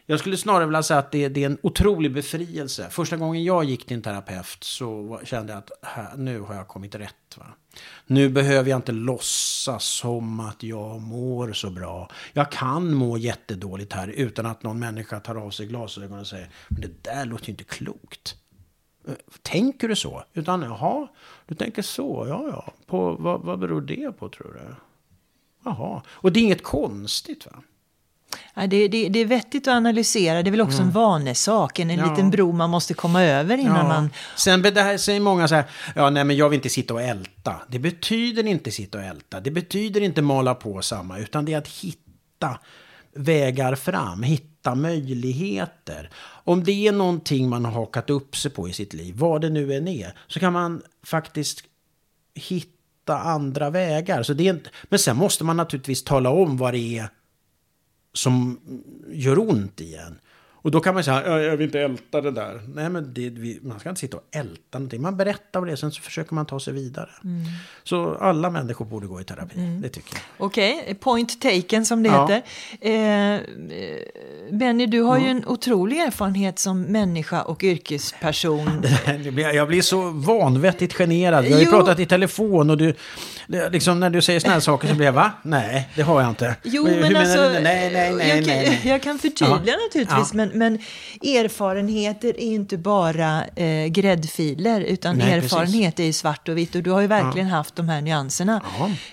jag 0.06 0.20
skulle 0.20 0.38
snarare 0.38 0.66
vilja 0.66 0.84
säga 0.84 1.00
att 1.00 1.12
det, 1.12 1.30
det, 1.30 1.42
är 1.42 1.46
en 1.46 1.58
otrolig 1.62 2.14
befrielse. 2.14 2.90
Första 2.90 3.18
gången 3.18 3.44
jag 3.44 3.64
gick 3.64 3.86
till 3.86 3.98
en 3.98 4.02
terapeut 4.02 4.64
så 4.64 5.20
kände 5.24 5.54
jag 5.54 5.58
att 5.60 5.72
här, 5.82 6.18
nu 6.18 6.40
har 6.40 6.56
jag 6.56 6.68
kommit 6.68 6.96
rätt. 6.96 7.38
Va? 7.38 7.46
Nu 8.06 8.30
behöver 8.30 8.70
jag 8.70 8.78
inte 8.78 8.92
låtsas 8.92 9.86
som 9.86 10.40
att 10.40 10.64
jag 10.64 11.02
mår 11.02 11.54
så 11.54 11.70
bra. 11.70 12.10
Jag 12.34 12.52
kan 12.52 12.94
må 12.94 13.18
jättedåligt 13.18 13.94
här 13.94 14.08
utan 14.08 14.46
att 14.46 14.64
någon 14.64 14.80
människa 14.80 15.20
tar 15.20 15.36
av 15.36 15.50
sig 15.50 15.68
glasögonen 15.68 16.20
och 16.20 16.28
säger 16.28 16.50
men 16.68 16.82
det 16.82 17.04
där 17.04 17.26
låter 17.26 17.46
ju 17.46 17.52
inte 17.52 17.64
klokt. 17.64 18.36
Tänker 19.42 19.88
du 19.88 19.96
så? 19.96 20.24
Utan 20.34 20.62
jaha, 20.62 21.08
du 21.46 21.56
tänker 21.56 21.82
så, 21.82 22.26
ja 22.28 22.48
ja. 22.48 22.74
På, 22.86 23.16
vad, 23.16 23.42
vad 23.42 23.60
beror 23.60 23.82
det 23.82 24.12
på 24.12 24.30
tror 24.30 24.54
du? 24.54 24.76
Jaha, 25.66 26.02
och 26.10 26.32
det 26.32 26.40
är 26.40 26.44
inget 26.44 26.64
konstigt 26.64 27.46
va? 27.46 27.64
Ja, 28.58 28.68
det, 28.68 28.88
det, 28.88 29.10
det, 29.10 29.20
är 29.20 29.26
vettigt 29.26 29.68
att 29.68 29.74
analysera. 29.74 30.44
Det 30.44 30.50
är 30.50 30.52
väl 30.52 30.62
också 30.62 30.78
mm. 30.78 30.88
en 30.88 30.94
vanesak, 30.94 31.80
en, 31.80 31.90
en 31.90 32.00
ja. 32.00 32.10
liten 32.10 32.30
bro 32.30 32.52
man 32.52 32.70
måste 32.70 32.94
komma 32.94 33.24
över 33.24 33.58
innan 33.58 33.78
ja. 33.78 33.88
man... 33.88 34.10
Sen 34.36 34.62
det 34.62 34.82
här 34.82 34.98
säger 34.98 35.20
många 35.20 35.48
så 35.48 35.56
här, 35.56 35.66
ja 35.96 36.10
nej 36.10 36.24
men 36.24 36.38
jag 36.38 36.50
vill 36.50 36.58
inte 36.58 36.70
sitta 36.70 36.94
och 36.94 37.02
älta. 37.02 37.56
Det 37.68 37.80
betyder 37.80 38.48
inte 38.48 38.72
sitta 38.72 38.98
och 38.98 39.04
älta. 39.04 39.40
Det 39.40 39.52
betyder 39.52 40.02
inte 40.02 40.22
mala 40.22 40.56
på 40.56 40.82
samma, 40.82 41.20
utan 41.20 41.46
det 41.46 41.54
är 41.54 41.58
att 41.58 41.68
hitta 41.68 42.60
vägar 43.16 43.76
fram, 43.76 44.24
hitta 44.24 44.76
möjligheter. 44.76 46.10
Om 46.44 46.64
det 46.64 46.88
är 46.88 46.92
någonting 46.92 47.50
man 47.50 47.66
har 47.66 47.72
hakat 47.72 48.10
upp 48.10 48.38
sig 48.38 48.52
på 48.52 48.70
i 48.70 48.74
sitt 48.74 48.94
liv, 48.94 49.16
vad 49.18 49.42
det 49.42 49.50
nu 49.50 49.74
än 49.74 49.88
är, 49.88 50.14
så 50.28 50.40
kan 50.40 50.54
man 50.54 50.82
faktiskt 51.04 51.64
hitta 52.34 53.20
andra 53.20 53.70
vägar. 53.70 54.24
Så 54.24 54.34
det 54.34 54.48
är 54.48 54.54
inte, 54.54 54.70
men 54.84 55.00
sen 55.00 55.18
måste 55.18 55.44
man 55.44 55.58
naturligtvis 55.58 56.04
tala 56.04 56.30
om 56.30 56.58
vad 56.58 56.74
det 56.74 56.98
är 56.98 57.10
som 58.18 58.60
gör 59.12 59.40
ont 59.40 59.82
i 59.82 59.96
en. 59.96 60.20
Och 60.66 60.72
då 60.72 60.80
kan 60.80 60.94
man 60.94 61.04
säga, 61.04 61.42
jag 61.42 61.58
vill 61.58 61.66
inte 61.66 61.80
älta 61.80 62.22
det 62.22 62.32
där. 62.32 62.62
Nej, 62.76 62.90
men 62.90 63.14
det, 63.14 63.32
man 63.64 63.80
ska 63.80 63.90
inte 63.90 64.02
sitta 64.02 64.18
och 64.18 64.24
älta 64.32 64.80
någonting. 64.80 65.02
Man 65.02 65.18
berättar 65.18 65.60
om 65.60 65.66
det, 65.66 65.78
sen 65.78 65.92
så 65.92 66.02
försöker 66.02 66.36
man 66.36 66.46
ta 66.46 66.60
sig 66.60 66.74
vidare. 66.74 67.10
Mm. 67.24 67.46
Så 67.84 68.16
alla 68.16 68.50
människor 68.50 68.86
borde 68.86 69.08
gå 69.08 69.22
i 69.22 69.24
terapi, 69.24 69.60
mm. 69.60 69.82
det 69.82 69.90
tycker 69.90 70.14
jag. 70.14 70.46
Okej, 70.46 70.80
okay. 70.82 70.94
point 70.94 71.42
taken 71.42 71.86
som 71.86 72.04
det 72.04 72.10
ja. 72.10 72.28
heter. 72.28 72.42
Eh, 72.82 73.40
Benny, 74.52 74.86
du 74.86 75.02
har 75.02 75.18
mm. 75.18 75.26
ju 75.26 75.32
en 75.32 75.46
otrolig 75.48 76.00
erfarenhet 76.00 76.60
som 76.60 76.82
människa 76.82 77.42
och 77.42 77.64
yrkesperson. 77.64 78.84
jag 79.54 79.68
blir 79.68 79.82
så 79.82 80.10
vanvettigt 80.10 80.94
generad. 80.94 81.44
Vi 81.44 81.52
har 81.52 81.60
ju 81.60 81.66
jo. 81.66 81.72
pratat 81.72 82.00
i 82.00 82.06
telefon 82.06 82.70
och 82.70 82.78
du, 82.78 82.94
liksom 83.48 84.00
när 84.00 84.10
du 84.10 84.22
säger 84.22 84.40
sådana 84.40 84.54
här 84.54 84.62
saker 84.62 84.88
så 84.88 84.96
blir 84.96 85.06
jag, 85.06 85.14
va? 85.14 85.32
Nej, 85.44 85.90
det 85.96 86.02
har 86.02 86.22
jag 86.22 86.30
inte. 86.30 86.56
Jo, 86.64 86.84
men, 86.84 87.00
men 87.00 87.16
alltså, 87.16 87.42
nej, 87.42 87.62
nej, 87.64 87.92
nej, 87.92 88.30
jag, 88.30 88.48
nej, 88.48 88.66
nej. 88.68 88.82
jag 88.86 89.04
kan 89.04 89.20
förtydliga 89.20 89.62
ja. 89.66 89.78
naturligtvis, 89.88 90.30
ja. 90.32 90.38
men 90.38 90.55
men 90.56 90.80
erfarenheter 91.22 92.30
är 92.30 92.54
inte 92.54 92.78
bara 92.78 93.46
eh, 93.46 93.88
gräddfiler, 93.88 94.82
utan 94.82 95.18
Nej, 95.18 95.34
erfarenhet 95.34 95.96
precis. 95.96 96.18
är 96.18 96.20
svart 96.20 96.50
och 96.50 96.58
vitt. 96.58 96.76
Och 96.76 96.84
du 96.84 96.92
har 96.92 97.02
ju 97.02 97.08
verkligen 97.08 97.48
ja. 97.48 97.56
haft 97.56 97.76
de 97.76 97.90
här 97.90 98.02
nyanserna. 98.02 98.62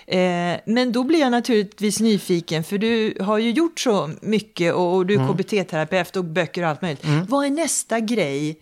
Eh, 0.07 0.19
men 0.65 0.91
då 0.91 1.03
blir 1.03 1.19
jag 1.19 1.31
naturligtvis 1.31 1.99
nyfiken, 1.99 2.63
för 2.63 2.77
du 2.77 3.17
har 3.19 3.37
ju 3.37 3.51
gjort 3.51 3.79
så 3.79 4.11
mycket 4.21 4.73
och, 4.73 4.95
och 4.95 5.05
du 5.05 5.13
är 5.13 5.19
mm. 5.19 5.33
KBT-terapeut 5.33 6.15
och 6.15 6.25
böcker 6.25 6.63
och 6.63 6.69
allt 6.69 6.81
möjligt. 6.81 7.05
Mm. 7.05 7.25
Vad 7.25 7.45
är 7.45 7.49
nästa 7.49 7.99
grej? 7.99 8.59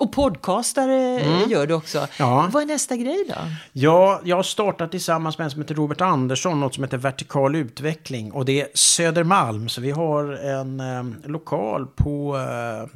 Och 0.00 0.12
podcastare 0.12 1.20
mm. 1.20 1.50
gör 1.50 1.66
du 1.66 1.74
också. 1.74 2.06
Ja. 2.18 2.48
Vad 2.52 2.62
är 2.62 2.66
nästa 2.66 2.96
grej 2.96 3.24
då? 3.28 3.34
Ja, 3.72 4.20
jag 4.24 4.36
har 4.36 4.42
startat 4.42 4.90
tillsammans 4.90 5.38
med 5.38 5.44
en 5.44 5.50
som 5.50 5.60
heter 5.60 5.74
Robert 5.74 6.00
Andersson, 6.00 6.60
något 6.60 6.74
som 6.74 6.84
heter 6.84 6.96
Vertikal 6.96 7.56
utveckling. 7.56 8.32
Och 8.32 8.44
det 8.44 8.60
är 8.60 8.68
Södermalm, 8.74 9.68
så 9.68 9.80
vi 9.80 9.90
har 9.90 10.32
en 10.32 10.80
eh, 10.80 11.30
lokal 11.30 11.86
på 11.86 12.36
eh, 12.36 12.88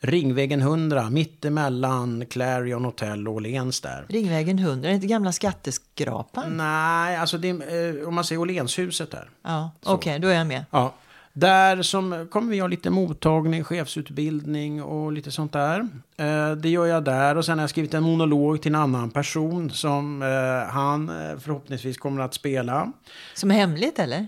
Ringvägen 0.00 0.60
100, 0.60 1.10
mittemellan 1.10 2.26
Clarion 2.30 2.84
Hotel 2.84 3.28
och 3.28 3.34
Åhléns 3.34 3.80
där. 3.80 4.04
Ringvägen 4.08 4.58
100, 4.58 4.88
är 4.88 4.90
det 4.90 4.94
inte 4.94 5.06
gamla 5.06 5.32
skatteskrapan? 5.32 6.56
Nej, 6.56 7.16
alltså 7.16 7.38
det 7.38 7.48
eh, 7.48 8.08
om 8.08 8.14
man 8.14 8.24
säger 8.24 8.40
Åhlénshuset 8.40 9.10
där. 9.10 9.30
Ja, 9.42 9.70
okej, 9.82 9.94
okay, 9.94 10.18
då 10.18 10.28
är 10.28 10.34
jag 10.34 10.46
med. 10.46 10.64
Ja. 10.70 10.92
Där 11.32 11.82
som 11.82 12.28
kommer 12.30 12.50
vi 12.50 12.58
ha 12.60 12.68
lite 12.68 12.90
mottagning, 12.90 13.64
chefsutbildning 13.64 14.82
och 14.82 15.12
lite 15.12 15.30
sånt 15.30 15.52
där. 15.52 15.88
Eh, 16.16 16.52
det 16.52 16.68
gör 16.68 16.86
jag 16.86 17.04
där 17.04 17.36
och 17.36 17.44
sen 17.44 17.58
har 17.58 17.62
jag 17.62 17.70
skrivit 17.70 17.94
en 17.94 18.02
monolog 18.02 18.62
till 18.62 18.74
en 18.74 18.80
annan 18.80 19.10
person 19.10 19.70
som 19.70 20.22
eh, 20.22 20.72
han 20.72 21.08
eh, 21.08 21.38
förhoppningsvis 21.38 21.98
kommer 21.98 22.22
att 22.22 22.34
spela. 22.34 22.92
Som 23.34 23.50
är 23.50 23.54
hemligt 23.54 23.98
eller? 23.98 24.26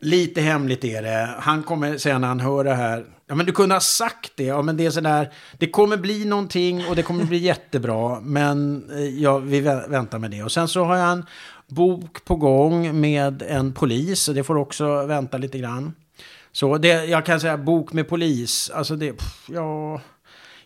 Lite 0.00 0.40
hemligt 0.40 0.84
är 0.84 1.02
det. 1.02 1.34
Han 1.38 1.62
kommer 1.62 1.98
säga 1.98 2.18
när 2.18 2.28
han 2.28 2.40
hör 2.40 2.64
det 2.64 2.74
här. 2.74 3.04
Ja 3.26 3.34
men 3.34 3.46
du 3.46 3.52
kunde 3.52 3.74
ha 3.74 3.80
sagt 3.80 4.32
det. 4.36 4.44
Ja 4.44 4.62
men 4.62 4.76
det 4.76 4.86
är 4.86 4.90
sådär. 4.90 5.32
Det 5.58 5.70
kommer 5.70 5.96
bli 5.96 6.24
någonting 6.24 6.86
och 6.88 6.96
det 6.96 7.02
kommer 7.02 7.24
bli 7.24 7.38
jättebra. 7.38 8.20
Men 8.20 8.84
ja, 9.18 9.38
vi 9.38 9.60
väntar 9.60 10.18
med 10.18 10.30
det. 10.30 10.42
Och 10.42 10.52
sen 10.52 10.68
så 10.68 10.84
har 10.84 10.96
jag 10.96 11.12
en 11.12 11.24
bok 11.68 12.24
på 12.24 12.36
gång 12.36 13.00
med 13.00 13.42
en 13.42 13.72
polis. 13.72 14.26
Det 14.26 14.44
får 14.44 14.56
också 14.56 15.06
vänta 15.06 15.38
lite 15.38 15.58
grann. 15.58 15.92
Så 16.56 16.78
det, 16.78 17.04
jag 17.04 17.26
kan 17.26 17.40
säga 17.40 17.58
bok 17.58 17.92
med 17.92 18.08
polis, 18.08 18.70
alltså 18.70 18.96
det, 18.96 19.12
pff, 19.12 19.48
ja... 19.48 20.00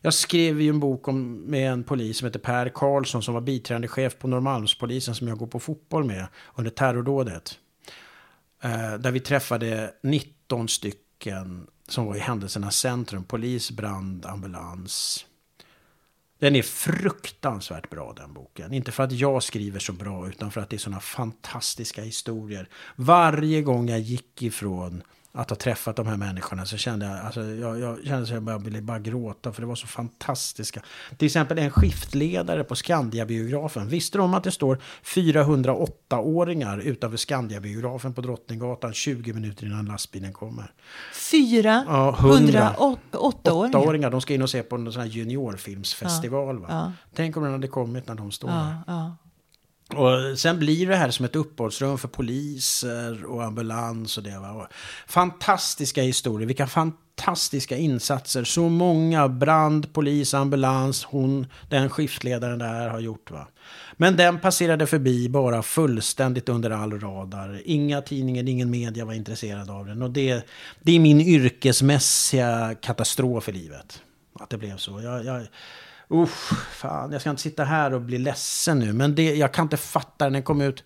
Jag 0.01 0.15
skrev 0.15 0.61
ju 0.61 0.69
en 0.69 0.81
bok 0.81 1.09
om, 1.09 1.33
med 1.37 1.73
en 1.73 1.85
polis 1.85 2.19
som 2.19 2.27
heter 2.27 2.39
Per 2.39 2.69
Karlsson 2.69 3.23
som 3.23 3.35
var 3.35 3.41
biträdande 3.41 3.89
chef 3.89 4.19
på 4.19 4.29
Norrmalmspolisen 4.29 5.15
som 5.15 5.29
jag 5.29 5.39
går 5.39 5.47
på 5.47 5.61
fotboll 5.61 6.05
med 6.05 6.27
under 6.55 6.71
terrordådet. 6.71 7.59
Eh, 8.63 8.95
där 8.95 9.11
vi 9.11 9.21
träffade 9.21 9.95
19 10.03 10.69
stycken 10.69 11.67
som 11.89 12.07
var 12.07 12.17
i 12.17 12.19
händelsernas 12.19 12.77
centrum. 12.77 13.25
Polis, 13.25 13.71
brand, 13.71 14.27
ambulans. 14.27 15.27
Den 16.39 16.57
är 16.57 16.63
fruktansvärt 16.63 17.91
bra 17.91 18.15
den 18.17 18.33
boken. 18.33 18.73
Inte 18.73 18.93
för 18.93 19.03
att 19.03 19.13
jag 19.13 19.43
skriver 19.43 19.79
så 19.79 19.93
bra 19.93 20.29
utan 20.29 20.51
för 20.51 20.61
att 20.61 20.71
det 20.71 20.77
är 20.77 20.79
sådana 20.79 21.01
fantastiska 21.01 22.03
historier. 22.03 22.69
Varje 22.97 23.63
gång 23.63 23.89
jag 23.89 24.01
gick 24.01 24.43
ifrån 24.43 25.03
att 25.33 25.51
ha 25.51 25.57
träffat 25.57 25.97
de 25.97 26.07
här 26.07 26.17
människorna 26.17 26.67
så 26.67 26.77
kände 26.77 27.07
jag, 27.07 27.19
alltså, 27.19 27.45
jag, 27.45 27.81
jag 27.81 27.99
kände 28.05 28.23
att 28.23 28.29
jag 28.29 28.43
bara 28.43 28.59
ville 28.59 28.83
bara 28.83 28.99
gråta 28.99 29.53
för 29.53 29.63
det 29.63 29.67
var 29.67 29.75
så 29.75 29.87
fantastiska. 29.87 30.83
Till 31.17 31.27
exempel 31.27 31.59
en 31.59 31.71
skiftledare 31.71 32.65
på 32.65 32.77
Skandiabiografen. 32.77 33.89
Visste 33.89 34.19
de 34.19 34.35
att 34.35 34.45
det 34.45 34.51
står 34.51 34.79
408-åringar 35.05 36.79
utanför 36.79 37.17
Skandiabiografen 37.17 38.15
på 38.15 38.21
Drottninggatan 38.21 38.93
20 38.93 39.33
minuter 39.33 39.67
innan 39.67 39.87
lastbilen 39.87 40.33
kommer? 40.33 40.73
408-åringar? 41.13 44.07
Ja, 44.07 44.11
de 44.11 44.21
ska 44.21 44.35
in 44.35 44.43
och 44.43 44.51
se 44.51 44.63
på 44.63 44.77
en 44.77 44.93
sån 44.93 45.03
här 45.03 45.09
juniorfilmsfestival. 45.09 46.65
Ja, 46.69 46.75
ja. 46.75 46.93
Tänk 47.15 47.37
om 47.37 47.43
den 47.43 47.53
hade 47.53 47.69
kommit 47.69 48.09
när 48.09 48.15
de 48.15 48.31
står 48.31 48.49
där. 48.49 49.13
Och 49.97 50.39
sen 50.39 50.59
blir 50.59 50.87
det 50.87 50.97
här 50.97 51.11
som 51.11 51.25
ett 51.25 51.37
uppehållsrum 51.37 51.99
för 51.99 52.09
poliser 52.09 53.25
och 53.25 53.45
ambulans 53.45 54.19
och 54.19 54.23
det. 54.23 54.39
Va? 54.39 54.69
Fantastiska 55.07 56.03
historier, 56.03 56.47
vilka 56.47 56.67
fantastiska 56.67 57.77
insatser. 57.77 58.45
Så 58.45 58.69
många 58.69 59.29
brand, 59.29 59.93
polis, 59.93 60.35
ambulans, 60.35 61.05
hon, 61.05 61.47
den 61.69 61.91
skiftledaren 61.91 62.59
där 62.59 62.89
har 62.89 63.01
gjort. 63.01 63.31
Va? 63.31 63.49
Men 63.93 64.17
den 64.17 64.41
passerade 64.41 64.87
förbi 64.87 65.29
bara 65.29 65.63
fullständigt 65.63 66.49
under 66.49 66.71
all 66.71 67.01
radar. 67.01 67.63
Inga 67.65 68.03
tidningar, 68.03 68.49
ingen 68.49 68.71
media 68.71 69.05
var 69.05 69.15
intresserad 69.15 69.71
av 69.71 69.87
den. 69.87 70.03
Och 70.03 70.11
det, 70.11 70.47
det 70.83 70.93
är 70.93 71.01
min 71.01 71.21
yrkesmässiga 71.21 72.75
katastrof 72.81 73.49
i 73.49 73.53
livet. 73.53 74.03
Att 74.41 74.51
det 74.51 74.59
blev 74.59 74.77
så. 74.77 75.01
Jag, 75.01 75.25
jag, 75.25 75.47
Usch, 76.11 76.53
fan, 76.73 77.13
jag 77.13 77.21
ska 77.21 77.31
inte 77.31 77.43
sitta 77.43 77.65
här 77.65 77.95
och 77.95 78.01
bli 78.01 78.19
ledsen 78.19 78.79
nu. 78.79 78.93
Men 78.93 79.15
det, 79.15 79.35
jag 79.35 79.53
kan 79.55 79.63
inte 79.63 79.77
fatta 79.77 80.25
den. 80.25 80.33
Den 80.33 80.43
kom 80.43 80.61
ut 80.61 80.85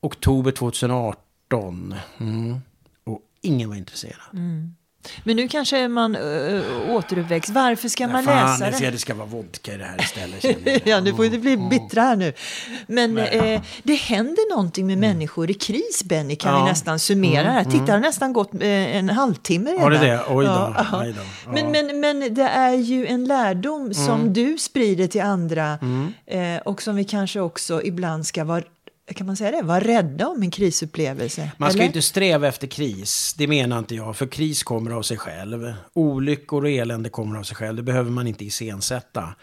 oktober 0.00 0.50
2018. 0.50 1.94
Mm. 2.18 2.56
Och 3.04 3.20
ingen 3.40 3.68
var 3.68 3.76
intresserad. 3.76 4.20
Mm. 4.32 4.74
Men 5.24 5.36
nu 5.36 5.48
kanske 5.48 5.88
man 5.88 6.16
äh, 6.16 6.62
återuppväcks. 6.88 7.50
Varför 7.50 7.88
ska 7.88 8.06
Nej, 8.06 8.12
man 8.12 8.24
fan, 8.24 8.60
läsa 8.60 8.84
det? 8.84 8.90
det 8.90 8.98
ska 8.98 9.14
vara 9.14 9.26
vodka 9.26 9.74
i 9.74 9.76
det 9.76 9.84
här 9.84 10.00
istället. 10.00 10.82
ja, 10.86 11.00
nu 11.00 11.14
får 11.14 11.24
inte 11.24 11.38
bli 11.38 11.56
bittra 11.56 12.02
här 12.02 12.16
nu. 12.16 12.32
Men 12.86 13.18
eh, 13.18 13.62
det 13.82 13.94
händer 13.94 14.50
någonting 14.56 14.86
med 14.86 14.96
mm. 14.98 15.10
människor 15.10 15.50
i 15.50 15.54
kris, 15.54 16.04
Benny, 16.04 16.36
kan 16.36 16.52
ja. 16.52 16.64
vi 16.64 16.70
nästan 16.70 16.98
summera 16.98 17.40
mm, 17.40 17.52
här. 17.52 17.64
Titta, 17.64 17.84
det 17.84 17.92
har 17.92 17.98
nästan 17.98 18.32
gått 18.32 18.54
eh, 18.54 18.96
en 18.96 19.08
halvtimme 19.08 19.70
redan. 19.70 19.82
Har 19.82 19.90
det 19.90 19.98
det? 19.98 20.24
Oj 20.28 20.44
då. 20.44 20.50
Ja, 20.50 21.00
Oj 21.00 21.14
då. 21.16 21.22
Ja. 21.44 21.52
Men, 21.52 21.70
men, 21.70 22.00
men 22.00 22.34
det 22.34 22.48
är 22.48 22.74
ju 22.74 23.06
en 23.06 23.24
lärdom 23.24 23.94
som 23.94 24.20
mm. 24.20 24.32
du 24.32 24.58
sprider 24.58 25.06
till 25.06 25.22
andra 25.22 25.78
mm. 25.82 26.12
eh, 26.26 26.62
och 26.62 26.82
som 26.82 26.96
vi 26.96 27.04
kanske 27.04 27.40
också 27.40 27.82
ibland 27.82 28.26
ska 28.26 28.44
vara 28.44 28.62
kan 29.14 29.26
man 29.26 29.36
säga 29.36 29.50
det, 29.50 29.62
vara 29.62 29.80
rädda 29.80 30.28
om 30.28 30.42
en 30.42 30.50
krisupplevelse? 30.50 31.50
Man 31.56 31.70
ska 31.70 31.78
eller? 31.78 31.86
inte 31.86 32.02
sträva 32.02 32.48
efter 32.48 32.66
kris, 32.66 33.34
det 33.38 33.46
menar 33.46 33.78
inte 33.78 33.94
jag, 33.94 34.16
för 34.16 34.26
kris 34.26 34.62
kommer 34.62 34.90
av 34.90 35.02
sig 35.02 35.16
själv. 35.16 35.72
Olyckor 35.92 36.62
och 36.62 36.70
elände 36.70 37.08
kommer 37.08 37.38
av 37.38 37.42
sig 37.42 37.56
själv, 37.56 37.76
det 37.76 37.82
behöver 37.82 38.10
man 38.10 38.26
inte 38.26 38.44
iscensätta. 38.44 39.34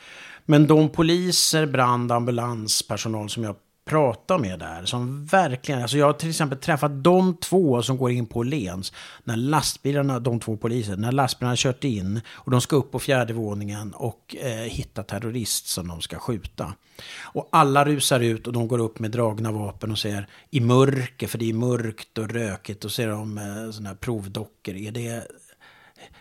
Men 0.46 0.68
de 0.68 0.90
poliser, 0.90 1.66
brand, 1.66 2.12
ambulanspersonal 2.12 3.30
som 3.30 3.44
jag 3.44 3.56
prata 3.86 4.38
med 4.38 4.60
där. 4.60 4.86
Som 4.86 5.26
verkligen, 5.26 5.82
alltså 5.82 5.98
jag 5.98 6.06
har 6.06 6.14
till 6.14 6.30
exempel 6.30 6.58
träffat 6.58 7.04
de 7.04 7.38
två 7.38 7.82
som 7.82 7.98
går 7.98 8.12
in 8.12 8.26
på 8.26 8.44
Lens. 8.44 8.94
När 9.24 9.36
lastbilarna, 9.36 10.20
de 10.20 10.40
två 10.40 10.58
poliserna, 10.58 10.98
när 10.98 11.12
lastbilarna 11.12 11.56
kört 11.58 11.84
in 11.84 12.22
och 12.30 12.52
de 12.52 12.62
ska 12.62 12.76
upp 12.76 12.92
på 12.92 13.00
fjärde 13.00 13.34
våningen 13.34 13.94
och 13.94 14.36
eh, 14.40 14.50
hitta 14.50 15.04
terrorist 15.04 15.68
som 15.68 15.88
de 15.88 16.02
ska 16.02 16.20
skjuta. 16.20 16.74
Och 17.22 17.50
alla 17.52 17.86
rusar 17.86 18.20
ut 18.20 18.48
och 18.48 18.54
de 18.54 18.68
går 18.68 18.80
upp 18.80 19.00
med 19.00 19.12
dragna 19.12 19.52
vapen 19.52 19.92
och 19.92 20.00
ser 20.00 20.28
i 20.50 20.60
mörker, 20.60 21.28
för 21.28 21.38
det 21.38 21.50
är 21.50 21.54
mörkt 21.54 22.18
och 22.18 22.30
rökigt, 22.30 22.86
och 22.86 22.92
ser 22.92 23.08
de 23.08 23.38
eh, 23.38 23.72
sådana 23.72 23.90
här 23.90 23.96
provdockor. 23.96 24.76
Är 24.76 24.92
det 24.92 25.28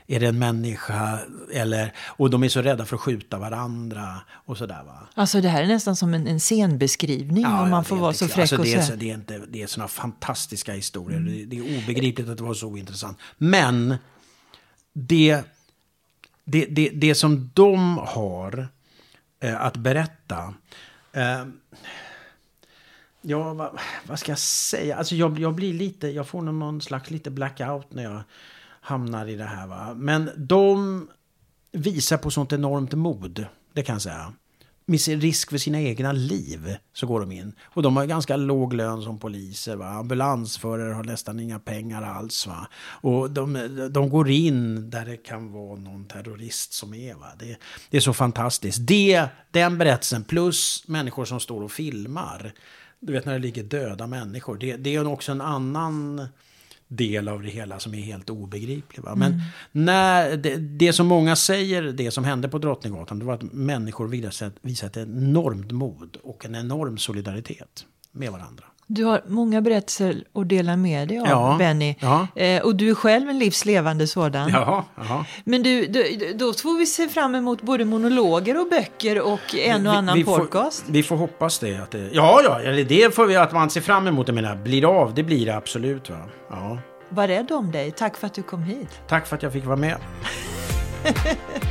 är 0.06 0.20
det 0.20 0.26
en 0.26 0.38
människa? 0.38 1.18
Eller, 1.52 1.92
och 2.06 2.30
de 2.30 2.42
är 2.44 2.48
så 2.48 2.62
rädda 2.62 2.84
för 2.84 2.96
att 2.96 3.02
skjuta 3.02 3.38
varandra 3.38 4.20
och 4.44 4.58
sådär 4.58 4.82
va. 4.86 5.08
Alltså 5.14 5.40
det 5.40 5.48
här 5.48 5.62
är 5.62 5.66
nästan 5.66 5.96
som 5.96 6.14
en, 6.14 6.26
en 6.26 6.40
scenbeskrivning 6.40 7.42
ja, 7.42 7.62
om 7.62 7.70
man 7.70 7.84
får 7.84 7.96
vara 7.96 8.12
så 8.12 8.28
fräck 8.28 8.38
alltså, 8.38 8.56
och 8.56 8.64
det 8.64 8.74
är, 8.74 8.96
det 8.96 9.10
är, 9.10 9.14
inte, 9.14 9.42
det 9.48 9.62
är 9.62 9.66
sådana 9.66 9.88
fantastiska 9.88 10.72
historier. 10.72 11.18
Mm. 11.18 11.32
Det, 11.32 11.44
det, 11.44 11.58
är 11.58 11.82
obegripligt 11.82 12.28
att 12.28 12.38
det 12.38 12.44
var 12.44 12.54
så 12.54 12.68
ointressant. 12.68 13.18
Men 13.38 13.96
det, 14.92 15.42
det, 16.44 16.66
det, 16.66 16.88
det 16.88 17.14
som 17.14 17.50
de 17.54 17.98
har 17.98 18.68
eh, 19.40 19.60
att 19.60 19.76
berätta 19.76 20.54
eh, 21.12 21.44
Ja, 23.26 23.54
vad, 23.54 23.78
vad, 24.06 24.18
ska 24.18 24.32
jag 24.32 24.38
säga? 24.38 24.96
Alltså 24.96 25.14
jag, 25.14 25.38
jag 25.38 25.54
blir 25.54 25.72
lite, 25.72 26.08
jag 26.08 26.28
får 26.28 26.42
någon 26.42 26.80
slags 26.80 27.10
lite 27.10 27.30
blackout 27.30 27.94
när 27.94 28.02
jag 28.02 28.22
hamnar 28.84 29.26
i 29.26 29.36
det 29.36 29.44
här. 29.44 29.66
Va? 29.66 29.94
Men 29.94 30.30
de 30.36 31.08
visar 31.72 32.16
på 32.16 32.30
sånt 32.30 32.52
enormt 32.52 32.92
mod, 32.92 33.46
det 33.72 33.82
kan 33.82 33.94
jag 33.94 34.02
säga. 34.02 34.32
Med 34.86 35.00
sin 35.00 35.20
risk 35.20 35.50
för 35.50 35.58
sina 35.58 35.80
egna 35.80 36.12
liv 36.12 36.76
så 36.92 37.06
går 37.06 37.20
de 37.20 37.32
in. 37.32 37.52
Och 37.62 37.82
de 37.82 37.96
har 37.96 38.06
ganska 38.06 38.36
låg 38.36 38.72
lön 38.72 39.02
som 39.02 39.18
poliser. 39.18 39.76
Va? 39.76 39.88
Ambulansförare 39.88 40.94
har 40.94 41.04
nästan 41.04 41.40
inga 41.40 41.58
pengar 41.58 42.02
alls. 42.02 42.46
Va? 42.46 42.68
Och 42.76 43.30
de, 43.30 43.88
de 43.92 44.10
går 44.10 44.30
in 44.30 44.90
där 44.90 45.04
det 45.04 45.16
kan 45.16 45.52
vara 45.52 45.80
någon 45.80 46.04
terrorist 46.04 46.72
som 46.72 46.94
är. 46.94 47.14
Va? 47.14 47.26
Det, 47.38 47.56
det 47.90 47.96
är 47.96 48.00
så 48.00 48.12
fantastiskt. 48.12 48.78
Det, 48.86 49.26
den 49.50 49.78
berättelsen 49.78 50.24
plus 50.24 50.88
människor 50.88 51.24
som 51.24 51.40
står 51.40 51.62
och 51.62 51.72
filmar. 51.72 52.52
Du 53.00 53.12
vet 53.12 53.24
när 53.24 53.32
det 53.32 53.38
ligger 53.38 53.62
döda 53.62 54.06
människor. 54.06 54.56
Det, 54.56 54.76
det 54.76 54.94
är 54.94 55.06
också 55.06 55.32
en 55.32 55.40
annan 55.40 56.28
del 56.96 57.28
av 57.28 57.42
det 57.42 57.50
hela 57.50 57.78
som 57.78 57.94
är 57.94 58.00
helt 58.00 58.30
obegriplig. 58.30 59.04
Va? 59.04 59.14
Men 59.14 59.32
mm. 59.32 59.44
när 59.72 60.36
det, 60.36 60.56
det, 60.56 60.92
som 60.92 61.06
många 61.06 61.36
säger, 61.36 61.82
det 61.82 62.10
som 62.10 62.24
hände 62.24 62.48
på 62.48 62.58
Drottninggatan, 62.58 63.18
det 63.18 63.24
var 63.24 63.34
att 63.34 63.52
människor 63.52 64.08
visade, 64.08 64.52
visade 64.62 65.00
ett 65.00 65.08
enormt 65.08 65.72
mod 65.72 66.16
och 66.22 66.44
en 66.44 66.54
enorm 66.54 66.98
solidaritet 66.98 67.86
med 68.12 68.32
varandra. 68.32 68.64
Du 68.86 69.04
har 69.04 69.22
många 69.26 69.60
berättelser 69.60 70.24
att 70.34 70.48
dela 70.48 70.76
med 70.76 71.08
dig 71.08 71.18
av, 71.18 71.26
ja, 71.26 71.56
Benny. 71.58 71.94
Ja. 72.00 72.26
Eh, 72.36 72.62
och 72.62 72.76
du 72.76 72.90
är 72.90 72.94
själv 72.94 73.28
en 73.28 73.38
livslevande 73.38 74.06
sådan. 74.06 74.50
Ja. 74.50 74.84
Men 75.44 75.62
du, 75.62 75.86
du, 75.86 76.32
då 76.34 76.52
får 76.52 76.78
vi 76.78 76.86
se 76.86 77.08
fram 77.08 77.34
emot 77.34 77.62
både 77.62 77.84
monologer 77.84 78.60
och 78.60 78.68
böcker 78.68 79.20
och 79.20 79.54
en 79.54 79.86
och 79.86 79.92
vi, 79.92 79.96
annan 79.96 80.16
vi 80.16 80.24
podcast. 80.24 80.84
Får, 80.86 80.92
vi 80.92 81.02
får 81.02 81.16
hoppas 81.16 81.58
det. 81.58 81.76
Att 81.76 81.90
det 81.90 82.10
ja, 82.12 82.40
ja, 82.44 82.60
eller 82.60 82.84
det 82.84 83.14
får 83.14 83.26
vi 83.26 83.36
att 83.36 83.52
man 83.52 83.70
ser 83.70 83.80
fram 83.80 84.06
emot. 84.06 84.28
Jag 84.28 84.34
menar, 84.34 84.56
blir 84.56 84.80
det 84.80 84.88
av, 84.88 85.14
det 85.14 85.22
blir 85.22 85.46
det 85.46 85.56
absolut. 85.56 86.10
Va? 86.10 86.16
Ja. 86.50 86.78
Var 87.08 87.28
rädd 87.28 87.52
om 87.52 87.72
dig. 87.72 87.90
Tack 87.90 88.16
för 88.16 88.26
att 88.26 88.34
du 88.34 88.42
kom 88.42 88.62
hit. 88.62 88.88
Tack 89.08 89.26
för 89.26 89.36
att 89.36 89.42
jag 89.42 89.52
fick 89.52 89.64
vara 89.64 89.76
med. 89.76 89.96